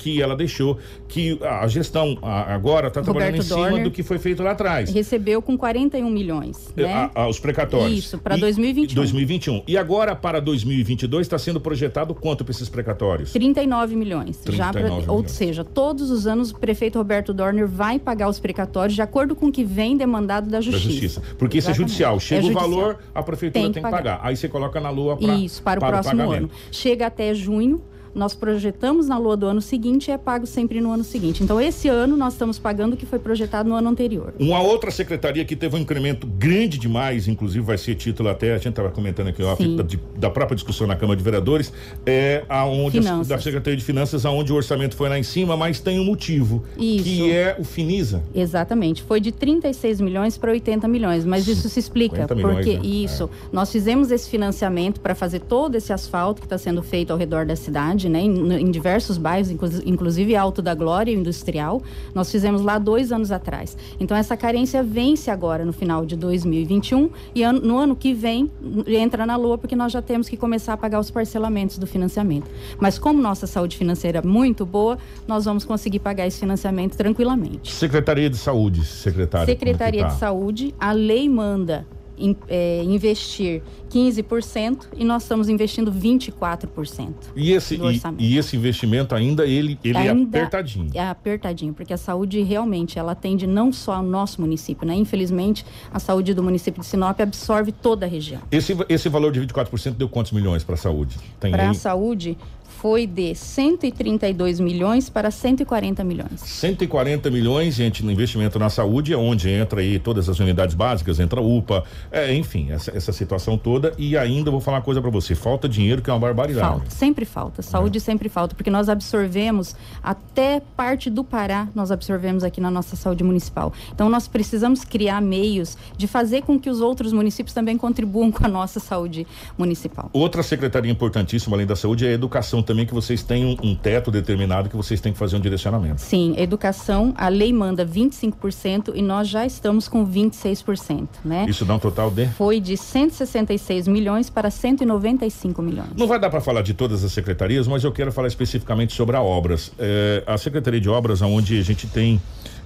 que 0.03 0.21
ela 0.21 0.35
deixou, 0.35 0.77
que 1.07 1.39
a 1.41 1.65
gestão 1.67 2.17
agora 2.21 2.89
está 2.89 3.01
trabalhando 3.01 3.37
em 3.37 3.41
cima 3.41 3.55
Dorner 3.55 3.83
do 3.85 3.91
que 3.91 4.03
foi 4.03 4.19
feito 4.19 4.43
lá 4.43 4.51
atrás. 4.51 4.89
Recebeu 4.89 5.41
com 5.41 5.57
41 5.57 6.09
milhões, 6.09 6.73
né? 6.75 6.91
A, 6.91 7.21
a, 7.21 7.27
os 7.29 7.39
precatórios. 7.39 7.99
Isso, 7.99 8.17
para 8.17 8.35
2021. 8.35 8.95
2021. 8.95 9.63
E 9.65 9.77
agora, 9.77 10.13
para 10.13 10.41
2022, 10.41 11.25
está 11.25 11.39
sendo 11.39 11.61
projetado 11.61 12.13
quanto 12.13 12.43
para 12.43 12.51
esses 12.51 12.67
precatórios? 12.67 13.31
39 13.31 13.95
milhões. 13.95 14.37
39 14.39 14.57
já 14.57 14.71
pra, 14.71 14.81
milhões. 14.81 15.07
Ou 15.07 15.25
seja, 15.25 15.63
todos 15.63 16.11
os 16.11 16.27
anos 16.27 16.51
o 16.51 16.59
prefeito 16.59 16.97
Roberto 16.97 17.33
Dorner 17.33 17.65
vai 17.65 17.97
pagar 17.97 18.27
os 18.27 18.39
precatórios 18.39 18.95
de 18.95 19.01
acordo 19.01 19.37
com 19.37 19.45
o 19.45 19.51
que 19.53 19.63
vem 19.63 19.95
demandado 19.95 20.49
da 20.49 20.59
Justiça. 20.59 20.85
Da 20.85 20.91
Justiça. 20.91 21.21
Porque 21.37 21.59
Exatamente. 21.59 21.59
isso 21.59 21.69
é 21.69 21.73
judicial. 21.73 22.19
Chega 22.19 22.41
é 22.41 22.43
judicial. 22.43 22.67
o 22.67 22.71
valor, 22.71 22.99
a 23.15 23.23
prefeitura 23.23 23.63
tem 23.63 23.71
que, 23.71 23.75
tem 23.75 23.83
que 23.83 23.89
pagar. 23.89 24.17
pagar. 24.17 24.27
Aí 24.27 24.35
você 24.35 24.49
coloca 24.49 24.81
na 24.81 24.89
lua 24.89 25.15
pra, 25.15 25.33
Isso, 25.35 25.63
para 25.63 25.77
o 25.77 25.79
para 25.79 26.01
próximo 26.01 26.23
o 26.23 26.31
ano. 26.31 26.51
Chega 26.71 27.07
até 27.07 27.33
junho 27.33 27.81
nós 28.13 28.33
projetamos 28.33 29.07
na 29.07 29.17
lua 29.17 29.35
do 29.35 29.45
ano 29.45 29.61
seguinte 29.61 30.07
e 30.07 30.11
é 30.11 30.17
pago 30.17 30.45
sempre 30.45 30.79
no 30.79 30.91
ano 30.91 31.03
seguinte. 31.03 31.43
Então, 31.43 31.59
esse 31.59 31.87
ano 31.87 32.15
nós 32.15 32.33
estamos 32.33 32.59
pagando 32.59 32.93
o 32.93 32.97
que 32.97 33.05
foi 33.05 33.19
projetado 33.19 33.67
no 33.67 33.75
ano 33.75 33.89
anterior. 33.89 34.33
Uma 34.39 34.61
outra 34.61 34.91
secretaria 34.91 35.43
que 35.45 35.55
teve 35.55 35.75
um 35.75 35.79
incremento 35.79 36.27
grande 36.27 36.77
demais, 36.77 37.27
inclusive 37.27 37.65
vai 37.65 37.77
ser 37.77 37.95
título 37.95 38.29
até, 38.29 38.51
a 38.51 38.57
gente 38.57 38.69
estava 38.69 38.89
comentando 38.89 39.27
aqui, 39.27 39.41
ó, 39.43 39.55
da, 39.55 39.85
da, 40.17 40.29
própria 40.29 40.55
discussão 40.55 40.87
na 40.87 40.95
Câmara 40.95 41.17
de 41.17 41.23
Vereadores, 41.23 41.73
é 42.05 42.43
aonde 42.49 43.05
a, 43.07 43.23
da 43.23 43.39
Secretaria 43.39 43.77
de 43.77 43.83
Finanças, 43.83 44.25
aonde 44.25 44.51
o 44.51 44.55
orçamento 44.55 44.95
foi 44.95 45.09
lá 45.09 45.17
em 45.17 45.23
cima, 45.23 45.55
mas 45.57 45.79
tem 45.79 45.99
um 45.99 46.05
motivo, 46.05 46.63
isso. 46.77 47.03
que 47.03 47.31
é 47.31 47.55
o 47.59 47.63
Finisa. 47.63 48.23
Exatamente, 48.33 49.03
foi 49.03 49.19
de 49.19 49.31
36 49.31 50.01
milhões 50.01 50.37
para 50.37 50.51
80 50.51 50.87
milhões, 50.87 51.25
mas 51.25 51.47
isso 51.47 51.69
se 51.69 51.79
explica, 51.79 52.27
milhões, 52.33 52.55
porque 52.55 52.77
né? 52.77 52.85
isso, 52.85 53.25
é. 53.25 53.47
nós 53.51 53.71
fizemos 53.71 54.11
esse 54.11 54.29
financiamento 54.29 54.99
para 54.99 55.15
fazer 55.15 55.39
todo 55.39 55.75
esse 55.75 55.91
asfalto 55.91 56.41
que 56.41 56.45
está 56.45 56.57
sendo 56.57 56.81
feito 56.81 57.11
ao 57.11 57.17
redor 57.17 57.45
da 57.45 57.55
cidade, 57.55 58.02
né, 58.09 58.21
em, 58.21 58.53
em 58.53 58.71
diversos 58.71 59.17
bairros, 59.17 59.49
inclusive 59.85 60.35
Alto 60.35 60.61
da 60.61 60.73
Glória 60.73 61.11
Industrial, 61.11 61.81
nós 62.13 62.31
fizemos 62.31 62.61
lá 62.61 62.77
dois 62.77 63.11
anos 63.11 63.31
atrás. 63.31 63.77
Então 63.99 64.15
essa 64.15 64.35
carência 64.37 64.83
vence 64.83 65.29
agora 65.29 65.65
no 65.65 65.73
final 65.73 66.05
de 66.05 66.15
2021 66.15 67.09
e 67.33 67.43
ano, 67.43 67.59
no 67.61 67.77
ano 67.77 67.95
que 67.95 68.13
vem 68.13 68.49
entra 68.87 69.25
na 69.25 69.35
lua 69.35 69.57
porque 69.57 69.75
nós 69.75 69.91
já 69.91 70.01
temos 70.01 70.29
que 70.29 70.37
começar 70.37 70.73
a 70.73 70.77
pagar 70.77 70.99
os 70.99 71.09
parcelamentos 71.09 71.77
do 71.77 71.87
financiamento. 71.87 72.49
Mas 72.79 72.97
como 72.99 73.21
nossa 73.21 73.47
saúde 73.47 73.77
financeira 73.77 74.19
é 74.19 74.21
muito 74.21 74.65
boa, 74.65 74.97
nós 75.27 75.45
vamos 75.45 75.65
conseguir 75.65 75.99
pagar 75.99 76.27
esse 76.27 76.39
financiamento 76.39 76.95
tranquilamente. 76.95 77.71
Secretaria 77.71 78.29
de 78.29 78.37
Saúde, 78.37 78.85
secretária. 78.85 79.45
Secretaria 79.45 80.03
tá? 80.03 80.07
de 80.09 80.19
Saúde, 80.19 80.75
a 80.79 80.91
lei 80.91 81.29
manda 81.29 81.85
in, 82.17 82.35
é, 82.47 82.83
investir 82.83 83.61
15% 83.89 84.87
e 84.95 85.03
nós 85.03 85.23
estamos 85.23 85.49
investindo 85.49 85.91
24%. 85.91 87.13
E 87.35 87.51
esse, 87.51 87.75
e, 87.75 88.01
e, 88.17 88.37
esse 88.37 88.55
investimento 88.55 89.13
ainda 89.15 89.45
ele, 89.45 89.77
ele 89.83 89.97
é 89.97 90.09
ainda 90.09 90.37
é 90.37 90.41
apertadinho. 90.41 90.89
É 90.93 91.07
apertadinho, 91.07 91.73
porque 91.73 91.93
a 91.93 91.97
saúde 91.97 92.41
realmente 92.41 92.97
ela 92.97 93.11
atende 93.11 93.45
não 93.45 93.71
só 93.71 93.95
ao 93.95 94.03
nosso 94.03 94.41
município, 94.41 94.87
né? 94.87 94.95
Infelizmente, 94.95 95.65
a 95.91 95.99
saúde 95.99 96.33
do 96.33 96.43
município 96.43 96.81
de 96.81 96.87
Sinop 96.87 97.19
absorve 97.19 97.71
toda 97.71 98.05
a 98.05 98.09
região. 98.09 98.41
Esse, 98.51 98.75
esse 98.89 99.09
valor 99.09 99.31
de 99.31 99.41
24% 99.41 99.91
deu 99.91 100.09
quantos 100.09 100.31
milhões 100.31 100.63
para 100.63 100.75
a 100.75 100.77
saúde? 100.77 101.17
Para 101.39 101.69
a 101.69 101.73
saúde, 101.73 102.37
foi 102.83 103.07
de 103.07 103.33
132 103.33 104.59
milhões 104.59 105.09
para 105.09 105.31
140 105.31 106.03
milhões. 106.03 106.41
140 106.41 107.31
milhões, 107.31 107.75
gente, 107.75 108.03
no 108.03 108.11
investimento 108.11 108.59
na 108.59 108.69
saúde, 108.69 109.13
é 109.13 109.15
onde 109.15 109.49
entra 109.49 109.79
aí 109.79 109.97
todas 109.97 110.27
as 110.27 110.37
unidades 110.37 110.75
básicas, 110.75 111.17
entra 111.17 111.39
a 111.39 111.41
UPA, 111.41 111.85
é, 112.11 112.35
enfim, 112.35 112.71
essa, 112.71 112.91
essa 112.91 113.13
situação 113.13 113.57
toda. 113.57 113.93
E 113.97 114.17
ainda 114.17 114.51
vou 114.51 114.59
falar 114.59 114.79
uma 114.79 114.83
coisa 114.83 115.01
para 115.01 115.09
você: 115.09 115.33
falta 115.33 115.69
dinheiro, 115.69 116.01
que 116.01 116.09
é 116.09 116.13
uma 116.13 116.19
barbaridade. 116.19 116.67
Falta, 116.67 116.89
sempre 116.89 117.23
falta. 117.23 117.61
Saúde 117.61 117.99
é. 117.99 118.01
sempre 118.01 118.27
falta, 118.27 118.53
porque 118.53 118.69
nós 118.69 118.89
absorvemos 118.89 119.77
até 120.03 120.61
parte 120.75 121.09
do 121.09 121.23
Pará, 121.23 121.69
nós 121.73 121.89
absorvemos 121.89 122.43
aqui 122.43 122.59
na 122.59 122.69
nossa 122.69 122.97
saúde 122.97 123.23
municipal. 123.23 123.71
Então, 123.93 124.09
nós 124.09 124.27
precisamos 124.27 124.83
criar 124.83 125.21
meios 125.21 125.77
de 125.95 126.05
fazer 126.05 126.41
com 126.41 126.59
que 126.59 126.69
os 126.69 126.81
outros 126.81 127.13
municípios 127.13 127.53
também 127.53 127.77
contribuam 127.77 128.29
com 128.29 128.45
a 128.45 128.49
nossa 128.49 128.81
saúde 128.81 129.25
municipal. 129.57 130.09
Outra 130.11 130.43
secretaria 130.43 130.91
importantíssima, 130.91 131.55
além 131.55 131.65
da 131.65 131.77
saúde, 131.77 132.05
é 132.05 132.09
a 132.09 132.11
educação 132.11 132.61
também 132.61 132.72
também 132.73 132.87
que 132.87 132.93
vocês 132.93 133.21
têm 133.21 133.45
um, 133.45 133.55
um, 133.61 133.75
teto 133.75 134.09
determinado 134.09 134.67
que 134.67 134.75
vocês 134.75 134.99
têm 134.99 135.13
que 135.13 135.19
fazer 135.19 135.35
um 135.37 135.39
direcionamento. 135.39 136.01
Sim, 136.01 136.33
educação, 136.37 137.13
a 137.15 137.29
lei 137.29 137.53
manda 137.53 137.85
25% 137.85 138.93
e 138.95 139.01
nós 139.01 139.27
já 139.27 139.45
estamos 139.45 139.87
com 139.87 140.05
26%, 140.05 141.07
né? 141.23 141.45
Isso 141.47 141.63
dá 141.65 141.75
um 141.75 141.79
total 141.79 142.09
de? 142.09 142.27
Foi 142.29 142.59
de 142.59 142.75
166 142.75 143.87
milhões 143.87 144.27
para 144.27 144.49
195 144.49 145.61
milhões. 145.61 145.89
Não 145.95 146.07
vai 146.07 146.19
dar 146.19 146.31
para 146.31 146.41
falar 146.41 146.63
de 146.63 146.73
todas 146.73 147.03
as 147.03 147.11
secretarias, 147.11 147.67
mas 147.67 147.83
eu 147.83 147.91
quero 147.91 148.11
falar 148.11 148.27
especificamente 148.27 148.93
sobre 148.93 149.15
a 149.15 149.21
obras. 149.21 149.71
É, 149.77 150.23
a 150.25 150.35
Secretaria 150.35 150.81
de 150.81 150.89
Obras, 150.89 151.21
onde 151.21 151.59
a 151.59 151.61
gente 151.61 151.85
tem 151.85 152.19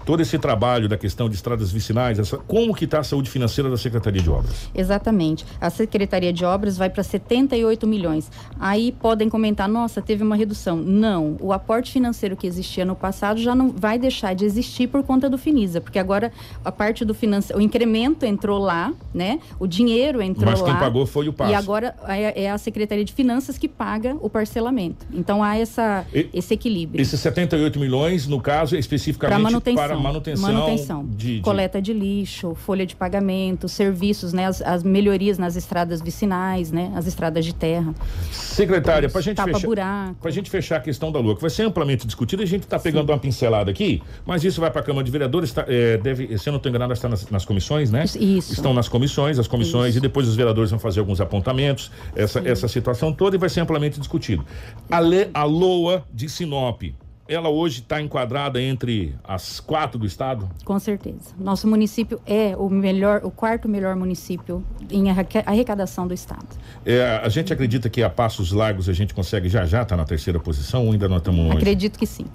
todo 0.07 0.21
esse 0.21 0.39
trabalho 0.39 0.87
da 0.87 0.97
questão 0.97 1.27
de 1.27 1.35
estradas 1.35 1.69
vicinais, 1.69 2.17
essa, 2.17 2.37
como 2.37 2.73
que 2.73 2.85
está 2.85 2.99
a 2.99 3.03
saúde 3.03 3.29
financeira 3.29 3.69
da 3.69 3.75
Secretaria 3.75 4.21
de 4.21 4.29
Obras? 4.29 4.69
Exatamente. 4.73 5.45
A 5.59 5.69
Secretaria 5.69 6.31
de 6.31 6.45
Obras 6.45 6.77
vai 6.77 6.89
para 6.89 7.03
78 7.03 7.85
milhões. 7.85 8.31
Aí 8.57 8.93
podem 8.93 9.27
comentar, 9.27 9.67
nossa, 9.67 10.01
teve 10.01 10.23
uma 10.23 10.37
redução. 10.37 10.77
Não, 10.77 11.35
o 11.41 11.51
aporte 11.51 11.91
financeiro 11.91 12.37
que 12.37 12.47
existia 12.47 12.85
no 12.85 12.95
passado 12.95 13.41
já 13.41 13.53
não 13.53 13.69
vai 13.69 13.99
deixar 13.99 14.33
de 14.33 14.45
existir 14.45 14.87
por 14.87 15.03
conta 15.03 15.29
do 15.29 15.37
Finisa, 15.37 15.81
porque 15.81 15.99
agora 15.99 16.31
a 16.63 16.71
parte 16.71 17.03
do 17.03 17.13
financeiro, 17.13 17.59
o 17.59 17.61
incremento 17.61 18.25
entrou 18.25 18.59
lá, 18.59 18.93
né? 19.13 19.41
O 19.59 19.67
dinheiro 19.67 20.21
entrou 20.21 20.45
lá. 20.45 20.51
Mas 20.51 20.61
quem 20.61 20.75
pagou 20.75 21.05
foi 21.05 21.27
o 21.27 21.33
passo. 21.33 21.51
E 21.51 21.53
agora 21.53 21.93
é, 22.07 22.43
é 22.43 22.49
a 22.49 22.57
Secretaria 22.57 23.03
de 23.03 23.11
Finanças 23.11 23.57
que 23.57 23.67
paga 23.67 24.15
o 24.21 24.29
parcelamento. 24.29 25.05
Então 25.13 25.43
há 25.43 25.57
essa, 25.57 26.05
e, 26.13 26.29
esse 26.33 26.53
equilíbrio. 26.53 27.01
Esses 27.01 27.19
78 27.19 27.77
milhões, 27.77 28.25
no 28.25 28.39
caso, 28.39 28.77
é 28.77 28.79
especificamente 28.79 29.35
para 29.35 29.43
manutenção. 29.43 29.83
Para 29.83 29.96
manutenção, 29.99 30.51
manutenção 30.51 31.05
de, 31.05 31.37
de, 31.37 31.41
coleta 31.41 31.81
de 31.81 31.93
lixo, 31.93 32.55
folha 32.55 32.85
de 32.85 32.95
pagamento, 32.95 33.67
serviços, 33.67 34.33
né, 34.33 34.45
as, 34.45 34.61
as 34.61 34.83
melhorias 34.83 35.37
nas 35.37 35.55
estradas 35.55 36.01
vicinais, 36.01 36.71
né, 36.71 36.91
as 36.95 37.07
estradas 37.07 37.45
de 37.45 37.53
terra. 37.53 37.93
Secretária, 38.31 39.09
para 39.09 39.21
gente 39.21 39.41
fechar, 39.41 40.13
para 40.15 40.31
gente 40.31 40.49
fechar 40.49 40.77
a 40.77 40.79
questão 40.79 41.11
da 41.11 41.19
lua, 41.19 41.35
que 41.35 41.41
vai 41.41 41.49
ser 41.49 41.63
amplamente 41.63 42.05
discutida, 42.05 42.43
a 42.43 42.45
gente 42.45 42.63
está 42.63 42.79
pegando 42.79 43.07
Sim. 43.07 43.13
uma 43.13 43.19
pincelada 43.19 43.71
aqui, 43.71 44.01
mas 44.25 44.43
isso 44.43 44.59
vai 44.61 44.71
para 44.71 44.81
a 44.81 44.83
Câmara 44.83 45.03
de 45.03 45.11
Vereadores, 45.11 45.51
tá, 45.51 45.65
é, 45.67 45.97
deve, 45.97 46.37
se 46.37 46.47
eu 46.49 46.51
não 46.51 46.57
estou 46.57 46.69
enganado, 46.69 46.93
está 46.93 47.09
nas, 47.09 47.29
nas, 47.29 47.45
comissões, 47.45 47.91
né? 47.91 48.03
Isso. 48.03 48.53
Estão 48.53 48.73
nas 48.73 48.89
comissões, 48.89 49.39
as 49.39 49.47
comissões 49.47 49.89
isso. 49.89 49.99
e 49.99 50.01
depois 50.01 50.27
os 50.27 50.35
vereadores 50.35 50.71
vão 50.71 50.79
fazer 50.79 50.99
alguns 50.99 51.21
apontamentos, 51.21 51.91
essa, 52.15 52.39
essa 52.45 52.67
situação 52.67 53.13
toda 53.13 53.35
e 53.35 53.39
vai 53.39 53.49
ser 53.49 53.61
amplamente 53.61 53.99
discutido. 53.99 54.45
A, 54.89 54.99
Le, 54.99 55.29
a 55.33 55.43
LOA 55.43 56.03
de 56.13 56.29
Sinop 56.29 56.83
ela 57.27 57.49
hoje 57.49 57.81
está 57.81 58.01
enquadrada 58.01 58.61
entre 58.61 59.15
as 59.23 59.59
quatro 59.59 59.99
do 59.99 60.05
estado? 60.05 60.49
Com 60.63 60.79
certeza. 60.79 61.33
Nosso 61.37 61.67
município 61.67 62.19
é 62.25 62.55
o 62.55 62.69
melhor, 62.69 63.21
o 63.23 63.31
quarto 63.31 63.67
melhor 63.67 63.95
município 63.95 64.63
em 64.89 65.05
arrecadação 65.45 66.07
do 66.07 66.13
estado. 66.13 66.47
É, 66.85 67.21
a 67.23 67.29
gente 67.29 67.51
acredita 67.51 67.89
que 67.89 68.01
a 68.01 68.09
passos 68.09 68.51
largos 68.51 68.87
a 68.87 68.93
gente 68.93 69.13
consegue 69.13 69.49
já 69.49 69.65
já 69.65 69.81
estar 69.81 69.85
tá 69.85 69.97
na 69.97 70.05
terceira 70.05 70.39
posição 70.39 70.85
ou 70.85 70.91
ainda 70.91 71.07
não 71.07 71.17
estamos 71.17 71.43
longe? 71.43 71.57
Acredito 71.57 71.99
que 71.99 72.05
sim. 72.05 72.25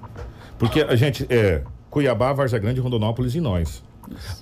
Porque 0.58 0.80
a 0.82 0.94
gente 0.94 1.26
é 1.28 1.62
Cuiabá, 1.90 2.32
Varza 2.32 2.58
Grande, 2.58 2.80
Rondonópolis 2.80 3.34
e 3.34 3.40
nós. 3.40 3.82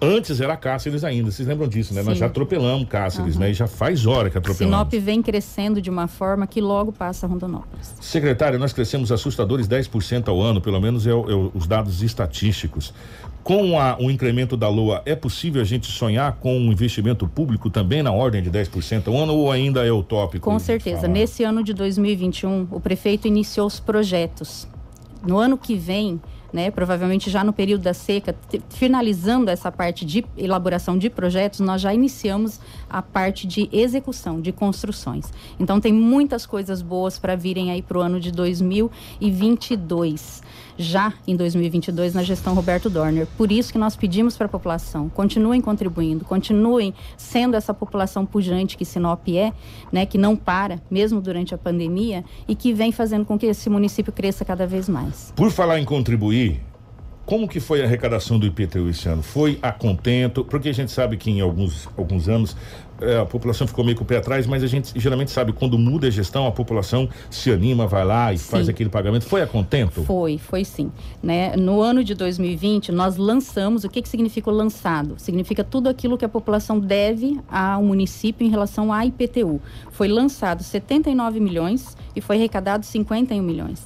Antes 0.01 0.41
era 0.41 0.57
Cáceres 0.57 1.05
ainda, 1.05 1.31
vocês 1.31 1.47
lembram 1.47 1.69
disso, 1.69 1.95
né? 1.95 2.03
Sim. 2.03 2.09
Nós 2.09 2.19
já 2.19 2.27
atropelamos 2.27 2.89
Cáceres, 2.89 3.35
uhum. 3.35 3.41
né? 3.41 3.51
E 3.51 3.55
já 3.55 3.67
faz 3.67 4.07
hora 4.07 4.31
que 4.31 4.39
atropelamos. 4.39 4.89
Sinop 4.89 5.05
vem 5.05 5.23
crescendo 5.23 5.81
de 5.81 5.91
uma 5.91 6.07
forma 6.09 6.47
que 6.47 6.61
logo 6.61 6.93
passa 6.93 7.27
Rondonópolis. 7.27 7.95
Secretário, 8.01 8.59
nós 8.59 8.73
crescemos 8.73 9.13
assustadores 9.13 9.69
10% 9.69 10.29
ao 10.29 10.41
ano, 10.41 10.61
pelo 10.61 10.81
menos 10.81 11.07
é, 11.07 11.11
é, 11.11 11.15
os 11.15 11.67
dados 11.67 12.03
estatísticos. 12.03 12.93
Com 13.43 13.79
a, 13.81 13.97
o 13.99 14.11
incremento 14.11 14.57
da 14.57 14.69
LOA, 14.69 15.03
é 15.07 15.15
possível 15.15 15.63
a 15.63 15.65
gente 15.65 15.87
sonhar 15.87 16.33
com 16.35 16.59
um 16.59 16.71
investimento 16.71 17.27
público 17.27 17.71
também 17.71 18.03
na 18.03 18.13
ordem 18.13 18.43
de 18.43 18.51
10% 18.51 19.09
ao 19.09 19.17
ano 19.17 19.35
ou 19.35 19.51
ainda 19.51 19.85
é 19.85 19.91
utópico? 19.91 20.51
Com 20.51 20.59
certeza. 20.59 21.03
Falar? 21.03 21.13
Nesse 21.13 21.43
ano 21.43 21.65
de 21.65 21.73
2021, 21.73 22.69
o 22.71 22.81
prefeito 22.81 23.27
iniciou 23.27 23.67
os 23.67 23.81
projetos. 23.81 24.69
No 25.27 25.39
ano 25.39 25.57
que 25.57 25.75
vem, 25.75 26.21
né? 26.53 26.71
Provavelmente 26.71 27.31
já 27.31 27.43
no 27.45 27.53
período 27.53 27.83
da 27.83 27.95
seca, 27.95 28.35
finalizando 28.69 29.51
essa 29.51 29.71
parte 29.71 30.05
de 30.05 30.25
elaboração 30.37 30.99
de 30.99 31.09
projetos, 31.11 31.61
nós 31.61 31.81
já 31.81 31.93
iniciamos 31.95 32.61
a 32.91 33.01
parte 33.01 33.47
de 33.47 33.69
execução, 33.73 34.41
de 34.41 34.53
construções. 34.53 35.33
Então 35.59 35.81
tem 35.81 35.93
muitas 35.93 36.45
coisas 36.45 36.83
boas 36.83 37.19
para 37.19 37.37
virem 37.37 37.71
aí 37.71 37.81
para 37.81 37.99
o 37.99 38.01
ano 38.01 38.21
de 38.21 38.33
2022 38.33 40.43
já 40.81 41.13
em 41.27 41.37
2022 41.37 42.15
na 42.15 42.23
gestão 42.23 42.55
Roberto 42.55 42.89
Dorner. 42.89 43.27
Por 43.37 43.53
isso 43.53 43.71
que 43.71 43.79
nós 43.79 43.95
pedimos 43.95 44.37
para 44.37 44.47
a 44.47 44.49
população, 44.49 45.09
continuem 45.11 45.61
contribuindo, 45.61 46.25
continuem 46.25 46.95
sendo 47.17 47.55
essa 47.55 47.75
população 47.75 48.25
pujante 48.25 48.77
que 48.77 48.85
Sinop 48.85 49.29
é, 49.29 49.53
né, 49.93 50.07
que 50.07 50.17
não 50.17 50.35
para, 50.35 50.81
mesmo 50.91 51.21
durante 51.21 51.55
a 51.55 51.59
pandemia, 51.59 52.25
e 52.49 52.55
que 52.55 52.73
vem 52.73 52.91
fazendo 52.91 53.27
com 53.27 53.39
que 53.39 53.47
esse 53.47 53.69
município 53.69 54.13
cresça 54.13 54.45
cada 54.45 54.67
vez 54.67 54.89
mais. 54.89 55.33
Por 55.37 55.51
falar 55.51 55.79
em 55.79 55.85
contribuir, 55.85 56.63
como 57.27 57.47
que 57.47 57.61
foi 57.61 57.81
a 57.81 57.85
arrecadação 57.85 58.41
do 58.41 58.47
IPTU 58.47 58.89
esse 58.89 59.09
ano? 59.09 59.23
Foi 59.23 59.57
a 59.63 59.71
contento? 59.71 60.45
Porque 60.45 60.69
a 60.69 60.75
gente 60.75 60.91
sabe 60.91 61.17
que 61.17 61.31
em 61.31 61.41
alguns, 61.41 61.89
alguns 61.97 62.29
anos 62.29 62.57
é, 63.01 63.19
a 63.19 63.27
população 63.27 63.67
ficou 63.67 63.85
meio 63.85 63.97
com 63.97 64.05
o 64.05 64.07
pé 64.07 64.17
atrás, 64.17 64.47
mas 64.47 64.63
a 64.63 64.67
gente 64.67 64.93
geralmente 64.99 65.31
sabe 65.31 65.53
quando 65.53 65.79
muda 65.79 66.07
a 66.07 66.11
gestão, 66.11 66.47
a 66.47 66.53
população 66.53 67.09
se 67.31 67.51
anima, 67.51 67.87
vai 67.87 68.05
lá 68.05 68.33
e 68.33 68.39
sim. 68.39 68.51
faz 68.51 68.69
aquele 68.69 68.91
pagamento. 68.91 69.25
Foi 69.25 69.43
a 69.43 69.47
contento? 69.47 70.03
Foi, 70.03 70.39
foi 70.39 70.65
sim. 70.65 70.91
Né? 71.23 71.57
No 71.57 71.81
ano 71.81 72.03
de 72.05 72.15
2020, 72.15 72.93
nós 72.93 73.17
lançamos, 73.17 73.85
o 73.85 73.89
que, 73.89 74.03
que 74.03 74.09
significa 74.09 74.51
lançado? 74.51 75.15
Significa 75.19 75.65
tudo 75.65 75.89
aquilo 75.89 76.17
que 76.17 76.25
a 76.25 76.29
população 76.29 76.79
deve 76.79 77.39
ao 77.51 77.83
município 77.83 78.47
em 78.47 78.51
relação 78.51 78.93
à 78.93 79.05
IPTU. 79.05 79.61
Foi 79.91 80.09
lançado 80.09 80.63
79 80.63 81.41
milhões 81.41 81.97
e 82.15 82.21
foi 82.21 82.37
arrecadado 82.37 82.85
51 82.85 83.43
milhões. 83.43 83.85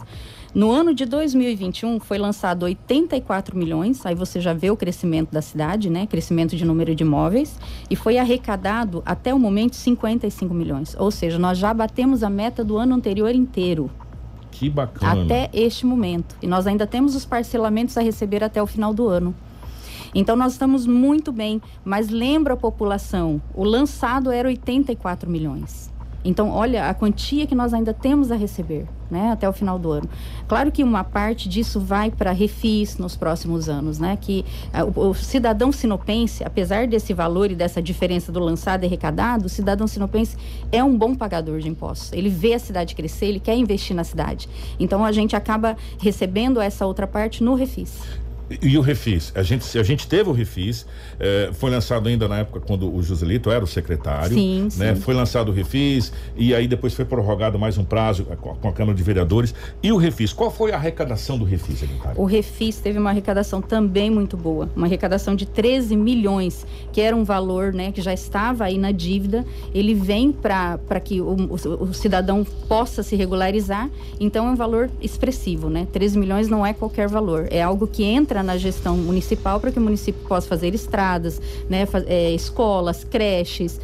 No 0.55 0.71
ano 0.71 0.95
de 0.95 1.05
2021 1.05 1.99
foi 1.99 2.17
lançado 2.17 2.63
84 2.63 3.59
milhões, 3.59 4.07
aí 4.07 4.15
você 4.15 4.41
já 4.41 4.53
vê 4.53 4.71
o 4.71 4.77
crescimento 4.77 5.33
da 5.33 5.43
cidade, 5.43 5.91
né? 5.91 6.07
Crescimento 6.07 6.55
de 6.55 6.65
número 6.65 6.95
de 6.95 7.03
imóveis 7.03 7.59
e 7.91 7.97
foi 7.97 8.19
arrecadado 8.19 9.03
até 9.05 9.35
o 9.35 9.39
momento 9.39 9.75
55 9.75 10.55
milhões. 10.55 10.95
Ou 10.97 11.11
seja, 11.11 11.41
nós 11.41 11.59
já 11.59 11.75
batemos 11.75 12.23
a 12.23 12.31
meta 12.31 12.63
do 12.63 12.77
ano 12.77 12.95
anterior 12.95 13.35
inteiro. 13.35 13.91
Que 14.53 14.71
bacana. 14.71 15.25
Até 15.25 15.51
este 15.53 15.85
momento. 15.85 16.37
E 16.41 16.47
nós 16.47 16.69
ainda 16.69 16.87
temos 16.87 17.17
os 17.17 17.25
parcelamentos 17.25 17.99
a 17.99 18.01
receber 18.01 18.45
até 18.45 18.63
o 18.63 18.67
final 18.67 18.95
do 18.95 19.09
ano. 19.09 19.35
Então 20.15 20.37
nós 20.37 20.53
estamos 20.53 20.87
muito 20.87 21.33
bem, 21.33 21.61
mas 21.85 22.11
lembra 22.11 22.55
a 22.55 22.57
população, 22.57 23.43
o 23.53 23.65
lançado 23.65 24.31
era 24.31 24.49
84 24.49 25.29
milhões. 25.29 25.93
Então, 26.25 26.51
olha 26.51 26.89
a 26.89 26.95
quantia 26.95 27.47
que 27.47 27.55
nós 27.55 27.75
ainda 27.75 27.93
temos 27.93 28.33
a 28.33 28.37
receber, 28.37 28.87
né, 29.11 29.31
até 29.31 29.49
o 29.49 29.53
final 29.53 29.79
do 29.79 29.91
ano. 29.91 30.09
Claro 30.49 30.73
que 30.73 30.83
uma 30.83 31.05
parte 31.05 31.49
disso 31.49 31.79
vai 31.79 32.11
para 32.11 32.33
refis 32.33 32.97
nos 32.97 33.15
próximos 33.15 33.69
anos, 33.69 33.99
né, 33.99 34.17
que 34.19 34.45
uh, 34.73 35.01
o, 35.01 35.11
o, 35.11 35.15
cidadão 35.15 35.71
sinopense, 35.71 36.43
apesar 36.43 36.87
desse 36.87 37.13
valor 37.13 37.51
e 37.51 37.55
dessa 37.55 37.83
diferença 37.83 38.33
do 38.33 38.41
lançado 38.41 38.85
e 38.85 38.87
arrecadado, 38.87 39.47
o 39.47 39.49
cidadão 39.49 39.87
sinopense 39.87 40.37
é 40.73 40.83
um 40.83 40.97
bom 40.97 41.15
pagador 41.15 41.61
de 41.61 41.69
impostos. 41.69 42.13
Ele 42.13 42.31
vê 42.31 42.55
a 42.55 42.59
cidade 42.59 42.95
crescer, 42.95 43.27
ele 43.27 43.41
quer 43.41 43.57
investir 43.57 43.95
na 43.95 44.05
cidade. 44.05 44.49
Então, 44.81 45.05
a 45.05 45.13
gente 45.13 45.37
acaba 45.37 45.77
recebendo 46.01 46.61
essa 46.61 46.87
outra 46.87 47.07
parte 47.07 47.45
no 47.45 47.55
refis. 47.55 48.01
E 48.61 48.77
o 48.77 48.83
Refis? 48.83 49.33
A 49.35 49.43
gente, 49.43 49.79
a 49.79 49.83
gente 49.83 50.07
teve 50.07 50.29
o 50.29 50.33
Refis, 50.33 50.87
eh, 51.19 51.51
foi 51.55 51.71
lançado 51.71 52.09
ainda 52.09 52.29
na 52.29 52.41
época 52.41 52.61
quando 52.61 52.95
o 52.95 53.03
Joselito 53.03 53.51
era 53.51 53.65
o 53.65 53.67
secretário. 53.67 54.35
Sim, 54.35 54.69
né? 54.77 54.95
sim. 54.95 55.01
Foi 55.01 55.15
lançado 55.15 55.49
o 55.49 55.53
Refis 55.53 56.13
e 56.37 56.55
aí 56.55 56.69
depois 56.69 56.93
foi 56.93 57.07
prorrogado 57.07 57.59
mais 57.59 57.79
um 57.79 57.85
prazo 57.85 58.25
com, 58.25 58.55
com 58.55 58.69
a 58.69 58.73
Câmara 58.73 58.97
de 58.97 59.03
Vereadores. 59.03 59.55
E 59.83 59.91
o 59.91 59.97
Refis, 59.97 60.33
qual 60.33 60.51
foi 60.51 60.73
a 60.73 60.77
arrecadação 60.77 61.39
do 61.39 61.45
Refis, 61.45 61.79
secretário? 61.79 62.21
O 62.21 62.27
Refis 62.27 62.79
teve 62.79 62.99
uma 62.99 63.11
arrecadação 63.11 63.63
também 63.63 64.11
muito 64.11 64.37
boa, 64.37 64.69
uma 64.77 64.87
arrecadação 64.87 65.35
de 65.35 65.47
13 65.47 65.97
milhões, 65.97 66.67
que 66.93 67.01
era 67.01 67.17
um 67.17 67.25
valor 67.25 67.73
né, 67.73 67.93
que 67.93 68.03
já 68.03 68.13
estava 68.13 68.65
aí 68.65 68.77
na 68.77 68.93
dívida. 68.93 69.45
Ele 69.75 69.95
vem 69.95 70.31
para 70.31 71.01
que 71.03 71.21
o, 71.21 71.35
o, 71.35 71.85
o 71.85 71.95
cidadão 71.95 72.45
possa 72.69 73.03
se 73.03 73.17
regularizar, 73.17 73.89
então 74.21 74.49
é 74.49 74.51
um 74.51 74.57
valor 74.57 74.91
expressivo, 75.01 75.71
né? 75.71 75.87
13 75.91 76.19
milhões 76.19 76.49
não 76.49 76.65
é 76.65 76.75
qualquer 76.75 77.09
valor, 77.09 77.47
é 77.51 77.63
algo 77.63 77.87
que 77.87 78.05
entra 78.05 78.34
na 78.43 78.57
gestão 78.57 78.97
municipal 78.97 79.61
para 79.61 79.71
que 79.71 79.79
o 79.79 79.83
município 79.83 80.21
possa 80.27 80.47
fazer 80.47 80.75
estradas, 80.75 81.41
né, 81.69 81.87
é, 82.07 82.33
escolas, 82.33 83.05
creches, 83.05 83.81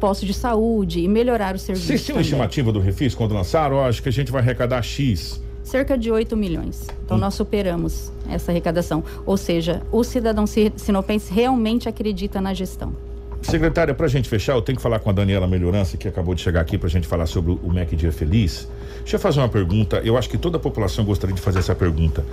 postos 0.00 0.26
de 0.26 0.34
saúde 0.34 1.00
e 1.00 1.08
melhorar 1.08 1.54
o 1.54 1.58
serviço. 1.58 1.86
Vocês 1.86 2.04
tinham 2.04 2.16
uma 2.16 2.22
estimativa 2.22 2.72
do 2.72 2.80
Refis 2.80 3.14
quando 3.14 3.34
lançaram? 3.34 3.76
Ó, 3.76 3.88
acho 3.88 4.02
que 4.02 4.08
a 4.08 4.12
gente 4.12 4.32
vai 4.32 4.42
arrecadar 4.42 4.82
X. 4.82 5.40
Cerca 5.62 5.98
de 5.98 6.10
8 6.10 6.34
milhões. 6.36 6.86
Então 7.04 7.16
hum. 7.16 7.20
nós 7.20 7.34
superamos 7.34 8.10
essa 8.28 8.50
arrecadação. 8.50 9.04
Ou 9.26 9.36
seja, 9.36 9.82
o 9.92 10.02
cidadão 10.02 10.44
sinopense 10.46 11.32
realmente 11.32 11.88
acredita 11.88 12.40
na 12.40 12.54
gestão. 12.54 12.94
Secretária, 13.42 13.94
para 13.94 14.06
a 14.06 14.08
gente 14.08 14.28
fechar, 14.28 14.54
eu 14.54 14.62
tenho 14.62 14.76
que 14.76 14.82
falar 14.82 14.98
com 14.98 15.10
a 15.10 15.12
Daniela 15.12 15.46
Melhorança, 15.46 15.96
que 15.96 16.08
acabou 16.08 16.34
de 16.34 16.40
chegar 16.42 16.60
aqui 16.60 16.76
para 16.76 16.88
a 16.88 16.90
gente 16.90 17.06
falar 17.06 17.26
sobre 17.26 17.52
o 17.52 17.72
MEC 17.72 17.94
Dia 17.94 18.10
Feliz. 18.10 18.68
Deixa 18.98 19.16
eu 19.16 19.20
fazer 19.20 19.40
uma 19.40 19.48
pergunta, 19.48 20.02
eu 20.04 20.18
acho 20.18 20.28
que 20.28 20.36
toda 20.36 20.56
a 20.56 20.60
população 20.60 21.04
gostaria 21.04 21.34
de 21.34 21.40
fazer 21.40 21.60
essa 21.60 21.74
pergunta. 21.74 22.24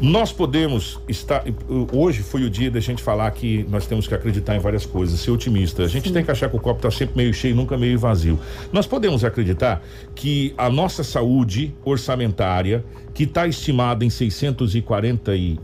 Nós 0.00 0.32
podemos 0.32 1.00
estar. 1.08 1.44
Hoje 1.92 2.22
foi 2.22 2.42
o 2.42 2.50
dia 2.50 2.70
da 2.70 2.80
gente 2.80 3.02
falar 3.02 3.30
que 3.30 3.64
nós 3.70 3.86
temos 3.86 4.06
que 4.06 4.14
acreditar 4.14 4.56
em 4.56 4.58
várias 4.58 4.84
coisas, 4.84 5.20
ser 5.20 5.30
otimista. 5.30 5.84
A 5.84 5.88
gente 5.88 6.08
Sim. 6.08 6.14
tem 6.14 6.24
que 6.24 6.30
achar 6.30 6.50
que 6.50 6.56
o 6.56 6.60
copo 6.60 6.78
está 6.78 6.90
sempre 6.90 7.16
meio 7.16 7.32
cheio, 7.32 7.54
nunca 7.54 7.76
meio 7.76 7.98
vazio. 7.98 8.38
Nós 8.72 8.86
podemos 8.86 9.24
acreditar 9.24 9.82
que 10.14 10.52
a 10.58 10.68
nossa 10.68 11.04
saúde 11.04 11.74
orçamentária 11.84 12.84
que 13.14 13.22
está 13.22 13.46
estimada 13.46 14.04
em 14.04 14.10
648 14.10 15.30
e, 15.32 15.58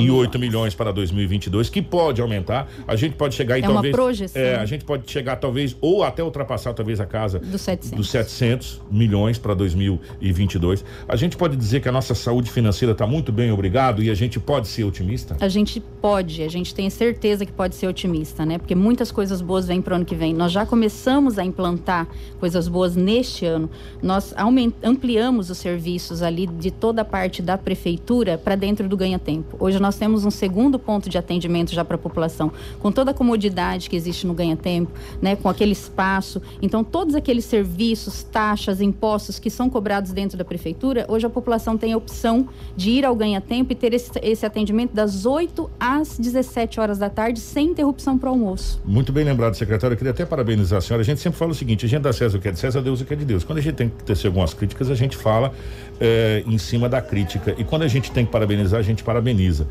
milhões. 0.00 0.36
milhões 0.36 0.74
para 0.74 0.90
2022, 0.90 1.70
que 1.70 1.80
pode 1.80 2.20
aumentar. 2.20 2.68
A 2.88 2.96
gente 2.96 3.14
pode 3.14 3.36
chegar 3.36 3.56
e 3.56 3.62
é 3.62 3.62
talvez. 3.62 3.94
Uma 3.94 4.02
projeção. 4.02 4.42
É, 4.42 4.56
a 4.56 4.66
gente 4.66 4.84
pode 4.84 5.10
chegar 5.10 5.36
talvez 5.36 5.76
ou 5.80 6.02
até 6.02 6.24
ultrapassar 6.24 6.74
talvez 6.74 7.00
a 7.00 7.06
casa 7.06 7.38
dos 7.38 7.60
700, 7.60 7.96
dos 7.96 8.10
700 8.10 8.82
milhões 8.90 9.38
para 9.38 9.54
2022. 9.54 10.84
A 11.08 11.14
gente 11.14 11.36
pode 11.36 11.56
dizer 11.56 11.80
que 11.80 11.88
a 11.88 11.92
nossa 11.92 12.14
saúde 12.14 12.50
financeira 12.50 12.92
está 12.92 13.06
muito 13.06 13.30
bem, 13.36 13.52
obrigado, 13.52 14.02
e 14.02 14.08
a 14.08 14.14
gente 14.14 14.40
pode 14.40 14.66
ser 14.66 14.82
otimista? 14.84 15.36
A 15.38 15.48
gente 15.48 15.78
pode, 16.00 16.42
a 16.42 16.48
gente 16.48 16.74
tem 16.74 16.88
certeza 16.88 17.44
que 17.44 17.52
pode 17.52 17.74
ser 17.74 17.86
otimista, 17.86 18.46
né? 18.46 18.56
Porque 18.56 18.74
muitas 18.74 19.12
coisas 19.12 19.42
boas 19.42 19.66
vêm 19.66 19.82
para 19.82 19.92
o 19.92 19.96
ano 19.96 20.04
que 20.06 20.14
vem. 20.14 20.32
Nós 20.32 20.50
já 20.50 20.64
começamos 20.64 21.38
a 21.38 21.44
implantar 21.44 22.08
coisas 22.40 22.66
boas 22.66 22.96
neste 22.96 23.44
ano. 23.44 23.68
Nós 24.02 24.34
ampliamos 24.82 25.50
os 25.50 25.58
serviços 25.58 26.22
ali 26.22 26.46
de 26.46 26.70
toda 26.70 27.02
a 27.02 27.04
parte 27.04 27.42
da 27.42 27.58
prefeitura 27.58 28.38
para 28.38 28.56
dentro 28.56 28.88
do 28.88 28.96
ganha-tempo. 28.96 29.56
Hoje 29.60 29.78
nós 29.78 29.96
temos 29.96 30.24
um 30.24 30.30
segundo 30.30 30.78
ponto 30.78 31.10
de 31.10 31.18
atendimento 31.18 31.74
já 31.74 31.84
para 31.84 31.96
a 31.96 31.98
população, 31.98 32.50
com 32.80 32.90
toda 32.90 33.10
a 33.10 33.14
comodidade 33.14 33.90
que 33.90 33.96
existe 33.96 34.26
no 34.26 34.32
ganha-tempo, 34.32 34.90
né, 35.20 35.36
com 35.36 35.48
aquele 35.50 35.72
espaço. 35.72 36.40
Então, 36.62 36.82
todos 36.82 37.14
aqueles 37.14 37.44
serviços, 37.44 38.22
taxas, 38.22 38.80
impostos 38.80 39.38
que 39.38 39.50
são 39.50 39.68
cobrados 39.68 40.12
dentro 40.12 40.38
da 40.38 40.44
prefeitura, 40.44 41.04
hoje 41.06 41.26
a 41.26 41.30
população 41.30 41.76
tem 41.76 41.92
a 41.92 41.96
opção 41.96 42.48
de 42.74 42.90
ir 42.90 43.04
ao 43.04 43.14
ganha-tempo 43.26 43.72
e 43.72 43.74
ter 43.74 43.92
esse, 43.92 44.10
esse 44.22 44.46
atendimento 44.46 44.94
das 44.94 45.26
8 45.26 45.70
às 45.78 46.18
17 46.18 46.80
horas 46.80 46.98
da 46.98 47.10
tarde, 47.10 47.40
sem 47.40 47.70
interrupção 47.70 48.16
para 48.16 48.28
o 48.28 48.32
almoço. 48.32 48.80
Muito 48.84 49.12
bem 49.12 49.24
lembrado, 49.24 49.54
secretário. 49.54 49.94
Eu 49.94 49.98
queria 49.98 50.12
até 50.12 50.24
parabenizar 50.24 50.78
a 50.78 50.80
senhora. 50.80 51.02
A 51.02 51.04
gente 51.04 51.20
sempre 51.20 51.38
fala 51.38 51.50
o 51.50 51.54
seguinte: 51.54 51.84
a 51.84 51.88
gente 51.88 52.02
dá 52.02 52.12
César 52.12 52.38
o 52.38 52.40
que 52.40 52.48
é 52.48 52.52
de 52.52 52.58
César, 52.58 52.80
Deus 52.80 53.00
o 53.00 53.04
que 53.04 53.12
é 53.12 53.16
de 53.16 53.24
Deus. 53.24 53.44
Quando 53.44 53.58
a 53.58 53.62
gente 53.62 53.74
tem 53.74 53.88
que 53.88 54.04
tecer 54.04 54.28
algumas 54.28 54.54
críticas, 54.54 54.90
a 54.90 54.94
gente 54.94 55.16
fala 55.16 55.52
é, 56.00 56.42
em 56.46 56.58
cima 56.58 56.88
da 56.88 57.02
crítica. 57.02 57.54
E 57.58 57.64
quando 57.64 57.82
a 57.82 57.88
gente 57.88 58.10
tem 58.10 58.24
que 58.24 58.30
parabenizar, 58.30 58.78
a 58.78 58.82
gente 58.82 59.02
parabeniza. 59.02 59.66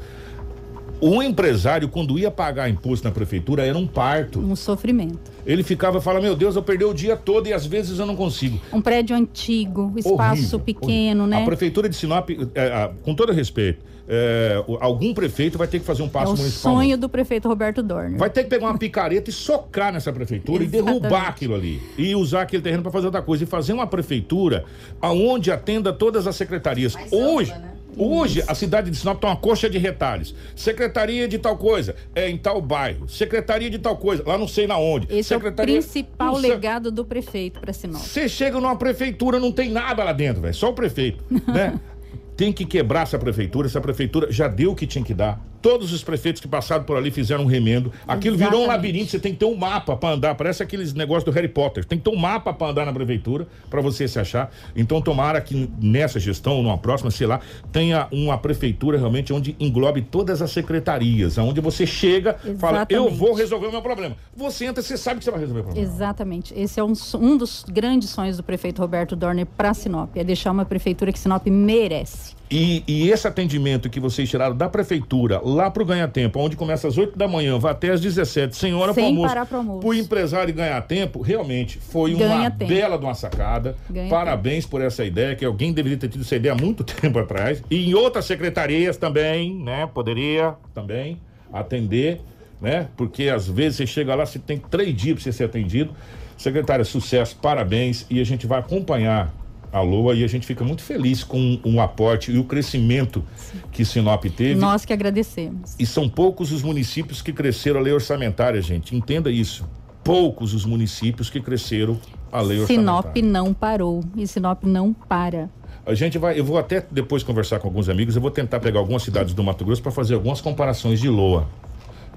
O 1.08 1.22
empresário, 1.22 1.88
quando 1.88 2.18
ia 2.18 2.32
pagar 2.32 2.68
imposto 2.68 3.08
na 3.08 3.14
prefeitura, 3.14 3.64
era 3.64 3.78
um 3.78 3.86
parto. 3.86 4.40
Um 4.40 4.56
sofrimento. 4.56 5.32
Ele 5.46 5.62
ficava 5.62 6.00
e 6.00 6.02
falava: 6.02 6.26
Meu 6.26 6.36
Deus, 6.36 6.56
eu 6.56 6.64
perdi 6.64 6.84
o 6.84 6.96
dia 6.96 7.16
todo 7.16 7.48
e 7.48 7.54
às 7.54 7.64
vezes 7.64 8.00
eu 8.00 8.08
não 8.08 8.16
consigo. 8.16 8.60
Um 8.74 8.82
prédio 8.82 9.16
antigo, 9.16 9.94
espaço 9.96 10.42
horrível, 10.42 10.60
pequeno, 10.62 11.22
horrível. 11.22 11.28
né? 11.28 11.44
A 11.44 11.46
prefeitura 11.46 11.88
de 11.88 11.96
Sinop, 11.96 12.32
é, 12.56 12.90
com 13.04 13.14
todo 13.14 13.32
respeito, 13.32 13.86
é, 14.10 14.64
algum 14.80 15.14
prefeito 15.14 15.60
vai 15.60 15.68
ter 15.68 15.78
que 15.78 15.86
fazer 15.86 16.02
um 16.02 16.10
passo 16.10 16.32
é 16.32 16.34
o 16.34 16.38
municipal. 16.38 16.74
sonho 16.74 16.98
do 16.98 17.08
prefeito 17.08 17.48
Roberto 17.48 17.84
Dorner. 17.84 18.18
Vai 18.18 18.32
ter 18.32 18.44
que 18.44 18.50
pegar 18.50 18.66
uma 18.66 18.78
picareta 18.78 19.30
e 19.30 19.34
socar 19.34 19.94
nessa 19.94 20.12
prefeitura 20.12 20.64
e 20.64 20.68
derrubar 20.68 21.28
aquilo 21.28 21.54
ali. 21.54 21.84
E 22.00 22.16
usar 22.16 22.42
aquele 22.42 22.64
terreno 22.64 22.82
para 22.82 22.92
fazer 22.92 23.06
outra 23.06 23.22
coisa. 23.22 23.44
E 23.44 23.48
fazer 23.48 23.74
uma 23.74 23.86
prefeitura 23.86 24.66
aonde 25.00 25.52
atenda 25.52 25.94
todas 25.94 26.26
as 26.26 26.36
secretarias. 26.36 26.96
Mais 26.96 27.14
Hoje. 27.14 27.52
Ampla, 27.52 27.64
né? 27.64 27.76
Hoje, 27.98 28.44
a 28.48 28.54
cidade 28.54 28.92
de 28.92 28.98
Sinop 28.98 29.18
está 29.18 29.28
uma 29.28 29.36
coxa 29.36 29.70
de 29.70 29.78
retalhos. 29.78 30.36
Secretaria 30.56 31.28
de 31.28 31.38
tal 31.38 31.58
coisa, 31.58 31.96
é 32.14 32.30
em 32.30 32.38
tal 32.38 32.62
bairro. 32.62 33.08
Secretaria 33.08 33.70
de 33.70 33.80
tal 33.80 33.98
coisa, 33.98 34.24
lá 34.26 34.38
não 34.38 34.48
sei 34.48 34.68
na 34.68 34.78
onde. 34.78 35.08
Esse 35.10 35.30
Secretaria... 35.30 35.76
é 35.76 35.80
o 35.80 35.82
principal 35.82 36.38
legado 36.38 36.92
do 36.92 37.06
prefeito 37.06 37.60
para 37.60 37.72
Sinop. 37.74 38.02
Você 38.02 38.28
chega 38.28 38.60
numa 38.60 38.76
prefeitura, 38.76 39.40
não 39.40 39.52
tem 39.52 39.70
nada 39.70 40.04
lá 40.04 40.12
dentro, 40.12 40.42
velho. 40.42 40.54
Só 40.54 40.70
o 40.70 40.74
prefeito, 40.74 41.24
né? 41.48 41.80
tem 42.36 42.52
que 42.52 42.66
quebrar 42.66 43.04
essa 43.04 43.18
prefeitura. 43.18 43.68
Essa 43.68 43.82
prefeitura 43.82 44.32
já 44.32 44.48
deu 44.48 44.72
o 44.72 44.76
que 44.76 44.86
tinha 44.86 45.04
que 45.04 45.14
dar. 45.14 45.42
Todos 45.66 45.92
os 45.92 46.04
prefeitos 46.04 46.40
que 46.40 46.48
passaram 46.48 46.84
por 46.84 46.96
ali 46.96 47.10
fizeram 47.10 47.44
um 47.44 47.48
remendo. 47.48 47.92
Aquilo 48.08 48.36
Exatamente. 48.36 48.52
virou 48.52 48.66
um 48.66 48.68
labirinto. 48.68 49.10
Você 49.10 49.18
tem 49.18 49.34
que 49.34 49.40
ter 49.40 49.46
um 49.46 49.56
mapa 49.56 49.98
para 49.98 50.14
andar. 50.14 50.36
Parece 50.36 50.62
aqueles 50.62 50.94
negócios 50.94 51.24
do 51.24 51.32
Harry 51.32 51.48
Potter. 51.48 51.84
Tem 51.84 51.98
que 51.98 52.04
ter 52.04 52.16
um 52.16 52.20
mapa 52.20 52.54
para 52.54 52.68
andar 52.68 52.86
na 52.86 52.94
prefeitura 52.94 53.48
para 53.68 53.82
você 53.82 54.08
se 54.08 54.20
achar. 54.20 54.52
Então, 54.76 55.02
tomara 55.02 55.42
que 55.42 55.68
nessa 55.82 56.20
gestão, 56.20 56.62
numa 56.62 56.78
próxima, 56.78 57.10
sei 57.10 57.26
lá, 57.26 57.40
tenha 57.72 58.08
uma 58.12 58.38
prefeitura 58.38 59.00
realmente 59.00 59.34
onde 59.34 59.56
englobe 59.60 60.04
todas 60.04 60.40
as 60.40 60.52
secretarias, 60.52 61.36
onde 61.40 61.60
você 61.60 61.88
chega, 61.88 62.38
e 62.46 62.54
fala, 62.54 62.86
eu 62.88 63.10
vou 63.10 63.34
resolver 63.34 63.66
o 63.66 63.72
meu 63.72 63.82
problema. 63.82 64.16
Você 64.38 64.66
entra, 64.66 64.84
você 64.84 64.96
sabe 64.96 65.18
que 65.18 65.26
você 65.26 65.32
vai 65.32 65.40
resolver 65.40 65.62
o 65.62 65.64
problema. 65.64 65.88
Exatamente. 65.88 66.54
Esse 66.56 66.80
é 66.80 66.84
um, 66.84 66.94
um 67.16 67.36
dos 67.36 67.66
grandes 67.68 68.12
sonhos 68.12 68.38
do 68.38 68.44
prefeito 68.44 68.84
Roberto 68.84 69.16
Dorner 69.16 69.48
para 69.48 69.74
Sinop. 69.74 70.16
É 70.16 70.24
deixar 70.24 70.52
uma 70.52 70.64
prefeitura 70.64 71.12
que 71.12 71.18
Sinop 71.18 71.48
merece. 71.48 72.35
E, 72.50 72.84
e, 72.88 73.10
esse 73.10 73.28
atendimento 73.28 73.90
que 73.90 74.00
vocês 74.00 74.30
tiraram 74.30 74.56
da 74.56 74.70
prefeitura 74.70 75.42
lá 75.44 75.72
para 75.72 75.82
o 75.82 75.86
Ganha 75.86 76.08
Tempo, 76.08 76.40
onde 76.40 76.56
começa 76.56 76.88
às 76.88 76.98
8 76.98 77.18
da 77.18 77.28
manhã, 77.28 77.58
vai 77.58 77.72
até 77.72 77.90
às 77.90 78.00
17, 78.00 78.56
sem 78.56 78.74
hora 78.74 78.94
para 78.94 79.04
almoço. 79.04 79.34
Para 79.80 79.88
o 79.88 79.94
empresário 79.94 80.54
ganhar 80.54 80.80
tempo, 80.84 81.22
realmente 81.22 81.80
foi 81.80 82.14
Ganha 82.14 82.36
uma 82.36 82.52
tempo. 82.52 82.72
bela 82.72 82.98
de 82.98 83.06
uma 83.06 83.16
sacada. 83.16 83.76
Ganha 83.90 84.10
Parabéns 84.10 84.66
tempo. 84.66 84.72
por 84.72 84.82
essa 84.82 85.04
ideia, 85.04 85.36
que 85.36 85.44
alguém 85.44 85.74
deveria 85.74 85.98
ter 85.98 86.08
tido 86.08 86.22
essa 86.22 86.36
ideia 86.36 86.54
há 86.54 86.58
muito 86.58 86.84
tempo 86.86 87.18
atrás. 87.18 87.64
E 87.70 87.90
em 87.90 87.94
outras 87.96 88.26
secretarias 88.26 88.96
também, 88.96 89.56
né? 89.56 89.90
Poderia 89.92 90.54
também 90.74 91.20
atender, 91.52 92.22
né? 92.62 92.88
Porque 92.96 93.28
às 93.28 93.48
vezes 93.48 93.78
você 93.78 93.88
chega 93.88 94.14
lá, 94.14 94.26
você 94.26 94.38
tem 94.38 94.58
três 94.60 94.96
dias 94.96 95.16
para 95.16 95.24
você 95.24 95.32
ser 95.32 95.46
atendido. 95.46 95.96
Secretária, 96.38 96.86
sucesso, 96.86 97.36
parabéns. 97.42 98.06
E 98.10 98.20
a 98.20 98.24
gente 98.24 98.46
vai 98.46 98.60
acompanhar 98.60 99.34
a 99.72 99.82
Lua 99.82 100.14
e 100.16 100.24
a 100.24 100.28
gente 100.28 100.46
fica 100.46 100.64
muito 100.64 100.82
feliz 100.82 101.24
com 101.24 101.60
o 101.64 101.80
aporte 101.80 102.32
e 102.32 102.38
o 102.38 102.44
crescimento 102.44 103.24
Sim. 103.36 103.60
que 103.72 103.86
Sinop 103.86 104.24
teve. 104.26 104.56
Nós 104.56 104.86
que 104.86 104.94
agradecemos. 104.94 105.76
E 105.78 105.86
são 105.86 106.08
poucos 106.08 106.52
os 106.52 106.62
municípios 106.62 107.22
que 107.22 107.34
cresceram 107.34 107.80
a 107.80 107.84
lei 107.84 107.94
orçamentária, 107.94 108.62
gente. 108.62 108.96
Entenda 108.96 109.30
isso. 109.30 109.68
Poucos 110.04 110.54
os 110.54 110.66
municípios 110.66 111.30
que 111.30 111.42
cresceram 111.42 112.00
a 112.32 112.42
lei 112.42 112.60
orçamentária. 112.60 113.12
Sinop 113.12 113.18
não 113.18 113.54
parou 113.54 114.04
e 114.16 114.28
Sinop 114.28 114.64
não 114.64 114.94
para. 114.94 115.50
A 115.86 115.94
gente 115.94 116.18
vai, 116.18 116.40
eu 116.40 116.44
vou 116.44 116.58
até 116.58 116.84
depois 116.90 117.22
conversar 117.22 117.60
com 117.60 117.68
alguns 117.68 117.90
amigos, 117.90 118.16
eu 118.16 118.22
vou 118.22 118.32
tentar 118.32 118.60
pegar 118.60 118.80
algumas 118.80 119.04
cidades 119.04 119.34
do 119.34 119.44
Mato 119.44 119.64
Grosso 119.64 119.84
para 119.84 119.92
fazer 119.92 120.16
algumas 120.16 120.42
comparações 120.42 121.00
de 121.00 121.08
LOA, 121.08 121.48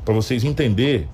para 0.05 0.15
vocês 0.15 0.43
entenderem 0.43 1.07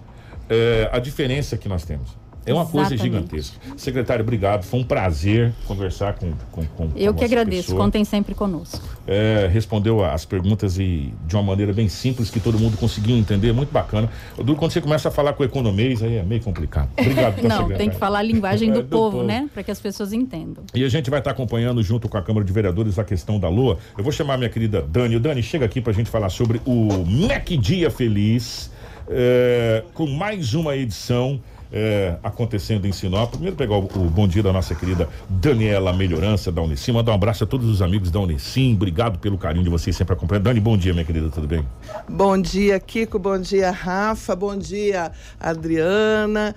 é, 0.48 0.88
a 0.92 1.00
diferença 1.00 1.56
que 1.56 1.68
nós 1.68 1.84
temos. 1.84 2.16
É 2.46 2.52
uma 2.52 2.66
coisa 2.66 2.94
Exatamente. 2.94 3.02
gigantesca. 3.26 3.56
Secretário, 3.76 4.22
obrigado. 4.22 4.64
Foi 4.64 4.80
um 4.80 4.84
prazer 4.84 5.52
conversar 5.66 6.14
com, 6.14 6.32
com, 6.52 6.64
com 6.66 6.84
a 6.84 6.88
Eu 6.98 7.14
que 7.14 7.24
agradeço. 7.24 7.68
pessoa. 7.68 7.80
Contem 7.84 8.04
sempre 8.04 8.34
conosco. 8.34 8.80
É, 9.06 9.48
respondeu 9.52 10.04
as 10.04 10.24
perguntas 10.24 10.78
e 10.78 11.12
de 11.26 11.34
uma 11.36 11.42
maneira 11.42 11.72
bem 11.72 11.88
simples 11.88 12.30
que 12.30 12.40
todo 12.40 12.58
mundo 12.58 12.76
conseguiu 12.76 13.16
entender, 13.16 13.52
muito 13.52 13.70
bacana. 13.72 14.10
Duro 14.36 14.56
quando 14.56 14.72
você 14.72 14.80
começa 14.80 15.08
a 15.08 15.10
falar 15.10 15.32
com 15.32 15.42
economês, 15.44 16.02
aí 16.02 16.16
é 16.16 16.22
meio 16.22 16.42
complicado. 16.42 16.88
Obrigado, 16.98 17.36
tá, 17.36 17.42
Não, 17.42 17.48
tem 17.48 17.58
secretário. 17.58 17.90
que 17.92 17.98
falar 17.98 18.18
a 18.18 18.22
linguagem 18.22 18.70
do, 18.72 18.80
É, 18.80 18.82
do 18.82 18.88
povo, 18.88 19.18
povo. 19.18 19.24
né? 19.26 19.48
Para 19.52 19.62
que 19.62 19.70
as 19.70 19.80
pessoas 19.80 20.12
entendam. 20.12 20.64
E 20.74 20.84
a 20.84 20.88
gente 20.88 21.08
vai 21.10 21.20
estar 21.20 21.30
acompanhando 21.30 21.82
junto 21.82 22.08
com 22.08 22.16
a 22.18 22.22
Câmara 22.22 22.44
de 22.44 22.52
Vereadores 22.52 22.98
a 22.98 23.04
questão 23.04 23.38
da 23.40 23.48
Lua. 23.48 23.78
Eu 23.96 24.02
vou 24.04 24.12
chamar 24.12 24.36
minha 24.36 24.50
querida 24.50 24.82
Dani. 24.82 25.16
O 25.16 25.20
Dani, 25.20 25.42
chega 25.42 25.64
aqui 25.64 25.80
pra 25.80 25.92
gente 25.92 26.10
falar 26.10 26.28
sobre 26.28 26.60
o 26.66 27.04
MEC 27.06 27.56
Dia 27.56 27.90
Feliz, 27.90 28.70
é, 29.08 29.82
com 29.94 30.06
mais 30.06 30.54
uma 30.54 30.76
edição 30.76 31.40
é, 31.74 32.14
acontecendo 32.22 32.86
em 32.86 32.92
Sinop. 32.92 33.32
Primeiro 33.32 33.56
pegar 33.56 33.74
o, 33.74 33.84
o 33.84 34.08
bom 34.08 34.28
dia 34.28 34.44
da 34.44 34.52
nossa 34.52 34.76
querida 34.76 35.08
Daniela 35.28 35.92
Melhorança 35.92 36.52
da 36.52 36.62
Unicim. 36.62 36.92
Mandar 36.92 37.10
um 37.10 37.16
abraço 37.16 37.42
a 37.42 37.46
todos 37.46 37.68
os 37.68 37.82
amigos 37.82 38.12
da 38.12 38.20
Unicim. 38.20 38.74
Obrigado 38.74 39.18
pelo 39.18 39.36
carinho 39.36 39.64
de 39.64 39.70
vocês 39.70 39.96
sempre 39.96 40.14
acompanhando. 40.14 40.44
Dani, 40.44 40.60
bom 40.60 40.76
dia, 40.76 40.92
minha 40.92 41.04
querida, 41.04 41.28
tudo 41.30 41.48
bem? 41.48 41.66
Bom 42.08 42.40
dia, 42.40 42.78
Kiko. 42.78 43.18
Bom 43.18 43.40
dia, 43.40 43.72
Rafa. 43.72 44.36
Bom 44.36 44.56
dia, 44.56 45.10
Adriana. 45.40 46.54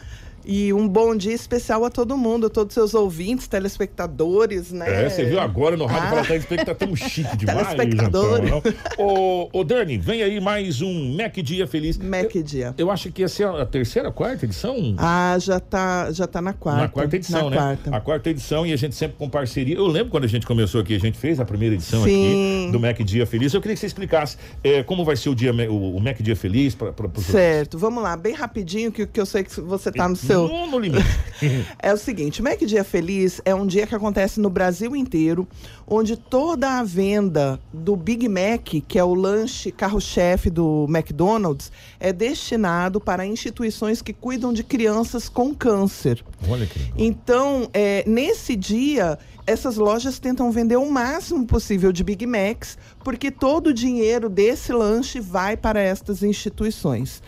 E 0.50 0.72
um 0.72 0.88
bom 0.88 1.14
dia 1.14 1.34
especial 1.34 1.84
a 1.84 1.89
todo 1.89 2.16
mundo, 2.16 2.50
todos 2.50 2.74
seus 2.74 2.93
ouvintes, 2.93 3.50
telespectadores, 3.50 4.72
né? 4.72 5.04
É, 5.06 5.10
você 5.10 5.26
viu 5.26 5.41
agora 5.41 5.76
no 5.76 5.86
rádio 5.86 6.06
Ah. 6.06 6.10
falar 6.10 6.26
telespectador, 6.26 6.74
estamos 6.74 7.00
chique 7.00 7.36
demais. 7.36 7.68
Telespectadores. 7.68 8.52
Ô, 8.98 9.50
ô, 9.52 9.64
Dani, 9.66 9.98
vem 9.98 10.24
aí 10.24 10.39
mais 10.39 10.82
um 10.82 11.18
Mac 11.18 11.36
Dia 11.36 11.68
Feliz. 11.68 11.98
Mac 11.98 12.32
Dia. 12.32 12.74
Eu 12.78 12.89
acho 12.89 13.12
que 13.12 13.24
ia 13.24 13.28
ser 13.28 13.45
a 13.45 13.66
terceira, 13.66 14.10
quarta 14.10 14.45
edição? 14.45 14.95
Ah, 14.98 15.36
já 15.38 15.60
tá, 15.60 16.14
já 16.14 16.26
tá 16.26 16.41
na 16.41 16.54
quarta. 16.54 16.82
Na 16.82 16.88
quarta 16.88 17.18
edição, 17.18 17.50
na 17.50 17.50
né? 17.50 17.58
Quarta. 17.58 17.98
A 17.98 18.00
quarta 18.00 18.30
edição 18.30 18.66
e 18.66 18.72
a 18.72 18.78
gente 18.78 18.95
sempre 18.95 19.18
com 19.18 19.30
parceria. 19.30 19.76
Eu 19.76 19.88
lembro 19.88 20.12
quando 20.12 20.24
a 20.24 20.28
gente 20.28 20.48
começou 20.48 20.80
aqui, 20.80 20.95
a 20.95 21.00
gente 21.00 21.18
fez 21.18 21.41
a 21.41 21.45
primeira 21.45 21.76
edição 21.76 22.06
Sim. 22.06 22.62
aqui 22.64 22.72
do 22.72 22.80
Mac 22.80 22.98
Dia 23.00 23.26
Feliz. 23.26 23.54
Eu 23.54 23.60
queria 23.60 23.76
que 23.76 23.82
você 23.82 23.88
explicasse 23.88 24.38
eh, 24.64 24.82
como 24.82 25.04
vai 25.04 25.18
ser 25.18 25.28
o 25.28 25.36
dia 25.36 25.52
o, 25.70 25.98
o 25.98 26.00
Mac 26.00 26.22
Dia 26.22 26.38
Feliz 26.38 26.74
para 26.74 26.93
Certo, 27.18 27.78
vamos 27.78 28.02
lá, 28.02 28.16
bem 28.16 28.34
rapidinho, 28.34 28.93
que, 28.93 29.06
que 29.06 29.20
eu 29.20 29.26
sei 29.26 29.43
que 29.43 29.60
você 29.60 29.91
tá 29.91 30.08
no 30.08 30.16
seu. 30.16 30.36
No, 30.45 30.67
no 30.67 30.79
limite. 30.79 31.05
É 31.77 31.93
o 31.93 31.97
seguinte, 31.97 32.41
o 32.41 32.43
Mac 32.43 32.59
Dia 32.59 32.83
Feliz 32.83 33.39
é 33.45 33.53
um 33.53 33.67
dia 33.67 33.85
que 33.85 33.93
acontece 33.93 34.39
no 34.39 34.49
Brasil 34.49 34.95
inteiro, 34.95 35.47
onde 35.85 36.17
toda 36.17 36.79
a 36.79 36.83
venda 36.83 37.59
do 37.71 37.95
Big 37.95 38.27
Mac, 38.27 38.67
que 38.88 38.97
é 38.97 39.03
o 39.03 39.13
lanche 39.13 39.71
carro-chefe 39.71 40.49
do 40.49 40.88
McDonald's, 40.89 41.71
é 41.99 42.11
destinado 42.11 42.99
para 42.99 43.23
instituições 43.23 44.01
que 44.01 44.13
cuidam 44.13 44.51
de 44.51 44.63
crianças 44.63 45.29
com 45.29 45.53
câncer. 45.53 46.25
Olha 46.49 46.65
que 46.65 46.79
legal. 46.79 46.93
Então, 46.97 47.69
é, 47.71 48.03
nesse 48.07 48.55
dia, 48.55 49.19
essas 49.45 49.77
lojas 49.77 50.19
tentam 50.19 50.51
vender 50.51 50.75
o 50.75 50.91
máximo 50.91 51.45
possível 51.45 51.91
de 51.91 52.03
Big 52.03 52.25
Macs, 52.25 52.77
porque 53.03 53.31
todo 53.31 53.67
o 53.67 53.73
dinheiro 53.73 54.27
desse 54.27 54.73
lanche 54.73 55.19
vai 55.19 55.55
para 55.55 55.79
estas 55.79 56.21
instituições. 56.21 57.21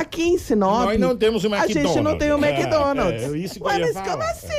Aqui 0.00 0.22
em 0.22 0.38
Sinop. 0.38 0.86
Nós 0.86 0.98
não 0.98 1.14
temos 1.14 1.44
o 1.44 1.54
A 1.54 1.66
gente 1.66 2.00
não 2.00 2.16
tem 2.16 2.32
o 2.32 2.38
McDonald's. 2.38 3.22
McDonald's. 3.22 3.22
É, 3.22 3.26
é 3.26 3.38
isso 3.38 3.54
que 3.54 3.62
eu 3.62 3.66
Ué, 3.66 3.78
mas 3.80 3.92
falar. 3.92 4.10
como 4.10 4.22
assim? 4.22 4.50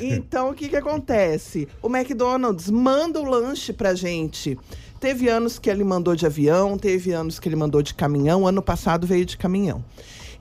Então, 0.16 0.50
o 0.50 0.54
que, 0.54 0.70
que 0.70 0.76
acontece? 0.76 1.68
O 1.82 1.94
McDonald's 1.94 2.70
manda 2.70 3.20
o 3.20 3.24
lanche 3.24 3.74
pra 3.74 3.94
gente. 3.94 4.58
Teve 4.98 5.28
anos 5.28 5.58
que 5.58 5.68
ele 5.68 5.84
mandou 5.84 6.16
de 6.16 6.24
avião, 6.24 6.78
teve 6.78 7.12
anos 7.12 7.38
que 7.38 7.46
ele 7.46 7.56
mandou 7.56 7.82
de 7.82 7.92
caminhão. 7.92 8.46
Ano 8.46 8.62
passado 8.62 9.06
veio 9.06 9.26
de 9.26 9.36
caminhão. 9.36 9.84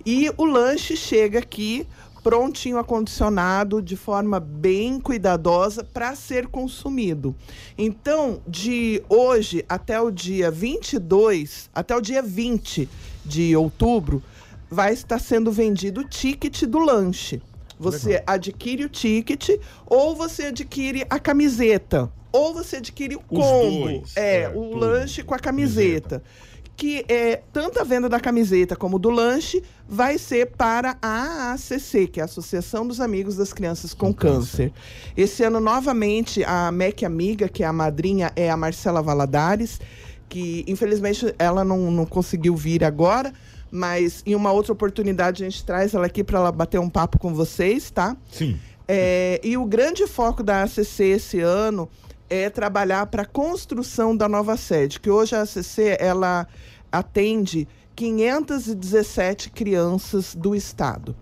E 0.06 0.32
o 0.38 0.46
lanche 0.46 0.96
chega 0.96 1.40
aqui 1.40 1.86
prontinho, 2.24 2.80
acondicionado, 2.80 3.82
de 3.82 3.98
forma 3.98 4.40
bem 4.40 5.00
cuidadosa 5.00 5.84
para 5.84 6.16
ser 6.16 6.48
consumido. 6.48 7.36
Então, 7.78 8.42
de 8.48 9.04
hoje 9.10 9.66
até 9.68 10.02
o 10.02 10.10
dia 10.10 10.50
22, 10.50 11.70
até 11.76 11.96
o 11.96 12.02
dia 12.02 12.24
20 12.24 12.90
de 13.26 13.56
outubro, 13.56 14.22
vai 14.70 14.94
estar 14.94 15.20
sendo 15.20 15.52
vendido 15.52 16.02
o 16.02 16.08
ticket 16.08 16.64
do 16.64 16.80
lanche. 16.80 17.42
Você 17.80 18.24
adquire 18.26 18.86
o 18.86 18.90
ticket 18.90 19.60
ou 19.86 20.16
você 20.16 20.44
adquire 20.44 21.06
a 21.10 21.20
camiseta. 21.20 22.12
Ou 22.32 22.54
você 22.54 22.78
adquire 22.78 23.16
o 23.16 23.20
combo. 23.20 23.88
dois, 23.88 24.16
é, 24.16 24.44
é, 24.44 24.50
o 24.50 24.76
lanche 24.76 25.24
com 25.24 25.34
a 25.34 25.40
camiseta. 25.40 26.22
Que 26.78 27.06
é 27.08 27.42
tanto 27.54 27.80
a 27.80 27.86
venda 27.86 28.10
da 28.10 28.20
camiseta 28.20 28.76
como 28.76 29.00
do 29.00 29.10
lanche 29.10 29.64
vai 29.88 30.18
ser 30.18 30.48
para 30.48 30.98
a 31.02 31.54
AACC, 31.54 32.08
que 32.08 32.20
é 32.20 32.24
a 32.24 32.26
Associação 32.26 32.86
dos 32.86 33.00
Amigos 33.00 33.38
das 33.38 33.54
Crianças 33.54 33.94
com, 33.94 34.14
câncer. 34.14 34.74
Esse 35.16 35.42
ano, 35.44 35.62
novamente, 35.62 36.44
a 36.44 36.70
MEC 36.74 37.06
Amiga, 37.06 37.48
que 37.48 37.64
é 37.64 37.66
a 37.66 37.72
madrinha, 37.72 38.34
é 38.36 38.50
a 38.50 38.58
Marcela 38.58 39.02
Valadares, 39.02 39.80
que 40.30 40.64
infelizmente 40.68 41.34
ela 41.38 41.64
não, 41.64 41.92
não 41.92 42.06
conseguiu 42.06 42.56
vir 42.56 42.84
agora, 42.84 43.34
mas 43.72 44.22
em 44.26 44.36
uma 44.36 44.52
outra 44.52 44.74
oportunidade 44.74 45.44
a 45.44 45.50
gente 45.50 45.64
traz 45.64 45.94
ela 45.94 46.06
aqui 46.06 46.24
para 46.24 46.40
ela 46.40 46.52
bater 46.52 46.80
um 46.80 46.90
papo 46.90 47.20
com 47.20 47.34
vocês, 47.34 47.92
tá? 47.92 48.16
Sim. 48.32 48.60
É, 48.88 49.40
e 49.44 49.58
o 49.58 49.66
grande 49.66 50.06
foco 50.08 50.44
da 50.44 50.64
ACC 50.64 51.04
esse 51.04 51.40
ano 51.40 51.90
é 52.30 52.50
trabalhar 52.50 53.06
para 53.08 53.24
a 53.24 53.26
construção 53.26 54.16
da 54.16 54.28
nova 54.28 54.58
sede, 54.58 55.00
que 55.00 55.10
hoje 55.10 55.36
a 55.36 55.42
ACC 55.42 55.98
ela 56.00 56.48
atende 56.92 57.68
517 57.96 59.50
crianças 59.50 60.36
do 60.36 60.56
estado. 60.56 61.16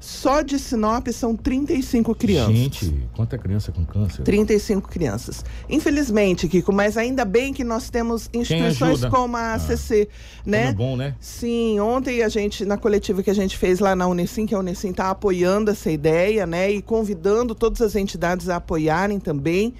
Só 0.00 0.40
de 0.40 0.58
Sinop 0.58 1.06
são 1.08 1.36
35 1.36 2.14
crianças. 2.14 2.56
Gente, 2.56 3.08
quanta 3.14 3.36
criança 3.36 3.70
com 3.70 3.84
câncer? 3.84 4.22
35 4.22 4.88
crianças. 4.88 5.44
Infelizmente, 5.68 6.48
Kiko, 6.48 6.72
mas 6.72 6.96
ainda 6.96 7.22
bem 7.22 7.52
que 7.52 7.62
nós 7.62 7.90
temos 7.90 8.30
instituições 8.32 9.04
como 9.04 9.36
a 9.36 9.54
ACC, 9.54 10.08
né? 10.46 10.72
Como 10.72 10.82
é 10.82 10.90
bom, 10.90 10.96
né? 10.96 11.14
Sim, 11.20 11.78
ontem 11.80 12.22
a 12.22 12.30
gente, 12.30 12.64
na 12.64 12.78
coletiva 12.78 13.22
que 13.22 13.28
a 13.28 13.34
gente 13.34 13.58
fez 13.58 13.78
lá 13.78 13.94
na 13.94 14.06
Unicim, 14.06 14.46
que 14.46 14.54
a 14.54 14.58
Unicim 14.58 14.90
está 14.90 15.10
apoiando 15.10 15.70
essa 15.70 15.90
ideia, 15.90 16.46
né? 16.46 16.70
E 16.70 16.80
convidando 16.80 17.54
todas 17.54 17.82
as 17.82 17.94
entidades 17.94 18.48
a 18.48 18.56
apoiarem 18.56 19.20
também. 19.20 19.74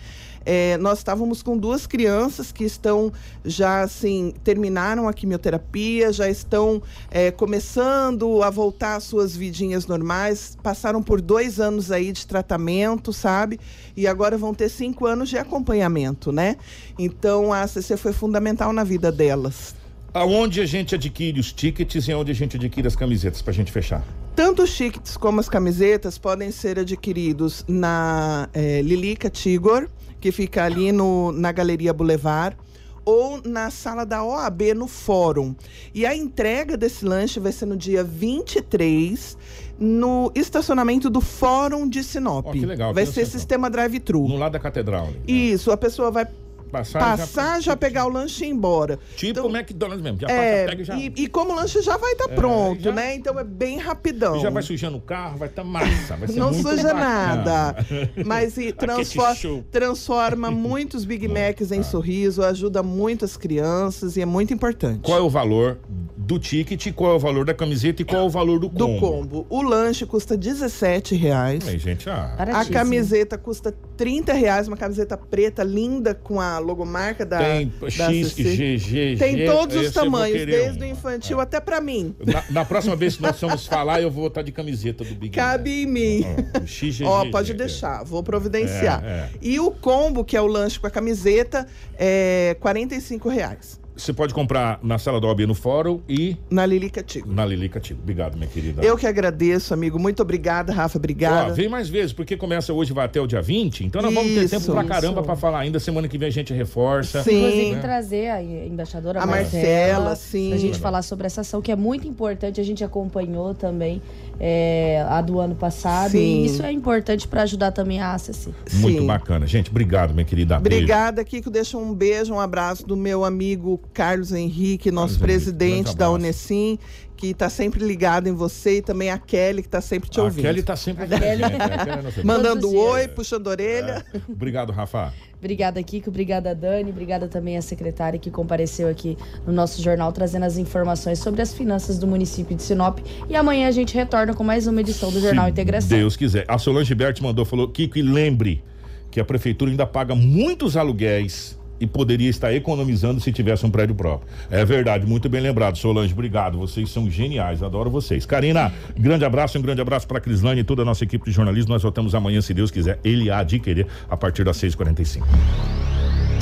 É, 0.52 0.76
nós 0.78 0.98
estávamos 0.98 1.44
com 1.44 1.56
duas 1.56 1.86
crianças 1.86 2.50
que 2.50 2.64
estão 2.64 3.12
já 3.44 3.82
assim 3.82 4.34
terminaram 4.42 5.06
a 5.06 5.12
quimioterapia, 5.12 6.12
já 6.12 6.28
estão 6.28 6.82
é, 7.08 7.30
começando 7.30 8.42
a 8.42 8.50
voltar 8.50 8.96
às 8.96 9.04
suas 9.04 9.36
vidinhas 9.36 9.86
normais, 9.86 10.58
passaram 10.60 11.04
por 11.04 11.20
dois 11.20 11.60
anos 11.60 11.92
aí 11.92 12.10
de 12.10 12.26
tratamento, 12.26 13.12
sabe? 13.12 13.60
E 13.96 14.08
agora 14.08 14.36
vão 14.36 14.52
ter 14.52 14.68
cinco 14.68 15.06
anos 15.06 15.28
de 15.28 15.38
acompanhamento, 15.38 16.32
né? 16.32 16.56
Então 16.98 17.52
a 17.52 17.62
ACC 17.62 17.96
foi 17.96 18.12
fundamental 18.12 18.72
na 18.72 18.82
vida 18.82 19.12
delas. 19.12 19.76
Aonde 20.12 20.60
a 20.60 20.66
gente 20.66 20.96
adquire 20.96 21.38
os 21.38 21.52
tickets 21.52 22.08
e 22.08 22.12
onde 22.12 22.32
a 22.32 22.34
gente 22.34 22.56
adquire 22.56 22.88
as 22.88 22.96
camisetas 22.96 23.40
pra 23.40 23.52
gente 23.52 23.70
fechar? 23.70 24.04
Tanto 24.34 24.64
os 24.64 24.76
tickets 24.76 25.16
como 25.16 25.38
as 25.38 25.48
camisetas 25.48 26.18
podem 26.18 26.50
ser 26.50 26.80
adquiridos 26.80 27.64
na 27.68 28.48
eh, 28.52 28.82
Lilica 28.82 29.30
Tigor, 29.30 29.86
que 30.20 30.30
fica 30.30 30.64
ali 30.64 30.92
no, 30.92 31.32
na 31.32 31.50
Galeria 31.50 31.92
Boulevard, 31.92 32.56
ou 33.04 33.40
na 33.44 33.70
sala 33.70 34.04
da 34.04 34.22
OAB 34.22 34.74
no 34.74 34.86
Fórum. 34.86 35.54
E 35.94 36.04
a 36.04 36.14
entrega 36.14 36.76
desse 36.76 37.04
lanche 37.04 37.40
vai 37.40 37.50
ser 37.50 37.66
no 37.66 37.76
dia 37.76 38.04
23, 38.04 39.36
no 39.78 40.30
estacionamento 40.34 41.08
do 41.08 41.20
Fórum 41.20 41.88
de 41.88 42.04
Sinop. 42.04 42.46
Ó, 42.46 42.52
que 42.52 42.64
legal, 42.64 42.92
vai 42.92 43.04
no 43.04 43.12
ser 43.12 43.26
sistema 43.26 43.70
drive-thru. 43.70 44.28
No 44.28 44.36
lado 44.36 44.52
da 44.52 44.58
catedral. 44.58 45.06
ali. 45.06 45.52
Isso, 45.52 45.70
a 45.70 45.76
pessoa 45.76 46.10
vai 46.10 46.26
Passar, 46.70 47.00
passar, 47.18 47.60
já... 47.62 47.76
pegar 47.76 48.06
o 48.06 48.08
lanche 48.08 48.44
e 48.44 48.48
ir 48.48 48.50
embora. 48.50 48.98
Tipo 49.16 49.40
o 49.42 49.56
McDonald's 49.56 50.02
mesmo. 50.02 50.18
Já 50.20 50.28
É, 50.28 50.64
passa, 50.64 50.70
pega 50.70 50.82
e 50.82 50.84
já. 50.84 50.96
e, 50.96 51.12
e 51.24 51.26
como 51.28 51.52
o 51.52 51.56
lanche 51.56 51.82
já 51.82 51.96
vai 51.96 52.12
estar 52.12 52.30
É, 52.30 52.34
pronto, 52.34 52.80
já- 52.82 52.92
né? 52.92 53.14
Então 53.14 53.38
é 53.38 53.44
bem 53.44 53.78
rapidão. 53.78 54.38
Já 54.40 54.50
vai 54.50 54.62
sujando 54.62 54.96
o 54.96 55.00
carro, 55.00 55.38
vai 55.38 55.48
estar 55.48 55.64
massa. 55.64 56.16
Vai 56.16 56.28
ser 56.28 56.38
Não 56.38 56.52
suja 56.52 56.92
nada. 56.94 57.76
Mas 58.24 58.56
e 58.56 58.68
Aquele 58.68 58.72
transfor- 58.74 59.34
show. 59.36 59.64
transforma 59.70 60.50
muitos 60.52 61.04
Big 61.04 61.26
Macs 61.28 61.72
em 61.72 61.82
sorriso, 61.82 62.42
ajuda 62.42 62.82
muitas 62.82 63.36
crianças 63.36 64.16
e 64.16 64.20
é 64.22 64.26
muito 64.26 64.52
importante. 64.54 65.00
Qual 65.02 65.18
é 65.18 65.20
o 65.22 65.30
valor 65.30 65.78
do 66.20 66.38
ticket, 66.38 66.92
qual 66.92 67.12
é 67.12 67.14
o 67.14 67.18
valor 67.18 67.46
da 67.46 67.54
camiseta 67.54 68.02
e 68.02 68.04
qual 68.04 68.22
é 68.22 68.24
o 68.26 68.28
valor 68.28 68.60
do 68.60 68.68
Do 68.68 68.86
combo? 68.86 69.00
combo. 69.00 69.46
O 69.48 69.62
lanche 69.62 70.04
custa 70.04 70.36
17 70.36 71.14
reais. 71.14 71.66
Aí, 71.66 71.78
gente, 71.78 72.08
ah, 72.10 72.36
A 72.38 72.64
camiseta 72.66 73.38
custa 73.38 73.74
30 73.96 74.32
reais, 74.34 74.68
uma 74.68 74.76
camiseta 74.76 75.16
preta 75.16 75.62
linda 75.62 76.14
com 76.14 76.38
a 76.40 76.58
logomarca 76.58 77.24
da, 77.24 77.38
Tem 77.38 77.72
da 77.80 77.90
X. 78.12 78.34
G, 78.36 78.76
G, 78.78 79.16
Tem 79.16 79.36
G, 79.38 79.46
todos 79.46 79.74
os 79.76 79.92
tamanhos, 79.92 80.44
desde 80.44 80.84
o 80.84 80.86
infantil 80.86 81.40
até 81.40 81.58
pra 81.58 81.80
mim. 81.80 82.14
Na, 82.24 82.44
na 82.50 82.64
próxima 82.66 82.94
vez 82.94 83.16
que 83.16 83.22
nós 83.22 83.40
vamos 83.40 83.66
falar, 83.66 84.02
eu 84.02 84.10
vou 84.10 84.26
estar 84.26 84.42
de 84.42 84.52
camiseta 84.52 85.02
do 85.04 85.14
Big 85.14 85.34
Cabe 85.34 85.82
em 85.82 85.86
mim. 85.86 86.24
XGG. 86.66 87.04
Ó, 87.04 87.30
pode 87.30 87.54
deixar, 87.54 88.04
vou 88.04 88.22
providenciar. 88.22 89.02
É, 89.04 89.08
é. 89.08 89.30
E 89.40 89.58
o 89.58 89.70
combo, 89.70 90.22
que 90.22 90.36
é 90.36 90.40
o 90.40 90.46
lanche 90.46 90.78
com 90.78 90.86
a 90.86 90.90
camiseta, 90.90 91.66
é 91.98 92.56
45 92.60 93.28
reais. 93.30 93.79
Você 94.00 94.12
pode 94.12 94.32
comprar 94.34 94.78
na 94.82 94.98
Sala 94.98 95.20
do 95.20 95.26
OB 95.26 95.46
no 95.46 95.54
Fórum 95.54 96.00
e 96.08 96.36
Na 96.50 96.64
Lilica 96.64 97.02
Tigo. 97.02 97.32
na 97.32 97.44
Lilica 97.44 97.78
Tigo. 97.78 98.00
Obrigado, 98.02 98.36
minha 98.36 98.48
querida. 98.48 98.82
Eu 98.84 98.96
que 98.96 99.06
agradeço, 99.06 99.74
amigo. 99.74 99.98
Muito 99.98 100.22
obrigada, 100.22 100.72
Rafa. 100.72 100.98
Obrigada. 100.98 101.52
Ó, 101.52 101.54
vem 101.54 101.68
mais 101.68 101.88
vezes, 101.88 102.12
porque 102.12 102.36
começa 102.36 102.72
hoje, 102.72 102.92
vai 102.92 103.04
até 103.06 103.20
o 103.20 103.26
dia 103.26 103.42
20, 103.42 103.84
então 103.84 104.00
nós 104.02 104.12
vamos 104.12 104.32
ter 104.32 104.44
Isso, 104.44 104.58
tempo 104.58 104.72
pra 104.72 104.84
caramba 104.84 105.20
isso. 105.20 105.24
pra 105.26 105.36
falar 105.36 105.60
ainda. 105.60 105.78
Semana 105.78 106.08
que 106.08 106.16
vem 106.18 106.28
a 106.28 106.32
gente 106.32 106.52
reforça. 106.52 107.20
Inclusive, 107.20 107.72
né? 107.72 107.80
trazer 107.80 108.30
a 108.30 108.42
embaixadora 108.42 109.20
A 109.20 109.26
Marcela, 109.26 110.04
Marcela, 110.10 110.16
sim. 110.16 110.48
Pra 110.50 110.58
gente 110.58 110.78
falar 110.78 111.02
sobre 111.02 111.26
essa 111.26 111.42
ação 111.42 111.60
que 111.60 111.70
é 111.70 111.76
muito 111.76 112.06
importante. 112.08 112.60
A 112.60 112.64
gente 112.64 112.82
acompanhou 112.84 113.54
também 113.54 114.00
é, 114.42 115.04
a 115.06 115.20
do 115.20 115.38
ano 115.38 115.54
passado. 115.54 116.12
Sim. 116.12 116.18
E 116.42 116.46
isso 116.46 116.62
é 116.62 116.72
importante 116.72 117.28
para 117.28 117.42
ajudar 117.42 117.72
também 117.72 118.00
a 118.00 118.14
ACC. 118.14 118.48
Muito 118.72 119.00
Sim. 119.02 119.06
bacana. 119.06 119.46
Gente, 119.46 119.68
obrigado, 119.70 120.14
minha 120.14 120.24
querida. 120.24 120.58
Beijo. 120.58 120.76
Obrigada, 120.78 121.22
Kiko. 121.22 121.50
Deixa 121.50 121.76
um 121.76 121.92
beijo, 121.94 122.32
um 122.32 122.40
abraço 122.40 122.86
do 122.86 122.96
meu 122.96 123.24
amigo 123.24 123.78
Carlos 123.92 124.32
Henrique, 124.32 124.90
nosso 124.90 125.14
Henrique, 125.14 125.24
presidente 125.26 125.82
grande 125.84 125.96
da. 125.98 126.10
Unesim, 126.10 126.78
que 127.16 127.28
está 127.28 127.50
sempre 127.50 127.84
ligado 127.84 128.28
em 128.28 128.32
você, 128.32 128.78
e 128.78 128.82
também 128.82 129.10
a 129.10 129.18
Kelly, 129.18 129.60
que 129.60 129.68
está 129.68 129.82
sempre 129.82 130.08
te 130.08 130.18
A 130.18 130.22
ouvindo. 130.24 130.42
Kelly 130.42 130.62
tá 130.62 130.74
sempre 130.74 131.04
A 131.04 131.06
Kelly- 131.18 131.42
né? 131.42 131.46
A 131.60 131.84
Kelly 131.84 131.90
é 131.98 132.02
nossa- 132.02 132.24
Mandando 132.24 132.74
oi, 132.74 133.08
puxando 133.08 133.46
a 133.48 133.50
orelha. 133.50 134.04
Obrigado, 134.26 134.72
Rafa. 134.72 135.12
Obrigada, 135.40 135.82
Kiko. 135.82 136.10
Obrigada, 136.10 136.54
Dani. 136.54 136.90
Obrigada 136.90 137.26
também 137.26 137.56
à 137.56 137.62
secretária 137.62 138.18
que 138.18 138.30
compareceu 138.30 138.88
aqui 138.88 139.16
no 139.46 139.52
nosso 139.52 139.82
jornal, 139.82 140.12
trazendo 140.12 140.44
as 140.44 140.58
informações 140.58 141.18
sobre 141.18 141.40
as 141.40 141.52
finanças 141.52 141.98
do 141.98 142.06
município 142.06 142.54
de 142.54 142.62
Sinop. 142.62 142.98
E 143.28 143.34
amanhã 143.34 143.66
a 143.66 143.70
gente 143.70 143.94
retorna 143.94 144.34
com 144.34 144.44
mais 144.44 144.66
uma 144.66 144.80
edição 144.80 145.10
do 145.10 145.18
Jornal 145.18 145.46
Se 145.46 145.50
Integração. 145.50 145.98
Deus 145.98 146.16
quiser. 146.16 146.44
A 146.46 146.58
Solange 146.58 146.94
Berti 146.94 147.22
mandou, 147.22 147.44
falou, 147.46 147.68
Kiko, 147.68 147.98
e 147.98 148.02
lembre 148.02 148.62
que 149.10 149.18
a 149.18 149.24
prefeitura 149.24 149.70
ainda 149.70 149.86
paga 149.86 150.14
muitos 150.14 150.76
aluguéis 150.76 151.58
e 151.80 151.86
poderia 151.86 152.28
estar 152.28 152.52
economizando 152.52 153.20
se 153.20 153.32
tivesse 153.32 153.64
um 153.64 153.70
prédio 153.70 153.94
próprio. 153.94 154.28
É 154.50 154.64
verdade, 154.64 155.06
muito 155.06 155.28
bem 155.28 155.40
lembrado, 155.40 155.78
Solange. 155.78 156.12
Obrigado, 156.12 156.58
vocês 156.58 156.90
são 156.90 157.10
geniais, 157.10 157.62
adoro 157.62 157.90
vocês. 157.90 158.26
Karina, 158.26 158.72
grande 158.96 159.24
abraço, 159.24 159.58
um 159.58 159.62
grande 159.62 159.80
abraço 159.80 160.06
para 160.06 160.20
Crislane 160.20 160.60
e 160.60 160.64
toda 160.64 160.82
a 160.82 160.84
nossa 160.84 161.04
equipe 161.04 161.24
de 161.24 161.32
jornalismo. 161.32 161.72
Nós 161.72 161.82
voltamos 161.82 162.14
amanhã, 162.14 162.40
se 162.40 162.52
Deus 162.52 162.70
quiser. 162.70 162.98
Ele 163.02 163.30
há 163.30 163.42
de 163.42 163.58
querer, 163.58 163.86
a 164.08 164.16
partir 164.16 164.44
das 164.44 164.58
6h45. 164.58 165.24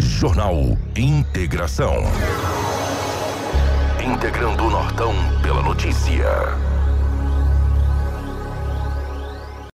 Jornal 0.01 0.77
Integração. 0.97 1.95
Integrando 4.05 4.65
o 4.65 4.71
Nortão 4.71 5.13
pela 5.43 5.63
notícia. 5.63 6.78